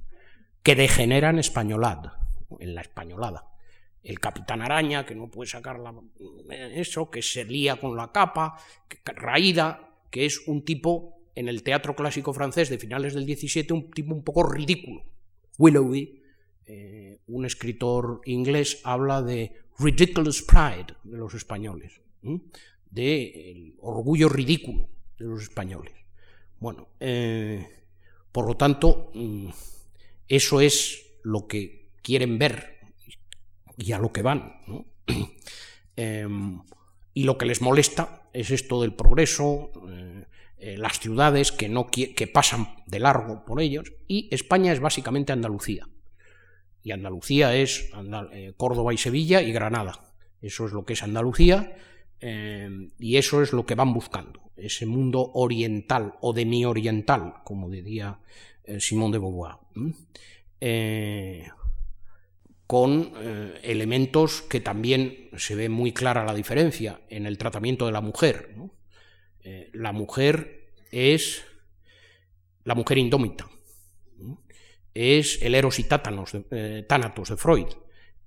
que 0.62 0.74
degenera 0.74 1.30
en 1.30 1.38
españolad, 1.38 2.12
en 2.60 2.74
la 2.74 2.82
españolada. 2.82 3.55
El 4.06 4.20
capitán 4.20 4.62
araña, 4.62 5.04
que 5.04 5.16
no 5.16 5.28
puede 5.28 5.50
sacar 5.50 5.80
la, 5.80 5.92
eso, 6.72 7.10
que 7.10 7.22
se 7.22 7.44
lía 7.44 7.76
con 7.76 7.96
la 7.96 8.12
capa, 8.12 8.56
raída, 9.04 9.90
que 10.10 10.26
es 10.26 10.46
un 10.46 10.64
tipo 10.64 11.18
en 11.34 11.48
el 11.48 11.64
teatro 11.64 11.96
clásico 11.96 12.32
francés 12.32 12.70
de 12.70 12.78
finales 12.78 13.14
del 13.14 13.26
17, 13.26 13.72
un 13.74 13.90
tipo 13.90 14.14
un 14.14 14.22
poco 14.22 14.44
ridículo. 14.44 15.02
Willoughby, 15.58 16.22
eh, 16.66 17.18
un 17.26 17.44
escritor 17.44 18.20
inglés, 18.26 18.80
habla 18.84 19.22
de 19.22 19.52
ridiculous 19.78 20.42
pride 20.42 20.94
de 21.02 21.16
los 21.18 21.34
españoles, 21.34 22.00
de 22.90 23.74
orgullo 23.80 24.28
ridículo 24.28 24.88
de 25.18 25.24
los 25.24 25.42
españoles. 25.42 25.92
Bueno, 26.60 26.88
eh, 27.00 27.66
por 28.32 28.46
lo 28.46 28.56
tanto, 28.56 29.10
mm, 29.14 29.48
eso 30.28 30.60
es 30.60 31.18
lo 31.22 31.46
que 31.46 31.90
quieren 32.02 32.38
ver 32.38 32.75
y 33.76 33.92
a 33.92 33.98
lo 33.98 34.12
que 34.12 34.22
van. 34.22 34.54
Em, 35.98 36.60
y 37.14 37.24
lo 37.24 37.38
que 37.38 37.46
les 37.46 37.62
molesta 37.62 38.28
es 38.34 38.50
esto 38.50 38.82
del 38.82 38.92
progreso, 38.92 39.72
eh, 39.88 40.26
eh, 40.58 40.76
las 40.76 41.00
ciudades 41.00 41.52
que, 41.52 41.70
no, 41.70 41.86
que 41.86 42.30
pasan 42.30 42.68
de 42.86 43.00
largo 43.00 43.46
por 43.46 43.62
ellos, 43.62 43.94
y 44.06 44.28
España 44.30 44.74
es 44.74 44.80
básicamente 44.80 45.32
Andalucía. 45.32 45.88
Y 46.82 46.92
Andalucía 46.92 47.56
es 47.56 47.90
eh, 48.32 48.52
Córdoba 48.58 48.92
y 48.92 48.98
Sevilla 48.98 49.40
y 49.40 49.52
Granada. 49.52 50.12
Eso 50.42 50.66
es 50.66 50.72
lo 50.72 50.84
que 50.84 50.92
es 50.92 51.02
Andalucía 51.02 51.74
em, 52.20 52.90
y 52.98 53.16
eso 53.16 53.42
es 53.42 53.54
lo 53.54 53.64
que 53.64 53.74
van 53.74 53.94
buscando, 53.94 54.50
ese 54.58 54.84
mundo 54.84 55.30
oriental 55.32 56.16
o 56.20 56.34
de 56.34 56.44
mi 56.44 56.66
oriental, 56.66 57.36
como 57.44 57.70
diría 57.70 58.20
Simón 58.78 59.12
de 59.12 59.18
Beauvoir. 59.18 59.56
Con 62.66 63.12
eh, 63.16 63.60
elementos 63.62 64.42
que 64.42 64.60
también 64.60 65.30
se 65.36 65.54
ve 65.54 65.68
muy 65.68 65.92
clara 65.92 66.24
la 66.24 66.34
diferencia 66.34 67.00
en 67.08 67.26
el 67.26 67.38
tratamiento 67.38 67.86
de 67.86 67.92
la 67.92 68.00
mujer. 68.00 68.56
Eh, 69.40 69.70
la 69.72 69.92
mujer 69.92 70.72
es 70.90 71.44
la 72.64 72.74
mujer 72.74 72.98
indómita, 72.98 73.48
es 74.92 75.40
el 75.42 75.54
eros 75.54 75.78
y 75.78 75.84
tátanos 75.84 76.32
tánatos 76.88 77.28
de 77.28 77.36
Freud, 77.36 77.68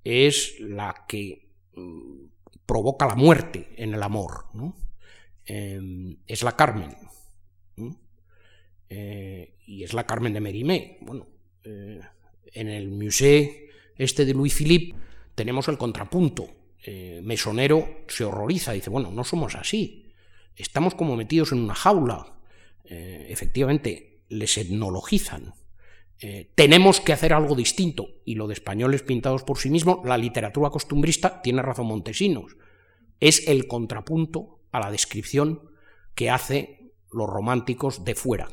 es 0.02 0.58
la 0.60 1.04
que 1.06 1.50
mm, 1.74 2.24
provoca 2.64 3.06
la 3.06 3.16
muerte 3.16 3.68
en 3.76 3.92
el 3.92 4.02
amor, 4.02 4.46
es 5.44 6.42
la 6.42 6.56
Carmen, 6.56 6.96
y 8.88 9.84
es 9.84 9.92
la 9.92 10.06
Carmen 10.06 10.32
de 10.32 10.40
Mérimée. 10.40 10.98
Bueno, 11.02 11.26
en 11.64 12.68
el 12.68 12.90
museo 12.90 13.50
este 14.04 14.24
de 14.24 14.32
Louis 14.32 14.54
Philippe 14.54 14.94
tenemos 15.34 15.68
el 15.68 15.76
contrapunto. 15.78 16.48
Eh, 16.82 17.20
mesonero 17.22 18.04
se 18.08 18.24
horroriza, 18.24 18.72
dice, 18.72 18.88
bueno, 18.88 19.10
no 19.10 19.24
somos 19.24 19.54
así, 19.54 20.14
estamos 20.56 20.94
como 20.94 21.16
metidos 21.16 21.52
en 21.52 21.58
una 21.58 21.74
jaula. 21.74 22.38
Eh, 22.84 23.26
efectivamente, 23.28 24.22
les 24.30 24.56
etnologizan. 24.56 25.54
Eh, 26.18 26.50
tenemos 26.54 27.00
que 27.00 27.12
hacer 27.12 27.34
algo 27.34 27.54
distinto. 27.54 28.08
Y 28.24 28.36
lo 28.36 28.46
de 28.46 28.54
españoles 28.54 29.02
pintados 29.02 29.44
por 29.44 29.58
sí 29.58 29.68
mismos, 29.68 29.98
la 30.04 30.16
literatura 30.16 30.70
costumbrista, 30.70 31.42
tiene 31.42 31.60
razón 31.60 31.86
Montesinos, 31.86 32.56
es 33.20 33.46
el 33.48 33.66
contrapunto 33.66 34.60
a 34.72 34.80
la 34.80 34.90
descripción 34.90 35.70
que 36.14 36.30
hace 36.30 36.92
los 37.12 37.28
románticos 37.28 38.04
de 38.04 38.14
fuera. 38.14 38.48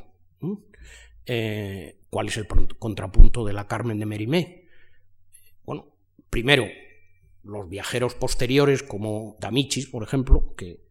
¿Cuál 2.09 2.27
es 2.27 2.37
el 2.37 2.47
contrapunto 2.79 3.45
de 3.45 3.53
la 3.53 3.67
Carmen 3.67 3.99
de 3.99 4.05
Mérimée? 4.05 4.56
Primero, 6.29 6.67
los 7.43 7.69
viajeros 7.69 8.15
posteriores, 8.15 8.83
como 8.83 9.37
Damichis, 9.39 9.87
por 9.87 10.03
ejemplo, 10.03 10.53
que, 10.55 10.81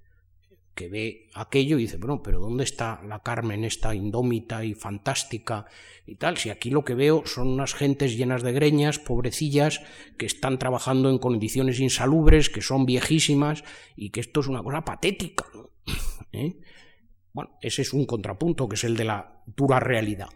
que 0.75 0.89
ve 0.89 1.31
aquello 1.35 1.79
y 1.79 1.83
dice, 1.83 1.99
bueno, 1.99 2.23
pero 2.23 2.41
¿dónde 2.41 2.65
está 2.65 3.03
la 3.03 3.21
Carmen, 3.21 3.65
esta 3.65 3.95
indómita 3.95 4.65
y 4.65 4.75
fantástica 4.75 5.67
y 6.07 6.17
tal? 6.17 6.37
Si 6.37 6.51
aquí 6.51 6.71
lo 6.71 6.85
que 6.85 6.95
veo 6.95 7.25
son 7.27 7.49
unas 7.49 7.75
gentes 7.75 8.17
llenas 8.17 8.43
de 8.43 8.53
greñas, 8.53 8.99
pobrecillas, 8.99 9.83
que 10.19 10.27
están 10.27 10.59
trabajando 10.59 11.11
en 11.11 11.19
condiciones 11.19 11.81
insalubres, 11.81 12.51
que 12.51 12.63
son 12.63 12.87
viejísimas 12.87 13.65
y 13.95 14.11
que 14.11 14.21
esto 14.21 14.41
es 14.41 14.49
una 14.49 14.63
cosa 14.63 14.85
patética. 14.85 15.45
¿Eh? 16.33 16.57
Bueno, 17.33 17.51
ese 17.61 17.83
es 17.83 17.93
un 17.93 18.07
contrapunto, 18.07 18.69
que 18.69 18.77
es 18.77 18.85
el 18.85 18.97
de 18.97 19.05
la 19.05 19.43
dura 19.47 19.79
realidad 19.81 20.29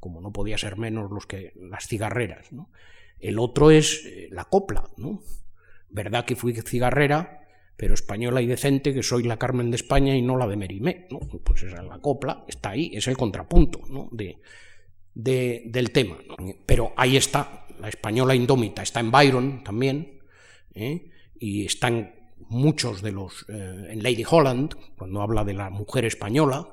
como 0.00 0.20
no 0.20 0.32
podía 0.32 0.58
ser 0.58 0.76
menos 0.76 1.10
los 1.10 1.26
que 1.26 1.52
las 1.56 1.86
cigarreras. 1.86 2.52
¿no? 2.52 2.70
El 3.20 3.38
otro 3.38 3.70
es 3.70 4.04
eh, 4.04 4.28
la 4.30 4.44
copla, 4.44 4.88
¿no? 4.96 5.22
Verdad 5.90 6.24
que 6.24 6.36
fui 6.36 6.54
cigarrera, 6.54 7.46
pero 7.76 7.94
española 7.94 8.42
y 8.42 8.46
decente, 8.46 8.92
que 8.92 9.02
soy 9.02 9.22
la 9.22 9.38
Carmen 9.38 9.70
de 9.70 9.76
España 9.76 10.16
y 10.16 10.22
no 10.22 10.36
la 10.36 10.46
de 10.46 10.56
Merimé, 10.56 11.06
¿no? 11.10 11.20
Pues 11.20 11.62
esa 11.62 11.76
es 11.82 11.88
la 11.88 11.98
copla, 11.98 12.44
está 12.48 12.70
ahí, 12.70 12.90
es 12.92 13.06
el 13.06 13.16
contrapunto 13.16 13.80
¿no? 13.88 14.08
de, 14.12 14.40
del 15.14 15.90
tema. 15.92 16.18
Pero 16.66 16.92
ahí 16.96 17.16
está, 17.16 17.66
la 17.80 17.88
española 17.88 18.34
indómita, 18.34 18.82
está 18.82 19.00
en 19.00 19.10
Byron 19.10 19.64
también, 19.64 20.20
¿eh? 20.74 21.10
y 21.38 21.64
están 21.64 22.14
muchos 22.48 23.02
de 23.02 23.12
los, 23.12 23.44
eh, 23.48 23.88
en 23.90 24.02
Lady 24.02 24.24
Holland, 24.28 24.74
cuando 24.96 25.22
habla 25.22 25.44
de 25.44 25.54
la 25.54 25.70
mujer 25.70 26.04
española, 26.04 26.68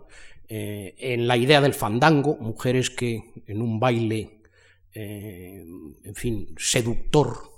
eh, 0.47 0.95
en 0.97 1.27
la 1.27 1.37
idea 1.37 1.61
del 1.61 1.73
fandango, 1.73 2.37
mujeres 2.37 2.89
que 2.89 3.23
en 3.47 3.61
un 3.61 3.79
baile, 3.79 4.34
eh, 4.97 5.65
en 6.03 6.15
fin, 6.15 6.55
seductor, 6.57 7.51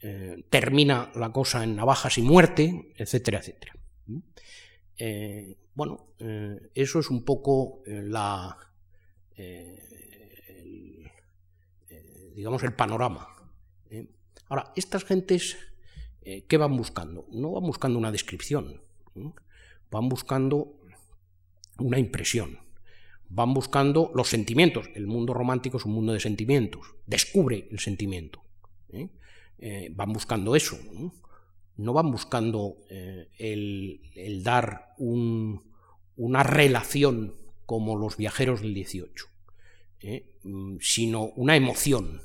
eh, 0.00 0.44
termina 0.50 1.10
la 1.14 1.32
cosa 1.32 1.64
en 1.64 1.76
navajas 1.76 2.18
y 2.18 2.22
muerte, 2.22 2.92
etcétera, 2.96 3.38
etcétera. 3.38 3.72
bueno, 5.74 6.08
eso 6.74 7.00
es 7.00 7.10
un 7.10 7.24
poco 7.24 7.82
la, 7.86 8.56
digamos, 12.34 12.62
el 12.62 12.74
panorama. 12.74 13.28
Ahora, 14.48 14.72
estas 14.76 15.04
gentes, 15.04 15.56
¿qué 16.22 16.56
van 16.58 16.76
buscando? 16.76 17.26
No 17.32 17.52
van 17.52 17.64
buscando 17.64 17.98
una 17.98 18.12
descripción, 18.12 18.82
van 19.90 20.08
buscando 20.08 20.80
una 21.78 21.98
impresión 21.98 22.63
van 23.34 23.52
buscando 23.52 24.12
los 24.14 24.28
sentimientos. 24.28 24.88
El 24.94 25.08
mundo 25.08 25.34
romántico 25.34 25.78
es 25.78 25.84
un 25.84 25.92
mundo 25.92 26.12
de 26.12 26.20
sentimientos. 26.20 26.94
Descubre 27.06 27.66
el 27.70 27.80
sentimiento. 27.80 28.40
¿eh? 28.90 29.08
Eh, 29.58 29.90
van 29.92 30.12
buscando 30.12 30.54
eso. 30.54 30.78
No, 31.76 31.92
van 31.92 32.12
buscando 32.12 32.76
eh, 32.88 33.28
el, 33.38 34.42
dar 34.44 34.94
una 34.96 36.42
relación 36.44 37.34
como 37.66 37.96
los 37.96 38.16
viajeros 38.16 38.60
del 38.60 38.72
18, 38.72 39.26
mm, 40.44 40.76
sino 40.80 41.24
una 41.34 41.56
emoción. 41.56 42.22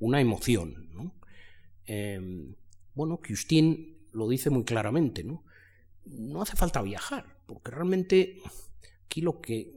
Una 0.00 0.20
emoción. 0.20 1.12
bueno, 2.94 3.20
Custin 3.24 3.96
lo 4.12 4.28
dice 4.28 4.50
muy 4.50 4.64
claramente. 4.64 5.22
¿no? 5.22 5.44
no 6.04 6.42
hace 6.42 6.56
falta 6.56 6.82
viajar, 6.82 7.36
porque 7.46 7.70
realmente 7.70 8.38
aquí 9.04 9.20
lo 9.20 9.40
que 9.40 9.76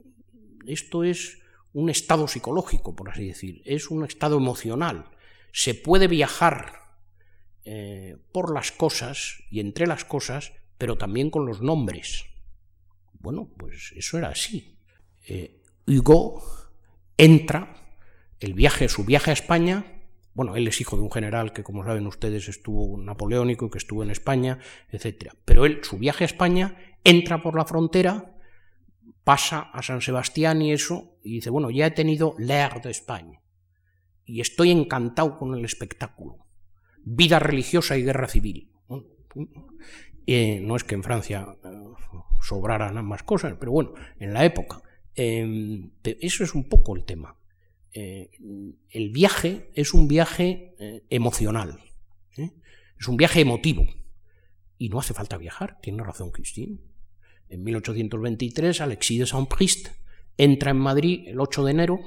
esto 0.66 1.04
es 1.04 1.38
un 1.72 1.90
estado 1.90 2.26
psicológico, 2.26 2.96
por 2.96 3.10
así 3.10 3.28
decir, 3.28 3.62
es 3.64 3.90
un 3.90 4.04
estado 4.04 4.36
emocional. 4.36 5.10
Se 5.52 5.74
puede 5.74 6.08
viajar 6.08 6.80
eh, 7.64 8.16
por 8.32 8.52
las 8.52 8.72
cosas 8.72 9.42
y 9.50 9.60
entre 9.60 9.86
las 9.86 10.04
cosas, 10.04 10.52
pero 10.78 10.96
también 10.96 11.30
con 11.30 11.46
los 11.46 11.60
nombres. 11.60 12.24
Bueno, 13.20 13.48
pues 13.56 13.92
eso 13.96 14.18
era 14.18 14.28
así. 14.28 14.76
Eh, 15.26 15.62
Hugo 15.86 16.42
entra, 17.16 17.76
el 18.40 18.54
viaje, 18.54 18.88
su 18.88 19.04
viaje 19.04 19.30
a 19.30 19.34
España, 19.34 20.00
bueno, 20.32 20.56
él 20.56 20.66
es 20.68 20.80
hijo 20.80 20.96
de 20.96 21.02
un 21.02 21.10
general 21.10 21.52
que, 21.52 21.62
como 21.62 21.84
saben 21.84 22.06
ustedes, 22.06 22.48
estuvo 22.48 22.96
napoleónico 22.96 23.66
y 23.66 23.70
que 23.70 23.78
estuvo 23.78 24.02
en 24.02 24.10
España, 24.10 24.58
etc. 24.90 25.34
Pero 25.44 25.66
él, 25.66 25.80
su 25.82 25.98
viaje 25.98 26.24
a 26.24 26.26
España, 26.26 26.78
entra 27.04 27.42
por 27.42 27.56
la 27.56 27.64
frontera 27.64 28.29
pasa 29.24 29.60
a 29.72 29.82
San 29.82 30.00
Sebastián 30.00 30.62
y 30.62 30.72
eso, 30.72 31.18
y 31.22 31.34
dice, 31.34 31.50
bueno, 31.50 31.70
ya 31.70 31.86
he 31.86 31.90
tenido 31.90 32.34
l'air 32.38 32.80
de 32.80 32.90
España, 32.90 33.40
y 34.24 34.40
estoy 34.40 34.70
encantado 34.70 35.36
con 35.36 35.54
el 35.54 35.64
espectáculo. 35.64 36.46
Vida 37.02 37.38
religiosa 37.38 37.96
y 37.96 38.04
guerra 38.04 38.28
civil. 38.28 38.70
Eh, 40.26 40.60
no 40.60 40.76
es 40.76 40.84
que 40.84 40.94
en 40.94 41.02
Francia 41.02 41.56
eh, 41.64 41.68
sobraran 42.40 42.96
ambas 42.96 43.22
cosas, 43.24 43.54
pero 43.58 43.72
bueno, 43.72 43.94
en 44.18 44.32
la 44.32 44.44
época. 44.44 44.82
Em, 45.14 45.90
eso 46.04 46.44
es 46.44 46.54
un 46.54 46.68
poco 46.68 46.94
el 46.94 47.04
tema. 47.04 47.36
Eh, 47.92 48.30
el 48.90 49.10
viaje 49.10 49.70
es 49.74 49.92
un 49.92 50.06
viaje 50.06 50.76
emocional, 51.10 51.80
es 52.36 53.08
un 53.08 53.16
viaje 53.16 53.40
emotivo. 53.40 53.84
Y 54.78 54.88
no 54.88 55.00
hace 55.00 55.12
falta 55.12 55.36
viajar, 55.36 55.80
tiene 55.80 56.04
razón 56.04 56.30
Christine. 56.30 56.78
En 57.50 57.64
1823, 57.64 58.80
Alexis 58.80 59.18
de 59.18 59.26
Saint-Priest 59.26 59.88
entra 60.36 60.70
en 60.70 60.78
Madrid 60.78 61.24
el 61.26 61.40
8 61.40 61.64
de 61.64 61.70
enero, 61.72 62.00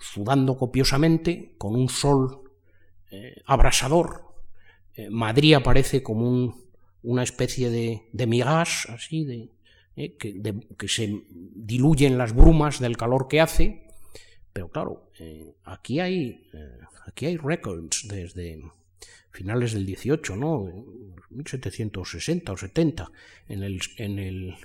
sudando 0.00 0.56
copiosamente, 0.56 1.54
con 1.58 1.74
un 1.74 1.90
sol 1.90 2.50
eh, 3.10 3.42
abrasador. 3.44 4.24
Eh, 4.94 5.10
Madrid 5.10 5.54
aparece 5.54 6.02
como 6.02 6.56
una 7.02 7.22
especie 7.22 7.70
de, 7.70 8.08
de 8.12 8.26
mirage, 8.26 8.90
así, 8.90 9.50
eh, 9.96 10.16
que, 10.16 10.42
que, 10.78 10.88
se 10.88 11.22
diluye 11.30 12.06
en 12.06 12.16
las 12.16 12.34
brumas 12.34 12.80
del 12.80 12.96
calor 12.96 13.28
que 13.28 13.42
hace. 13.42 13.86
Pero 14.54 14.70
claro, 14.70 15.10
aquí, 15.64 16.00
hay, 16.00 16.50
aquí 17.06 17.26
hay 17.26 17.36
records 17.36 18.08
desde 18.08 18.62
finales 19.36 19.72
del 19.72 19.86
18, 19.86 20.34
¿no? 20.36 20.84
1760 21.30 22.52
o 22.52 22.56
70, 22.56 23.10
en 23.48 23.62
el, 23.62 23.80
en 23.98 24.18
el, 24.18 24.56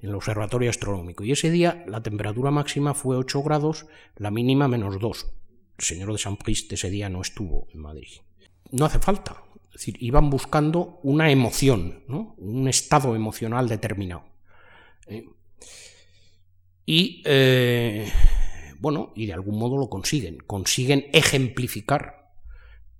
en 0.00 0.10
el 0.10 0.14
observatorio 0.14 0.70
astronómico. 0.70 1.24
Y 1.24 1.32
ese 1.32 1.50
día 1.50 1.84
la 1.86 2.02
temperatura 2.02 2.50
máxima 2.50 2.94
fue 2.94 3.16
8 3.16 3.42
grados, 3.42 3.86
la 4.16 4.30
mínima 4.30 4.68
menos 4.68 4.98
2. 4.98 5.26
El 5.78 5.84
señor 5.84 6.12
de 6.12 6.18
San 6.18 6.36
Prist 6.36 6.72
ese 6.72 6.90
día 6.90 7.08
no 7.08 7.20
estuvo 7.22 7.68
en 7.72 7.80
Madrid. 7.80 8.08
No 8.72 8.84
hace 8.84 8.98
falta. 8.98 9.44
Es 9.66 9.82
decir, 9.82 9.96
iban 10.00 10.28
buscando 10.28 10.98
una 11.04 11.30
emoción, 11.30 12.02
¿no? 12.08 12.34
un 12.38 12.66
estado 12.66 13.14
emocional 13.14 13.68
determinado. 13.68 14.24
¿eh? 15.06 15.24
Y, 16.84 17.22
eh, 17.24 18.10
bueno, 18.80 19.12
y 19.14 19.26
de 19.26 19.34
algún 19.34 19.58
modo 19.58 19.76
lo 19.76 19.88
consiguen. 19.88 20.38
Consiguen 20.38 21.06
ejemplificar 21.12 22.17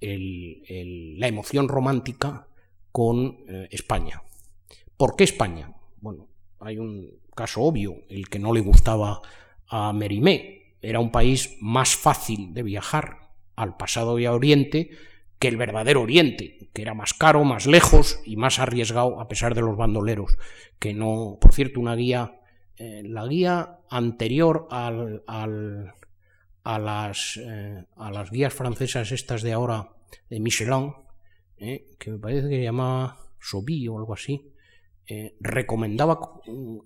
la 0.01 1.29
emoción 1.29 1.69
romántica 1.69 2.49
con 2.93 3.39
eh, 3.49 3.69
España. 3.71 4.23
¿Por 4.97 5.17
qué 5.17 5.25
España? 5.25 5.73
Bueno, 6.01 6.29
hay 6.61 6.79
un 6.79 7.21
caso 7.35 7.63
obvio, 7.63 8.03
el 8.09 8.29
que 8.29 8.39
no 8.39 8.53
le 8.53 8.61
gustaba 8.61 9.21
a 9.69 9.93
Merimé. 9.93 10.75
Era 10.83 11.01
un 11.01 11.11
país 11.11 11.57
más 11.61 11.97
fácil 11.97 12.55
de 12.55 12.63
viajar 12.63 13.31
al 13.57 13.77
pasado 13.77 14.19
y 14.19 14.27
a 14.27 14.33
Oriente 14.33 14.91
que 15.39 15.49
el 15.49 15.57
verdadero 15.57 16.03
Oriente, 16.03 16.69
que 16.73 16.83
era 16.83 16.95
más 16.95 17.15
caro, 17.15 17.45
más 17.45 17.67
lejos 17.67 18.21
y 18.25 18.37
más 18.37 18.59
arriesgado 18.59 19.21
a 19.21 19.29
pesar 19.29 19.55
de 19.55 19.61
los 19.61 19.77
bandoleros, 19.77 20.37
que 20.79 20.95
no, 20.95 21.39
por 21.41 21.53
cierto, 21.53 21.81
una 21.81 21.95
guía, 21.95 22.41
eh, 22.77 23.03
la 23.05 23.27
guía 23.27 23.79
anterior 23.89 24.67
al, 24.71 25.23
a 26.65 26.79
las, 26.79 27.39
eh, 27.43 27.85
a 27.97 28.11
las 28.11 28.31
guías 28.31 28.53
francesas 28.53 29.13
estas 29.13 29.43
de 29.43 29.53
ahora, 29.53 29.91
de 30.29 30.41
Michelin, 30.41 30.93
eh, 31.59 31.87
que 31.99 32.11
me 32.11 32.19
parece 32.19 32.49
que 32.49 32.57
se 32.57 32.63
llamaba 32.63 33.19
Sobí 33.41 33.89
o 33.89 33.99
algo 33.99 34.15
así, 34.15 34.53
eh, 35.07 35.37
recomendaba 35.41 36.19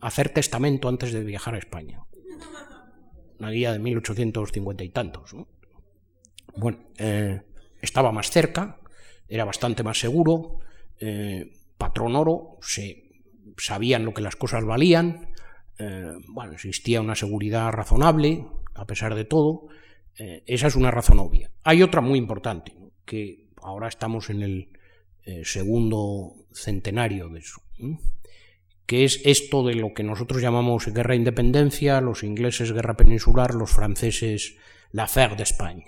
hacer 0.00 0.28
testamento 0.30 0.88
antes 0.88 1.12
de 1.12 1.24
viajar 1.24 1.54
a 1.54 1.58
España. 1.58 2.00
Una 3.38 3.50
guía 3.50 3.72
de 3.72 3.80
1850 3.80 4.84
y 4.84 4.88
tantos. 4.90 5.34
Bueno, 6.54 6.78
estaba 7.80 8.12
más 8.12 8.30
cerca, 8.30 8.78
era 9.26 9.44
bastante 9.44 9.82
más 9.82 9.98
seguro, 9.98 10.60
patrón 11.76 12.14
oro, 12.14 12.58
se, 12.60 13.10
sabían 13.56 14.04
lo 14.04 14.14
que 14.14 14.22
las 14.22 14.36
cosas 14.36 14.64
valían, 14.64 15.32
bueno, 16.28 16.52
existía 16.52 17.00
una 17.00 17.16
seguridad 17.16 17.72
razonable, 17.72 18.46
a 18.74 18.86
pesar 18.86 19.14
de 19.14 19.24
todo. 19.24 19.68
Eh, 20.18 20.42
esa 20.46 20.66
es 20.66 20.76
una 20.76 20.90
razón 20.90 21.18
obvia. 21.18 21.50
Hay 21.64 21.82
otra 21.82 22.00
muy 22.00 22.18
importante, 22.18 22.76
que 23.04 23.48
ahora 23.62 23.88
estamos 23.88 24.30
en 24.30 24.42
el 24.42 24.68
eh, 25.24 25.42
segundo 25.44 26.34
centenario 26.52 27.28
de 27.28 27.40
eso, 27.40 27.62
que 28.86 29.04
es 29.04 29.20
esto 29.24 29.64
de 29.64 29.74
lo 29.74 29.94
que 29.94 30.02
nosotros 30.02 30.42
llamamos 30.42 30.86
guerra 30.92 31.14
independencia, 31.14 32.00
los 32.00 32.22
ingleses 32.22 32.72
guerra 32.72 32.96
peninsular, 32.96 33.54
los 33.54 33.70
franceses 33.70 34.56
la 34.90 35.04
affaire 35.04 35.36
de 35.36 35.42
España. 35.44 35.86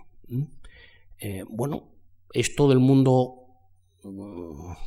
Eh, 1.18 1.45
bueno, 1.49 1.89
esto 2.32 2.68
del 2.68 2.78
mundo 2.78 3.41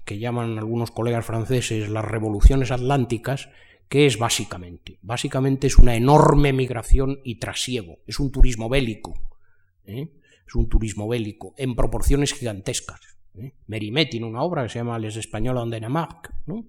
que 0.06 0.20
llaman 0.20 0.58
algunos 0.58 0.92
colegas 0.92 1.26
franceses 1.26 1.90
las 1.90 2.06
revoluciones 2.06 2.72
atlánticas, 2.72 3.50
¿Qué 3.90 4.06
es 4.06 4.18
básicamente? 4.18 5.00
Básicamente 5.02 5.68
es 5.68 5.78
una 5.78 5.96
enorme 5.96 6.52
migración 6.52 7.20
y 7.24 7.36
trasiego, 7.36 8.00
es 8.06 8.20
un 8.20 8.32
turismo 8.32 8.68
bélico, 8.68 9.14
¿eh? 9.86 10.10
es 10.46 10.56
un 10.56 10.68
turismo 10.68 11.08
bélico 11.08 11.54
en 11.58 11.76
proporciones 11.76 12.34
gigantescas. 12.34 13.00
¿eh? 13.36 13.54
tiene 14.10 14.26
una 14.26 14.42
obra 14.42 14.64
que 14.64 14.70
se 14.70 14.80
llama 14.80 15.00
Les 15.00 15.16
Espagnols 15.16 15.64
en 15.64 15.72
Dinamarca, 15.72 16.34
¿no? 16.46 16.66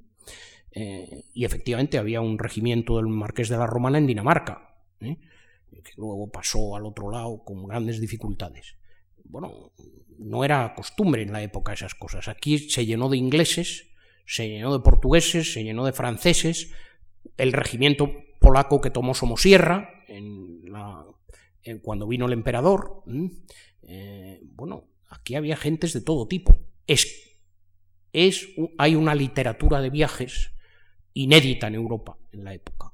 Eh, 0.70 1.24
y 1.32 1.44
efectivamente 1.44 1.98
había 1.98 2.20
un 2.20 2.38
regimiento 2.38 2.96
del 2.96 3.08
Marqués 3.08 3.48
de 3.48 3.56
la 3.56 3.66
Romana 3.66 3.98
en 3.98 4.06
Dinamarca, 4.06 4.76
que 5.00 5.92
luego 5.96 6.30
pasó 6.30 6.76
al 6.76 6.84
otro 6.84 7.10
lado 7.10 7.42
con 7.42 7.66
grandes 7.66 8.00
dificultades. 8.00 8.76
Bueno, 9.24 9.72
no 10.18 10.44
era 10.44 10.74
costumbre 10.74 11.22
en 11.22 11.32
la 11.32 11.42
época 11.42 11.72
esas 11.72 11.94
cosas. 11.94 12.28
Aquí 12.28 12.58
se 12.58 12.86
llenó 12.86 13.08
de 13.08 13.16
ingleses, 13.16 13.88
se 14.26 14.48
llenó 14.48 14.72
de 14.72 14.82
portugueses, 14.82 15.52
se 15.52 15.64
llenó 15.64 15.84
de 15.84 15.92
franceses, 15.92 16.72
el 17.38 17.52
regimiento 17.52 18.12
polaco 18.40 18.80
que 18.80 18.90
tomó 18.90 19.14
Somosierra 19.14 20.04
en 20.06 20.58
cuando 21.82 22.06
vino 22.06 22.26
el 22.26 22.32
emperador. 22.32 23.02
Eh, 23.82 24.40
bueno, 24.54 24.84
aquí 25.08 25.34
había 25.34 25.56
gentes 25.56 25.92
de 25.92 26.00
todo 26.00 26.26
tipo. 26.26 26.58
Es, 26.86 27.36
es, 28.12 28.48
hay 28.78 28.94
una 28.94 29.14
literatura 29.14 29.80
de 29.80 29.90
viajes 29.90 30.52
inédita 31.14 31.66
en 31.66 31.74
Europa 31.74 32.16
en 32.32 32.44
la 32.44 32.54
época. 32.54 32.92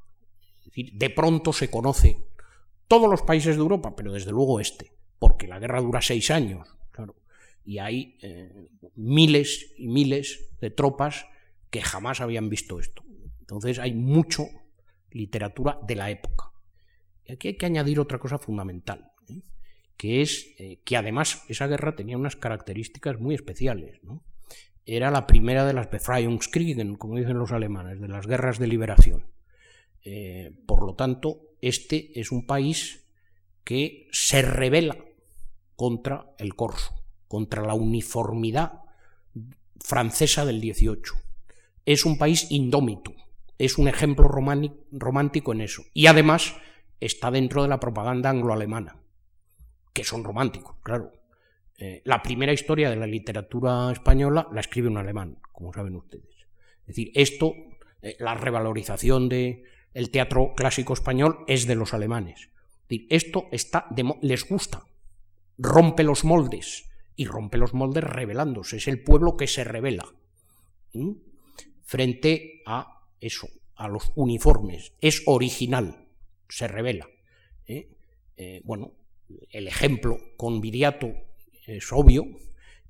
de 0.74 1.10
pronto 1.10 1.52
se 1.52 1.70
conoce 1.70 2.18
todos 2.88 3.08
los 3.08 3.22
países 3.22 3.56
de 3.56 3.62
Europa, 3.62 3.94
pero 3.96 4.12
desde 4.12 4.32
luego 4.32 4.60
este, 4.60 4.92
porque 5.18 5.46
la 5.46 5.58
guerra 5.58 5.80
dura 5.80 6.02
seis 6.02 6.30
años, 6.30 6.68
claro, 6.90 7.14
y 7.64 7.78
hay 7.78 8.18
eh, 8.22 8.68
miles 8.96 9.72
y 9.78 9.88
miles 9.88 10.48
de 10.60 10.70
tropas 10.70 11.26
que 11.70 11.80
jamás 11.80 12.20
habían 12.20 12.48
visto 12.48 12.80
esto. 12.80 13.02
Entonces 13.44 13.78
hay 13.78 13.92
mucho 13.92 14.46
literatura 15.10 15.78
de 15.86 15.96
la 15.96 16.10
época. 16.10 16.50
Y 17.26 17.32
aquí 17.32 17.48
hay 17.48 17.56
que 17.58 17.66
añadir 17.66 18.00
otra 18.00 18.18
cosa 18.18 18.38
fundamental, 18.38 19.12
¿eh? 19.28 19.42
que 19.98 20.22
es 20.22 20.54
eh, 20.58 20.80
que 20.82 20.96
además 20.96 21.44
esa 21.50 21.66
guerra 21.66 21.94
tenía 21.94 22.16
unas 22.16 22.36
características 22.36 23.20
muy 23.20 23.34
especiales. 23.34 24.00
Era 24.86 25.10
la 25.10 25.26
primera 25.26 25.66
de 25.66 25.74
las 25.74 25.90
Befreiungskriegen, 25.90 26.96
como 26.96 27.16
dicen 27.16 27.36
los 27.36 27.52
alemanes, 27.52 28.00
de 28.00 28.08
las 28.08 28.26
guerras 28.26 28.58
de 28.58 28.66
liberación. 28.66 29.26
Eh, 30.04 30.56
por 30.66 30.86
lo 30.86 30.94
tanto, 30.94 31.42
este 31.60 32.18
es 32.18 32.32
un 32.32 32.46
país 32.46 33.04
que 33.62 34.08
se 34.10 34.40
revela 34.40 34.96
contra 35.76 36.34
el 36.38 36.54
corso, 36.54 36.94
contra 37.28 37.60
la 37.60 37.74
uniformidad 37.74 38.80
francesa 39.80 40.46
del 40.46 40.62
18. 40.62 41.14
Es 41.84 42.06
un 42.06 42.16
país 42.16 42.50
indómito, 42.50 43.12
es 43.58 43.78
un 43.78 43.88
ejemplo 43.88 44.28
romántico 44.28 45.52
en 45.52 45.60
eso. 45.60 45.84
Y 45.92 46.06
además 46.06 46.56
está 47.00 47.30
dentro 47.30 47.62
de 47.62 47.68
la 47.68 47.80
propaganda 47.80 48.30
anglo-alemana, 48.30 48.96
que 49.92 50.04
son 50.04 50.24
románticos, 50.24 50.76
claro. 50.82 51.12
Eh, 51.76 52.02
la 52.04 52.22
primera 52.22 52.52
historia 52.52 52.88
de 52.88 52.96
la 52.96 53.06
literatura 53.06 53.90
española 53.90 54.48
la 54.52 54.60
escribe 54.60 54.88
un 54.88 54.98
alemán, 54.98 55.38
como 55.52 55.72
saben 55.72 55.96
ustedes. 55.96 56.46
Es 56.82 56.86
decir, 56.88 57.10
esto, 57.14 57.54
eh, 58.02 58.16
la 58.18 58.34
revalorización 58.34 59.28
del 59.28 60.10
teatro 60.12 60.52
clásico 60.56 60.92
español 60.92 61.44
es 61.48 61.66
de 61.66 61.74
los 61.74 61.94
alemanes. 61.94 62.50
Es 62.82 62.88
decir, 62.88 63.06
esto 63.10 63.48
está 63.50 63.86
les 64.20 64.48
gusta, 64.48 64.84
rompe 65.58 66.04
los 66.04 66.24
moldes, 66.24 66.88
y 67.16 67.26
rompe 67.26 67.58
los 67.58 67.74
moldes 67.74 68.04
revelándose. 68.04 68.78
Es 68.78 68.88
el 68.88 69.02
pueblo 69.02 69.36
que 69.36 69.46
se 69.46 69.64
revela 69.64 70.06
frente 71.82 72.62
a 72.66 72.93
eso, 73.26 73.48
a 73.76 73.88
los 73.88 74.12
uniformes. 74.14 74.92
Es 75.00 75.22
original, 75.26 76.06
se 76.48 76.68
revela. 76.68 77.08
¿eh? 77.66 77.88
Eh, 78.36 78.60
bueno, 78.64 78.92
el 79.50 79.68
ejemplo 79.68 80.18
con 80.36 80.60
Viriato 80.60 81.12
es 81.66 81.92
obvio 81.92 82.26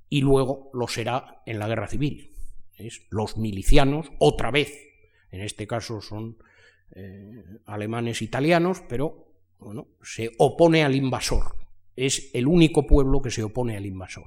y 0.09 0.21
luego 0.21 0.69
lo 0.73 0.87
será 0.87 1.41
en 1.45 1.59
la 1.59 1.67
guerra 1.67 1.87
civil. 1.87 2.31
Es 2.77 3.03
los 3.09 3.37
milicianos, 3.37 4.11
otra 4.19 4.51
vez, 4.51 4.77
en 5.31 5.41
este 5.41 5.65
caso 5.65 6.01
son 6.01 6.37
eh, 6.93 7.43
alemanes 7.65 8.21
italianos, 8.21 8.83
pero 8.87 9.27
bueno, 9.59 9.87
se 10.03 10.31
opone 10.37 10.83
al 10.83 10.95
invasor. 10.95 11.55
Es 11.95 12.29
el 12.33 12.47
único 12.47 12.85
pueblo 12.85 13.21
que 13.21 13.31
se 13.31 13.43
opone 13.43 13.77
al 13.77 13.85
invasor. 13.85 14.25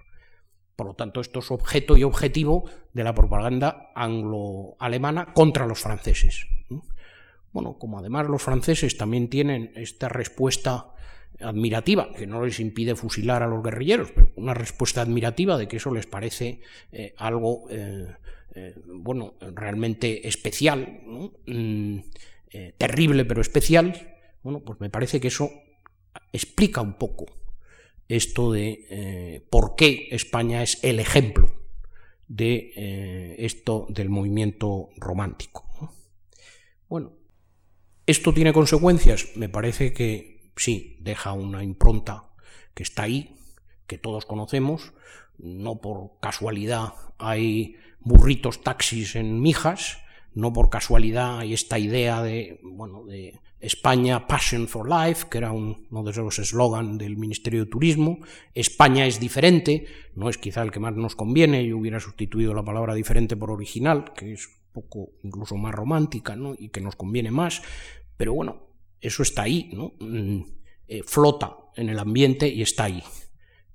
Por 0.79 0.87
lo 0.87 0.95
tanto, 0.95 1.21
esto 1.21 1.41
es 1.41 1.51
objeto 1.51 1.97
y 1.97 2.05
objetivo 2.05 2.71
de 2.93 3.03
la 3.03 3.13
propaganda 3.13 3.91
anglo-alemana 3.97 5.33
contra 5.35 5.67
los 5.67 5.81
franceses. 5.81 6.47
Bueno, 7.53 7.81
como 7.81 7.99
además 7.99 8.29
los 8.29 8.41
franceses 8.41 8.97
también 8.97 9.29
tienen 9.29 9.73
esta 9.75 10.09
respuesta 10.09 10.95
admirativa, 11.41 12.13
que 12.13 12.29
no 12.29 12.45
les 12.45 12.61
impide 12.61 12.95
fusilar 12.95 13.43
a 13.43 13.49
los 13.49 13.61
guerrilleros, 13.61 14.13
pero 14.13 14.31
una 14.37 14.55
respuesta 14.55 15.03
admirativa 15.03 15.59
de 15.59 15.67
que 15.67 15.79
eso 15.79 15.93
les 15.93 16.07
parece 16.07 16.61
eh, 16.93 17.13
algo, 17.17 17.65
eh, 17.71 18.15
eh, 18.55 18.77
bueno, 18.87 19.35
realmente 19.41 20.29
especial, 20.29 21.01
mm, 21.45 21.99
terrible 22.79 23.25
pero 23.25 23.41
especial, 23.41 24.15
bueno, 24.45 24.61
pues 24.61 24.81
me 24.81 24.91
parece 24.91 25.19
que 25.19 25.27
eso 25.27 25.51
explica 26.33 26.81
un 26.81 26.95
poco 26.95 27.27
esto 28.09 28.53
de 28.53 28.87
eh, 28.89 29.47
por 29.51 29.77
qué 29.77 30.09
España 30.11 30.63
es 30.63 30.83
el 30.83 30.99
ejemplo 30.99 31.51
de 32.27 32.73
eh, 32.77 33.37
esto 33.39 33.87
del 33.91 34.09
movimiento 34.09 34.91
romántico. 34.97 35.65
Bueno, 36.89 37.13
¿esto 38.07 38.33
tiene 38.33 38.53
consecuencias? 38.53 39.29
Me 39.37 39.49
parece 39.49 39.93
que 39.93 40.53
sí, 40.57 40.97
deja 41.01 41.33
una 41.33 41.63
impronta 41.63 42.31
que 42.75 42.83
está 42.83 43.05
ahí, 43.05 43.37
que 43.87 43.99
todos 43.99 44.25
conocemos, 44.25 44.93
no 45.39 45.81
por 45.81 46.19
casualidad 46.21 46.95
hay 47.19 47.77
burritos 48.01 48.63
taxis 48.63 49.17
en 49.17 49.41
Mijas, 49.41 49.99
no 50.35 50.53
por 50.53 50.71
casualidad 50.71 51.39
hay 51.39 51.55
esta 51.55 51.79
idea 51.79 52.23
de, 52.23 52.61
bueno, 52.63 53.05
de 53.05 53.41
España 53.61 54.27
Passion 54.27 54.69
for 54.69 54.89
Life, 54.89 55.27
que 55.31 55.39
era 55.39 55.53
uno 55.53 56.05
de 56.05 56.11
esos 56.11 56.39
eslogan 56.39 56.97
del 56.97 57.17
Ministerio 57.17 57.65
de 57.65 57.71
Turismo. 57.71 58.21
España 58.55 59.07
es 59.07 59.19
diferente, 59.19 59.87
no 60.15 60.29
es 60.29 60.39
quizá 60.39 60.63
el 60.63 60.71
que 60.71 60.81
más 60.81 60.95
nos 60.95 61.17
conviene, 61.17 61.67
yo 61.67 61.77
hubiera 61.77 61.99
sustituido 61.99 62.55
la 62.55 62.65
palabra 62.65 62.95
diferente 62.95 63.37
por 63.37 63.51
original, 63.51 64.13
que 64.15 64.33
es 64.33 64.47
un 64.47 64.73
poco 64.73 65.11
incluso 65.25 65.57
más 65.57 65.75
romántica 65.75 66.37
¿no? 66.37 66.55
y 66.57 66.69
que 66.69 66.81
nos 66.81 66.95
conviene 66.95 67.31
más, 67.31 67.63
pero 68.17 68.33
bueno, 68.35 68.69
eso 69.01 69.23
está 69.23 69.43
ahí, 69.43 69.71
¿no? 69.73 69.95
Mm, 70.01 70.43
eh, 70.87 71.03
flota 71.05 71.57
en 71.77 71.89
el 71.89 71.99
ambiente 71.99 72.49
y 72.49 72.63
está 72.63 72.85
ahí. 72.85 73.03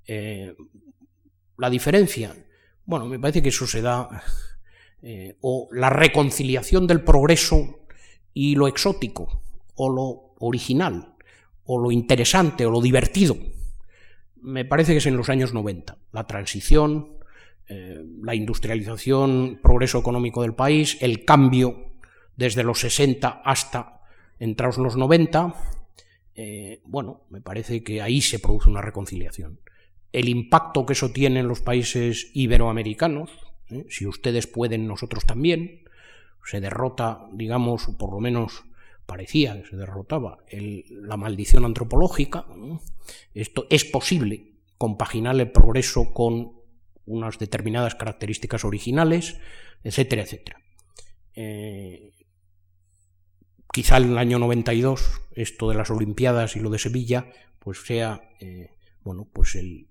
Eh, 0.06 0.54
la 1.56 1.70
diferencia, 1.70 2.34
bueno, 2.84 3.06
me 3.06 3.18
parece 3.18 3.42
que 3.42 3.48
eso 3.50 3.66
se 3.66 3.80
da, 3.80 4.22
eh, 5.06 5.36
o 5.42 5.68
la 5.70 5.90
reconciliación 5.90 6.86
del 6.86 7.02
progreso 7.02 7.80
y 8.32 8.54
lo 8.54 8.66
exótico, 8.66 9.42
o 9.74 9.90
lo 9.90 10.34
original, 10.38 11.14
o 11.64 11.78
lo 11.78 11.92
interesante, 11.92 12.64
o 12.64 12.70
lo 12.70 12.80
divertido. 12.80 13.36
Me 14.40 14.64
parece 14.64 14.92
que 14.92 14.98
es 14.98 15.06
en 15.06 15.18
los 15.18 15.28
años 15.28 15.52
90. 15.52 15.98
La 16.12 16.26
transición, 16.26 17.18
eh, 17.68 18.02
la 18.22 18.34
industrialización, 18.34 19.60
progreso 19.62 19.98
económico 19.98 20.40
del 20.40 20.54
país, 20.54 20.96
el 21.02 21.26
cambio 21.26 21.92
desde 22.34 22.64
los 22.64 22.80
60 22.80 23.42
hasta 23.44 24.00
entrados 24.38 24.78
los 24.78 24.96
90. 24.96 25.54
Eh, 26.34 26.80
bueno, 26.86 27.24
me 27.28 27.42
parece 27.42 27.84
que 27.84 28.00
ahí 28.00 28.22
se 28.22 28.38
produce 28.38 28.70
una 28.70 28.80
reconciliación. 28.80 29.60
El 30.12 30.30
impacto 30.30 30.86
que 30.86 30.94
eso 30.94 31.10
tiene 31.10 31.40
en 31.40 31.48
los 31.48 31.60
países 31.60 32.30
iberoamericanos, 32.32 33.30
¿eh? 33.70 33.86
si 33.88 34.06
ustedes 34.06 34.46
pueden, 34.46 34.86
nosotros 34.86 35.24
también, 35.24 35.88
se 36.44 36.60
derrota, 36.60 37.26
digamos, 37.32 37.86
por 37.98 38.12
lo 38.12 38.20
menos 38.20 38.64
parecía 39.06 39.60
que 39.60 39.68
se 39.68 39.76
derrotaba 39.76 40.38
la 40.90 41.16
maldición 41.16 41.64
antropológica. 41.64 42.46
Esto 43.34 43.66
es 43.70 43.84
posible 43.84 44.52
compaginar 44.78 45.38
el 45.38 45.50
progreso 45.50 46.12
con 46.12 46.52
unas 47.06 47.38
determinadas 47.38 47.94
características 47.94 48.64
originales, 48.64 49.38
etcétera, 49.82 50.22
etcétera. 50.22 50.60
Eh, 51.34 52.12
quizá 53.72 53.98
en 53.98 54.10
el 54.10 54.18
año 54.18 54.38
92 54.38 55.20
esto 55.32 55.68
de 55.68 55.74
las 55.74 55.90
Olimpiadas 55.90 56.56
y 56.56 56.60
lo 56.60 56.70
de 56.70 56.78
Sevilla 56.78 57.26
pues 57.58 57.84
sea 57.84 58.30
eh, 58.38 58.70
bueno 59.02 59.28
pues 59.32 59.56
el, 59.56 59.88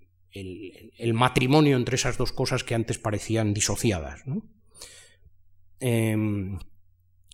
matrimonio 1.14 1.78
entre 1.78 1.96
esas 1.96 2.18
dos 2.18 2.32
cosas 2.32 2.64
que 2.64 2.76
antes 2.76 2.98
parecían 2.98 3.54
disociadas. 3.54 4.24
Em, 5.80 6.60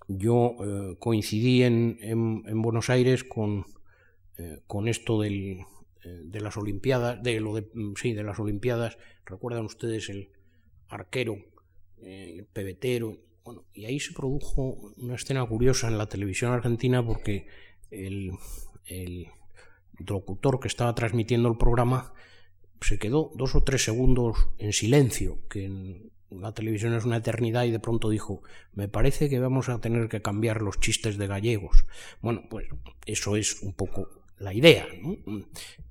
yo 0.08 0.56
eh, 0.60 0.96
coincidí 1.00 1.64
en, 1.64 2.62
Buenos 2.62 2.90
Aires 2.90 3.24
con, 3.24 3.66
eh, 4.38 4.62
esto 4.88 5.24
eh, 5.24 5.66
de 6.02 6.42
las 6.42 6.58
Olimpiadas, 6.58 7.22
de 7.22 7.40
lo 7.40 7.54
de, 7.54 7.70
mm, 7.74 7.94
sí, 7.96 8.14
de 8.14 8.24
las 8.24 8.40
Olimpiadas. 8.40 8.98
Recuerdan 9.26 9.66
ustedes 9.66 10.10
el 10.10 10.32
arquero, 10.88 11.38
el 12.02 12.46
pebetero, 12.46 13.20
bueno, 13.44 13.66
y 13.74 13.86
ahí 13.86 14.00
se 14.00 14.14
produjo 14.14 14.94
una 14.98 15.16
escena 15.16 15.46
curiosa 15.46 15.88
en 15.88 15.98
la 15.98 16.08
televisión 16.08 16.52
argentina 16.52 17.06
porque 17.06 17.46
el, 17.92 18.32
el 18.86 19.28
locutor 20.00 20.60
que 20.60 20.68
estaba 20.68 20.96
transmitiendo 20.96 21.50
el 21.50 21.58
programa 21.58 22.14
se 22.82 22.98
quedó 22.98 23.32
dos 23.36 23.56
o 23.56 23.64
tres 23.64 23.84
segundos 23.84 24.50
en 24.58 24.74
silencio, 24.74 25.40
que 25.50 25.66
en, 25.66 26.10
la 26.32 26.54
televisión 26.54 26.94
es 26.94 27.06
una 27.06 27.18
eternidad 27.18 27.64
y 27.64 27.72
de 27.72 27.80
pronto 27.80 28.10
dijo, 28.10 28.44
me 28.74 28.88
parece 28.88 29.30
que 29.30 29.40
vamos 29.40 29.70
a 29.70 29.82
tener 29.82 30.10
que 30.10 30.22
cambiar 30.22 30.62
los 30.62 30.80
chistes 30.80 31.18
de 31.18 31.28
gallegos. 31.28 31.86
Bueno, 32.22 32.44
pues 32.50 32.68
eso 33.06 33.36
es 33.36 33.62
un 33.62 33.74
poco 33.74 34.10
la 34.38 34.54
idea. 34.54 34.88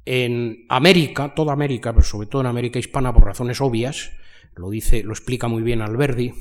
En 0.05 0.65
América, 0.69 1.35
toda 1.35 1.53
América, 1.53 1.93
pero 1.93 2.05
sobre 2.05 2.29
todo 2.29 2.43
en 2.43 2.47
América 2.47 2.79
hispana 2.79 3.13
por 3.13 3.25
razones 3.25 3.61
obvias, 3.61 4.13
lo 4.55 4.71
dice, 4.71 5.03
lo 5.03 5.13
explica 5.13 5.49
muy 5.49 5.63
bien 5.63 5.83
Alberdi, 5.83 6.33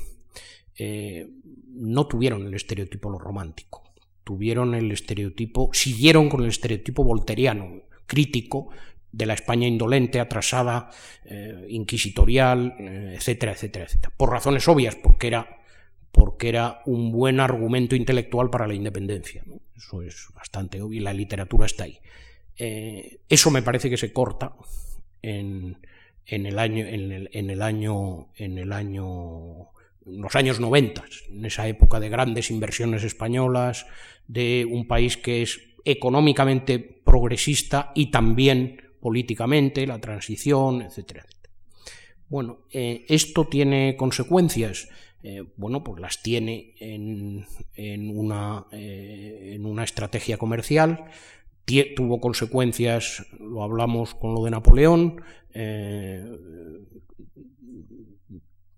eh, 0.76 1.28
no 1.66 2.06
tuvieron 2.06 2.46
el 2.46 2.54
estereotipo 2.54 3.10
lo 3.10 3.18
romántico, 3.18 3.82
tuvieron 4.24 4.74
el 4.74 4.90
estereotipo, 4.90 5.70
siguieron 5.72 6.28
con 6.28 6.42
el 6.42 6.48
estereotipo 6.48 7.04
volteriano, 7.04 7.82
crítico, 8.06 8.70
de 9.12 9.26
la 9.26 9.34
España 9.34 9.66
indolente, 9.66 10.20
atrasada, 10.20 10.90
eh, 11.24 11.66
inquisitorial, 11.68 12.74
eh, 12.78 13.14
etcétera, 13.16 13.52
etcétera, 13.52 13.86
etcétera. 13.86 14.12
Por 14.16 14.30
razones 14.30 14.68
obvias, 14.68 14.96
porque 14.96 15.28
era, 15.28 15.60
porque 16.12 16.48
era 16.48 16.82
un 16.86 17.10
buen 17.10 17.40
argumento 17.40 17.96
intelectual 17.96 18.50
para 18.50 18.66
la 18.66 18.74
independencia. 18.74 19.44
Eso 19.76 20.02
es 20.02 20.26
bastante 20.34 20.82
obvio 20.82 21.00
y 21.00 21.02
la 21.02 21.12
literatura 21.12 21.66
está 21.66 21.84
ahí. 21.84 21.98
Eh, 22.56 23.20
eso 23.28 23.50
me 23.50 23.62
parece 23.62 23.88
que 23.88 23.96
se 23.96 24.12
corta 24.12 24.54
en, 25.22 25.78
en 26.26 26.46
el 26.46 26.58
año, 26.58 26.84
en 26.86 27.12
el, 27.12 27.30
en 27.32 27.50
el 27.50 27.62
año, 27.62 28.28
en 28.36 28.58
el 28.58 28.72
año 28.72 29.68
los 30.04 30.34
años 30.36 30.58
90, 30.58 31.04
en 31.30 31.44
esa 31.44 31.68
época 31.68 32.00
de 32.00 32.08
grandes 32.08 32.50
inversiones 32.50 33.04
españolas, 33.04 33.86
de 34.26 34.66
un 34.68 34.86
país 34.86 35.16
que 35.16 35.42
es 35.42 35.60
económicamente 35.84 36.78
progresista 36.78 37.92
y 37.94 38.10
también 38.10 38.87
políticamente, 39.00 39.86
la 39.86 40.00
transición, 40.00 40.82
etcétera. 40.82 41.26
Bueno, 42.28 42.58
eh, 42.70 43.06
esto 43.08 43.46
tiene 43.46 43.96
consecuencias. 43.96 44.88
Eh, 45.22 45.44
bueno, 45.56 45.82
pues 45.82 46.00
las 46.00 46.22
tiene 46.22 46.74
en, 46.78 47.46
una, 48.16 48.66
eh, 48.70 49.52
en 49.54 49.66
una 49.66 49.84
estrategia 49.84 50.36
comercial, 50.36 51.06
tuvo 51.96 52.20
consecuencias, 52.20 53.26
lo 53.40 53.62
hablamos 53.62 54.14
con 54.14 54.34
lo 54.34 54.44
de 54.44 54.50
Napoleón, 54.50 55.20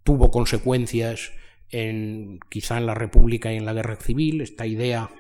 tuvo 0.02 0.30
consecuencias 0.30 1.32
en, 1.68 2.40
quizá 2.48 2.78
en 2.78 2.86
la 2.86 2.94
República 2.94 3.52
y 3.52 3.56
en 3.56 3.64
la 3.64 3.74
Guerra 3.74 3.96
Civil, 3.96 4.40
esta 4.40 4.66
idea 4.66 5.10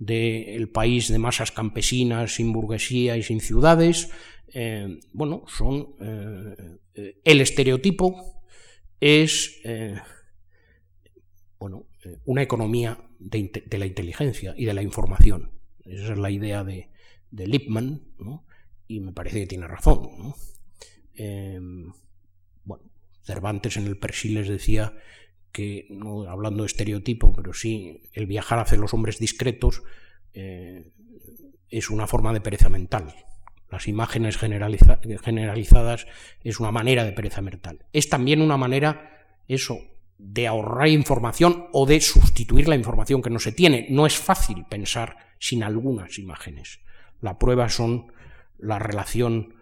del 0.00 0.68
país 0.68 1.08
de 1.08 1.18
masas 1.18 1.52
campesinas, 1.52 2.34
sin 2.34 2.52
burguesía 2.52 3.16
y 3.16 3.22
sin 3.22 3.40
ciudades, 3.40 4.10
eh, 4.54 5.00
bueno, 5.12 5.44
son 5.46 5.94
eh, 6.00 7.18
el 7.24 7.40
estereotipo 7.40 8.42
es 9.00 9.60
eh, 9.64 9.98
bueno, 11.58 11.86
una 12.26 12.42
economía 12.42 12.98
de, 13.18 13.78
la 13.78 13.86
inteligencia 13.86 14.54
y 14.56 14.66
de 14.66 14.74
la 14.74 14.82
información. 14.82 15.52
Esa 15.84 16.12
es 16.12 16.18
la 16.18 16.30
idea 16.30 16.64
de, 16.64 16.90
de 17.30 17.46
Lippmann, 17.46 18.02
y 18.88 19.00
me 19.00 19.12
parece 19.12 19.40
que 19.40 19.46
tiene 19.46 19.66
razón. 19.66 20.34
bueno, 22.64 22.84
Cervantes 23.22 23.76
en 23.76 23.86
el 23.86 23.98
Persiles 23.98 24.48
decía 24.48 24.94
que, 25.50 25.86
no 25.90 26.28
hablando 26.28 26.62
de 26.62 26.66
estereotipo, 26.66 27.32
pero 27.32 27.54
sí, 27.54 28.02
el 28.12 28.26
viajar 28.26 28.58
hacia 28.58 28.78
los 28.78 28.92
hombres 28.92 29.18
discretos 29.18 29.82
es 30.32 31.90
una 31.90 32.06
forma 32.06 32.32
de 32.32 32.40
pereza 32.40 32.68
mental 32.68 33.14
las 33.72 33.88
imágenes 33.88 34.36
generalizadas 34.36 36.06
es 36.44 36.60
una 36.60 36.70
manera 36.70 37.04
de 37.04 37.12
pereza 37.12 37.40
mental. 37.40 37.86
Es 37.94 38.10
también 38.10 38.42
una 38.42 38.58
manera, 38.58 39.26
eso, 39.48 39.78
de 40.18 40.46
ahorrar 40.46 40.88
información 40.88 41.68
o 41.72 41.86
de 41.86 42.00
sustituir 42.02 42.68
la 42.68 42.76
información 42.76 43.22
que 43.22 43.30
no 43.30 43.38
se 43.38 43.50
tiene. 43.50 43.86
No 43.88 44.04
es 44.04 44.16
fácil 44.16 44.66
pensar 44.68 45.16
sin 45.38 45.62
algunas 45.62 46.18
imágenes. 46.18 46.80
La 47.22 47.38
prueba 47.38 47.70
son 47.70 48.12
la 48.58 48.78
relación 48.78 49.54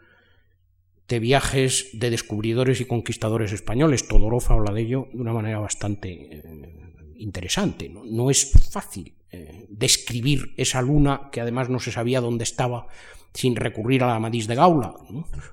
de 1.06 1.20
viajes 1.20 1.90
de 1.92 2.10
descubridores 2.10 2.80
y 2.80 2.86
conquistadores 2.86 3.52
españoles. 3.52 4.08
Todorov 4.08 4.42
habla 4.48 4.72
de 4.72 4.82
ello 4.82 5.08
de 5.12 5.20
una 5.20 5.32
manera 5.32 5.60
bastante 5.60 6.10
eh, 6.10 6.42
interesante. 7.20 7.88
¿no? 7.88 8.30
es 8.30 8.52
fácil 8.70 9.14
eh, 9.30 9.66
describir 9.68 10.54
esa 10.56 10.82
luna 10.82 11.28
que 11.30 11.40
además 11.40 11.68
no 11.68 11.78
se 11.78 11.92
sabía 11.92 12.20
dónde 12.20 12.44
estaba 12.44 12.86
sin 13.32 13.56
recurrir 13.56 14.02
a 14.02 14.08
la 14.08 14.16
Amadís 14.16 14.46
de 14.46 14.56
Gaula 14.56 14.94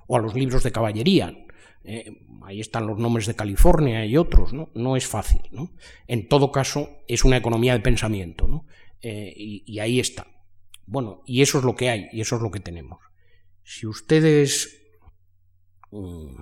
o 0.07 0.15
a 0.15 0.19
los 0.19 0.33
libros 0.33 0.63
de 0.63 0.71
caballería. 0.71 1.45
Eh, 1.83 2.21
ahí 2.43 2.59
están 2.59 2.87
los 2.87 2.97
nombres 2.97 3.27
de 3.27 3.35
California 3.35 4.05
y 4.05 4.17
otros, 4.17 4.53
¿no? 4.53 4.71
No 4.73 4.97
es 4.97 5.05
fácil, 5.05 5.41
¿no? 5.51 5.71
En 6.07 6.27
todo 6.27 6.51
caso, 6.51 6.89
es 7.07 7.23
una 7.23 7.37
economía 7.37 7.73
de 7.73 7.79
pensamiento, 7.79 8.47
¿no? 8.47 8.65
Eh, 9.01 9.33
y, 9.35 9.79
ahí 9.79 9.99
está. 9.99 10.27
Bueno, 10.85 11.21
y 11.25 11.41
eso 11.41 11.59
es 11.59 11.63
lo 11.63 11.75
que 11.75 11.89
hay, 11.89 12.07
y 12.11 12.21
eso 12.21 12.37
es 12.37 12.41
lo 12.41 12.51
que 12.51 12.59
tenemos. 12.59 12.99
Si 13.63 13.85
ustedes... 13.85 14.81
Mm, 15.91 16.41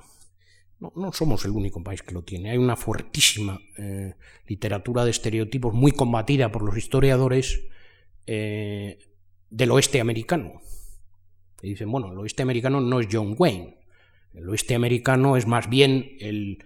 no, 0.80 1.12
somos 1.14 1.46
el 1.46 1.52
único 1.52 1.84
país 1.84 2.04
que 2.04 2.14
lo 2.14 2.24
tiene. 2.24 2.52
Hay 2.52 2.58
una 2.58 2.76
fuertísima 2.76 3.60
eh, 3.78 4.16
literatura 4.48 5.06
de 5.06 5.12
estereotipos 5.12 5.74
muy 5.74 5.92
combatida 5.92 6.52
por 6.52 6.64
los 6.64 6.78
historiadores 6.78 7.62
del 8.26 9.72
oeste 9.72 10.02
americano. 10.02 10.62
Y 11.62 11.70
dicen, 11.70 11.92
bueno, 11.92 12.12
el 12.12 12.18
oeste 12.18 12.42
americano 12.42 12.82
no 12.82 13.00
es 13.00 13.08
John 13.12 13.36
Wayne, 13.38 13.78
el 14.36 14.50
oeste 14.50 14.76
americano 14.76 15.38
es 15.38 15.48
más 15.48 15.70
bien 15.70 16.18
el, 16.20 16.60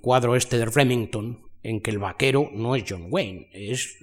cuadro 0.00 0.34
este 0.34 0.58
de 0.58 0.66
Remington, 0.66 1.46
en 1.62 1.80
que 1.80 1.90
el 1.90 1.98
vaquero 1.98 2.50
no 2.52 2.74
es 2.74 2.84
John 2.88 3.08
Wayne, 3.10 3.48
es 3.52 3.98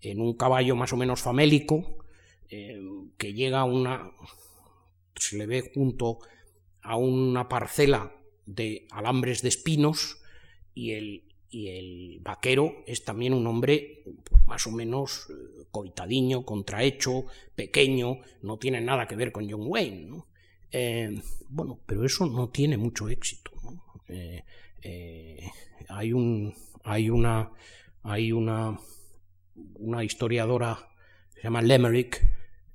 en 0.00 0.20
un 0.20 0.34
caballo 0.34 0.76
más 0.76 0.92
o 0.92 0.96
menos 0.96 1.20
famélico, 1.20 2.04
eh, 2.48 2.80
que 3.18 3.34
llega 3.34 3.60
a 3.60 3.64
una. 3.64 4.12
se 5.16 5.36
le 5.36 5.46
ve 5.46 5.72
junto 5.74 6.18
a 6.82 6.96
una 6.96 7.48
parcela 7.48 8.12
de 8.46 8.86
alambres 8.90 9.42
de 9.42 9.48
espinos 9.48 10.18
y 10.74 10.92
el, 10.92 11.24
y 11.50 11.68
el 11.68 12.20
vaquero 12.20 12.84
es 12.86 13.04
también 13.04 13.34
un 13.34 13.46
hombre 13.46 14.04
pues, 14.04 14.46
más 14.46 14.66
o 14.66 14.70
menos 14.70 15.28
eh, 15.30 15.64
coitadiño, 15.70 16.44
contrahecho, 16.44 17.26
pequeño, 17.54 18.20
no 18.42 18.58
tiene 18.58 18.80
nada 18.80 19.06
que 19.06 19.16
ver 19.16 19.32
con 19.32 19.50
John 19.50 19.64
Wayne. 19.66 20.22
Eh, 20.72 21.20
bueno, 21.48 21.80
pero 21.86 22.04
eso 22.04 22.26
no 22.26 22.48
tiene 22.48 22.76
mucho 22.76 23.08
éxito. 23.08 23.50
Eh, 24.08 25.50
hay, 25.88 26.12
un, 26.12 26.54
hay 26.84 27.10
una, 27.10 27.50
hay 28.02 28.32
una, 28.32 28.78
una 29.74 30.04
historiadora 30.04 30.88
se 31.36 31.42
llama 31.42 31.62
Lemerick, 31.62 32.26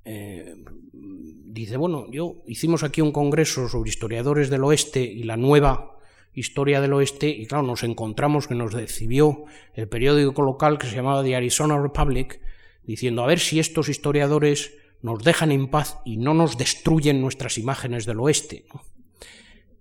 dice, 0.04 1.76
bueno, 1.76 2.10
yo 2.10 2.42
hicimos 2.46 2.82
aquí 2.82 3.00
un 3.00 3.12
congreso 3.12 3.68
sobre 3.68 3.90
historiadores 3.90 4.50
del 4.50 4.64
oeste 4.64 5.02
y 5.02 5.22
la 5.22 5.36
nueva 5.36 5.92
Historia 6.34 6.80
del 6.80 6.94
Oeste, 6.94 7.28
y 7.28 7.46
claro, 7.46 7.62
nos 7.62 7.82
encontramos 7.82 8.48
que 8.48 8.54
nos 8.54 8.72
recibió 8.72 9.44
el 9.74 9.86
periódico 9.86 10.40
local 10.40 10.78
que 10.78 10.86
se 10.86 10.96
llamaba 10.96 11.22
The 11.22 11.36
Arizona 11.36 11.78
Republic, 11.78 12.40
diciendo 12.84 13.22
a 13.22 13.26
ver 13.26 13.38
si 13.38 13.60
estos 13.60 13.90
historiadores 13.90 14.74
nos 15.02 15.22
dejan 15.22 15.52
en 15.52 15.68
paz 15.68 15.98
y 16.06 16.16
no 16.16 16.32
nos 16.32 16.56
destruyen 16.56 17.20
nuestras 17.20 17.58
imágenes 17.58 18.06
del 18.06 18.20
oeste. 18.20 18.64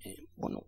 Eh, 0.03 0.25
bueno, 0.35 0.65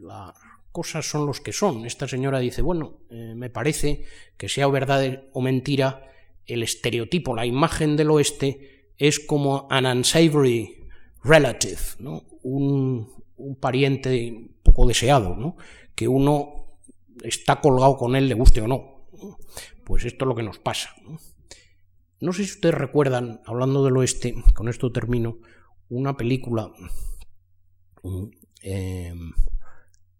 las 0.00 0.32
cosas 0.72 1.08
son 1.08 1.26
los 1.26 1.42
que 1.42 1.52
son. 1.52 1.84
Esta 1.84 2.08
señora 2.08 2.38
dice, 2.38 2.62
bueno, 2.62 3.00
eh, 3.10 3.34
me 3.36 3.50
parece 3.50 4.04
que 4.38 4.48
sea 4.48 4.66
verdad 4.68 5.24
o 5.34 5.42
mentira, 5.42 6.09
el 6.52 6.62
estereotipo, 6.62 7.34
la 7.34 7.46
imagen 7.46 7.96
del 7.96 8.10
oeste 8.10 8.92
es 8.96 9.18
como 9.20 9.66
an 9.70 9.86
unsavory 9.86 10.88
relative, 11.22 11.80
¿no? 11.98 12.22
un, 12.42 13.08
pariente 13.58 14.50
poco 14.62 14.86
deseado, 14.86 15.34
¿no? 15.36 15.56
que 15.94 16.08
uno 16.08 16.66
está 17.22 17.60
colgado 17.60 17.96
con 17.96 18.16
él, 18.16 18.28
le 18.28 18.34
guste 18.34 18.60
o 18.60 18.68
no. 18.68 19.06
Pues 19.84 20.04
esto 20.04 20.24
es 20.24 20.28
lo 20.28 20.34
que 20.34 20.42
nos 20.42 20.58
pasa. 20.58 20.94
No, 22.20 22.32
sé 22.32 22.44
si 22.44 22.52
ustedes 22.52 22.74
recuerdan, 22.74 23.40
hablando 23.46 23.84
del 23.84 23.96
oeste, 23.96 24.34
con 24.54 24.68
esto 24.68 24.92
termino, 24.92 25.38
una 25.88 26.16
película 26.16 26.70
eh, 28.62 29.14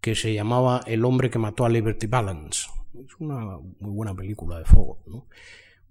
que 0.01 0.15
se 0.15 0.33
llamaba 0.33 0.81
El 0.87 1.05
hombre 1.05 1.29
que 1.29 1.39
mató 1.39 1.63
a 1.63 1.69
Liberty 1.69 2.07
Balance. 2.07 2.67
Es 2.93 3.15
una 3.19 3.59
muy 3.79 3.91
buena 3.91 4.15
película 4.15 4.57
de 4.57 4.65
fuego. 4.65 4.99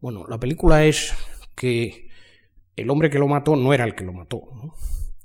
Bueno, 0.00 0.26
la 0.28 0.38
película 0.38 0.84
es 0.84 1.14
que 1.54 2.08
el 2.76 2.90
hombre 2.90 3.10
que 3.10 3.18
lo 3.18 3.28
mató 3.28 3.56
no 3.56 3.72
era 3.74 3.84
el 3.84 3.94
que 3.94 4.04
lo 4.04 4.12
mató. 4.12 4.42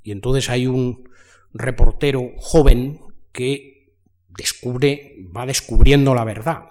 Y 0.02 0.12
entonces 0.12 0.50
hay 0.50 0.66
un, 0.66 1.06
reportero 1.58 2.32
joven 2.36 3.00
que 3.32 3.94
descubre, 4.28 5.16
va 5.36 5.46
descubriendo 5.46 6.14
la 6.14 6.24
verdad. 6.24 6.64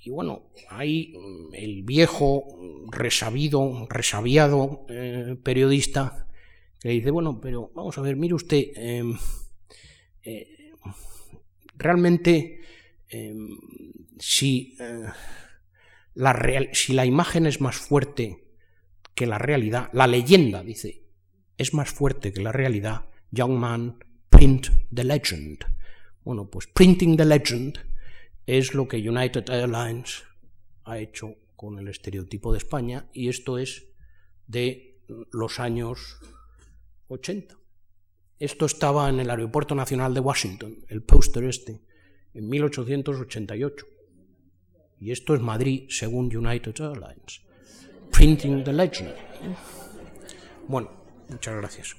Y 0.00 0.10
bueno, 0.10 0.50
hay 0.70 1.14
el 1.52 1.82
viejo, 1.82 2.44
resabido, 2.90 3.86
resabiado 3.90 4.86
eh, 4.88 5.36
periodista 5.42 6.28
que 6.80 6.90
dice, 6.90 7.10
bueno, 7.10 7.40
pero 7.40 7.70
vamos 7.74 7.98
a 7.98 8.02
ver, 8.02 8.16
mire 8.16 8.34
usted, 8.34 8.64
em, 8.76 9.18
eh, 10.22 10.72
realmente 11.76 12.60
em, 13.08 13.48
si, 14.18 14.76
eh, 14.78 15.06
la 16.16 16.32
real, 16.32 16.70
si 16.72 16.94
la 16.94 17.04
imagen 17.04 17.46
es 17.46 17.60
más 17.60 17.76
fuerte 17.76 18.42
que 19.14 19.26
la 19.26 19.38
realidad, 19.38 19.90
la 19.92 20.06
leyenda, 20.06 20.62
dice, 20.62 21.04
es 21.58 21.74
más 21.74 21.90
fuerte 21.90 22.32
que 22.32 22.40
la 22.40 22.52
realidad, 22.52 23.10
Young 23.30 23.52
Man, 23.52 23.98
Print 24.30 24.68
the 24.92 25.04
Legend. 25.04 25.64
Bueno, 26.24 26.48
pues 26.48 26.68
Printing 26.68 27.18
the 27.18 27.24
Legend 27.26 27.78
es 28.46 28.74
lo 28.74 28.88
que 28.88 28.96
United 28.96 29.48
Airlines 29.50 30.24
ha 30.84 30.98
hecho 30.98 31.36
con 31.54 31.78
el 31.78 31.88
estereotipo 31.88 32.50
de 32.52 32.58
España 32.58 33.10
y 33.12 33.28
esto 33.28 33.58
es 33.58 33.86
de 34.46 35.02
los 35.32 35.60
años 35.60 36.18
80. 37.08 37.56
Esto 38.38 38.64
estaba 38.64 39.10
en 39.10 39.20
el 39.20 39.28
Aeropuerto 39.28 39.74
Nacional 39.74 40.14
de 40.14 40.20
Washington, 40.20 40.78
el 40.88 41.02
póster 41.02 41.44
este, 41.44 41.82
en 42.32 42.48
1888. 42.48 43.86
Y 45.00 45.12
esto 45.12 45.34
es 45.34 45.40
Madrid 45.40 45.86
según 45.88 46.34
United 46.34 46.80
Airlines. 46.80 47.40
Printing 48.10 48.64
the 48.64 48.72
Legend. 48.72 49.14
Bueno, 50.68 50.90
muchas 51.28 51.54
gracias. 51.56 51.96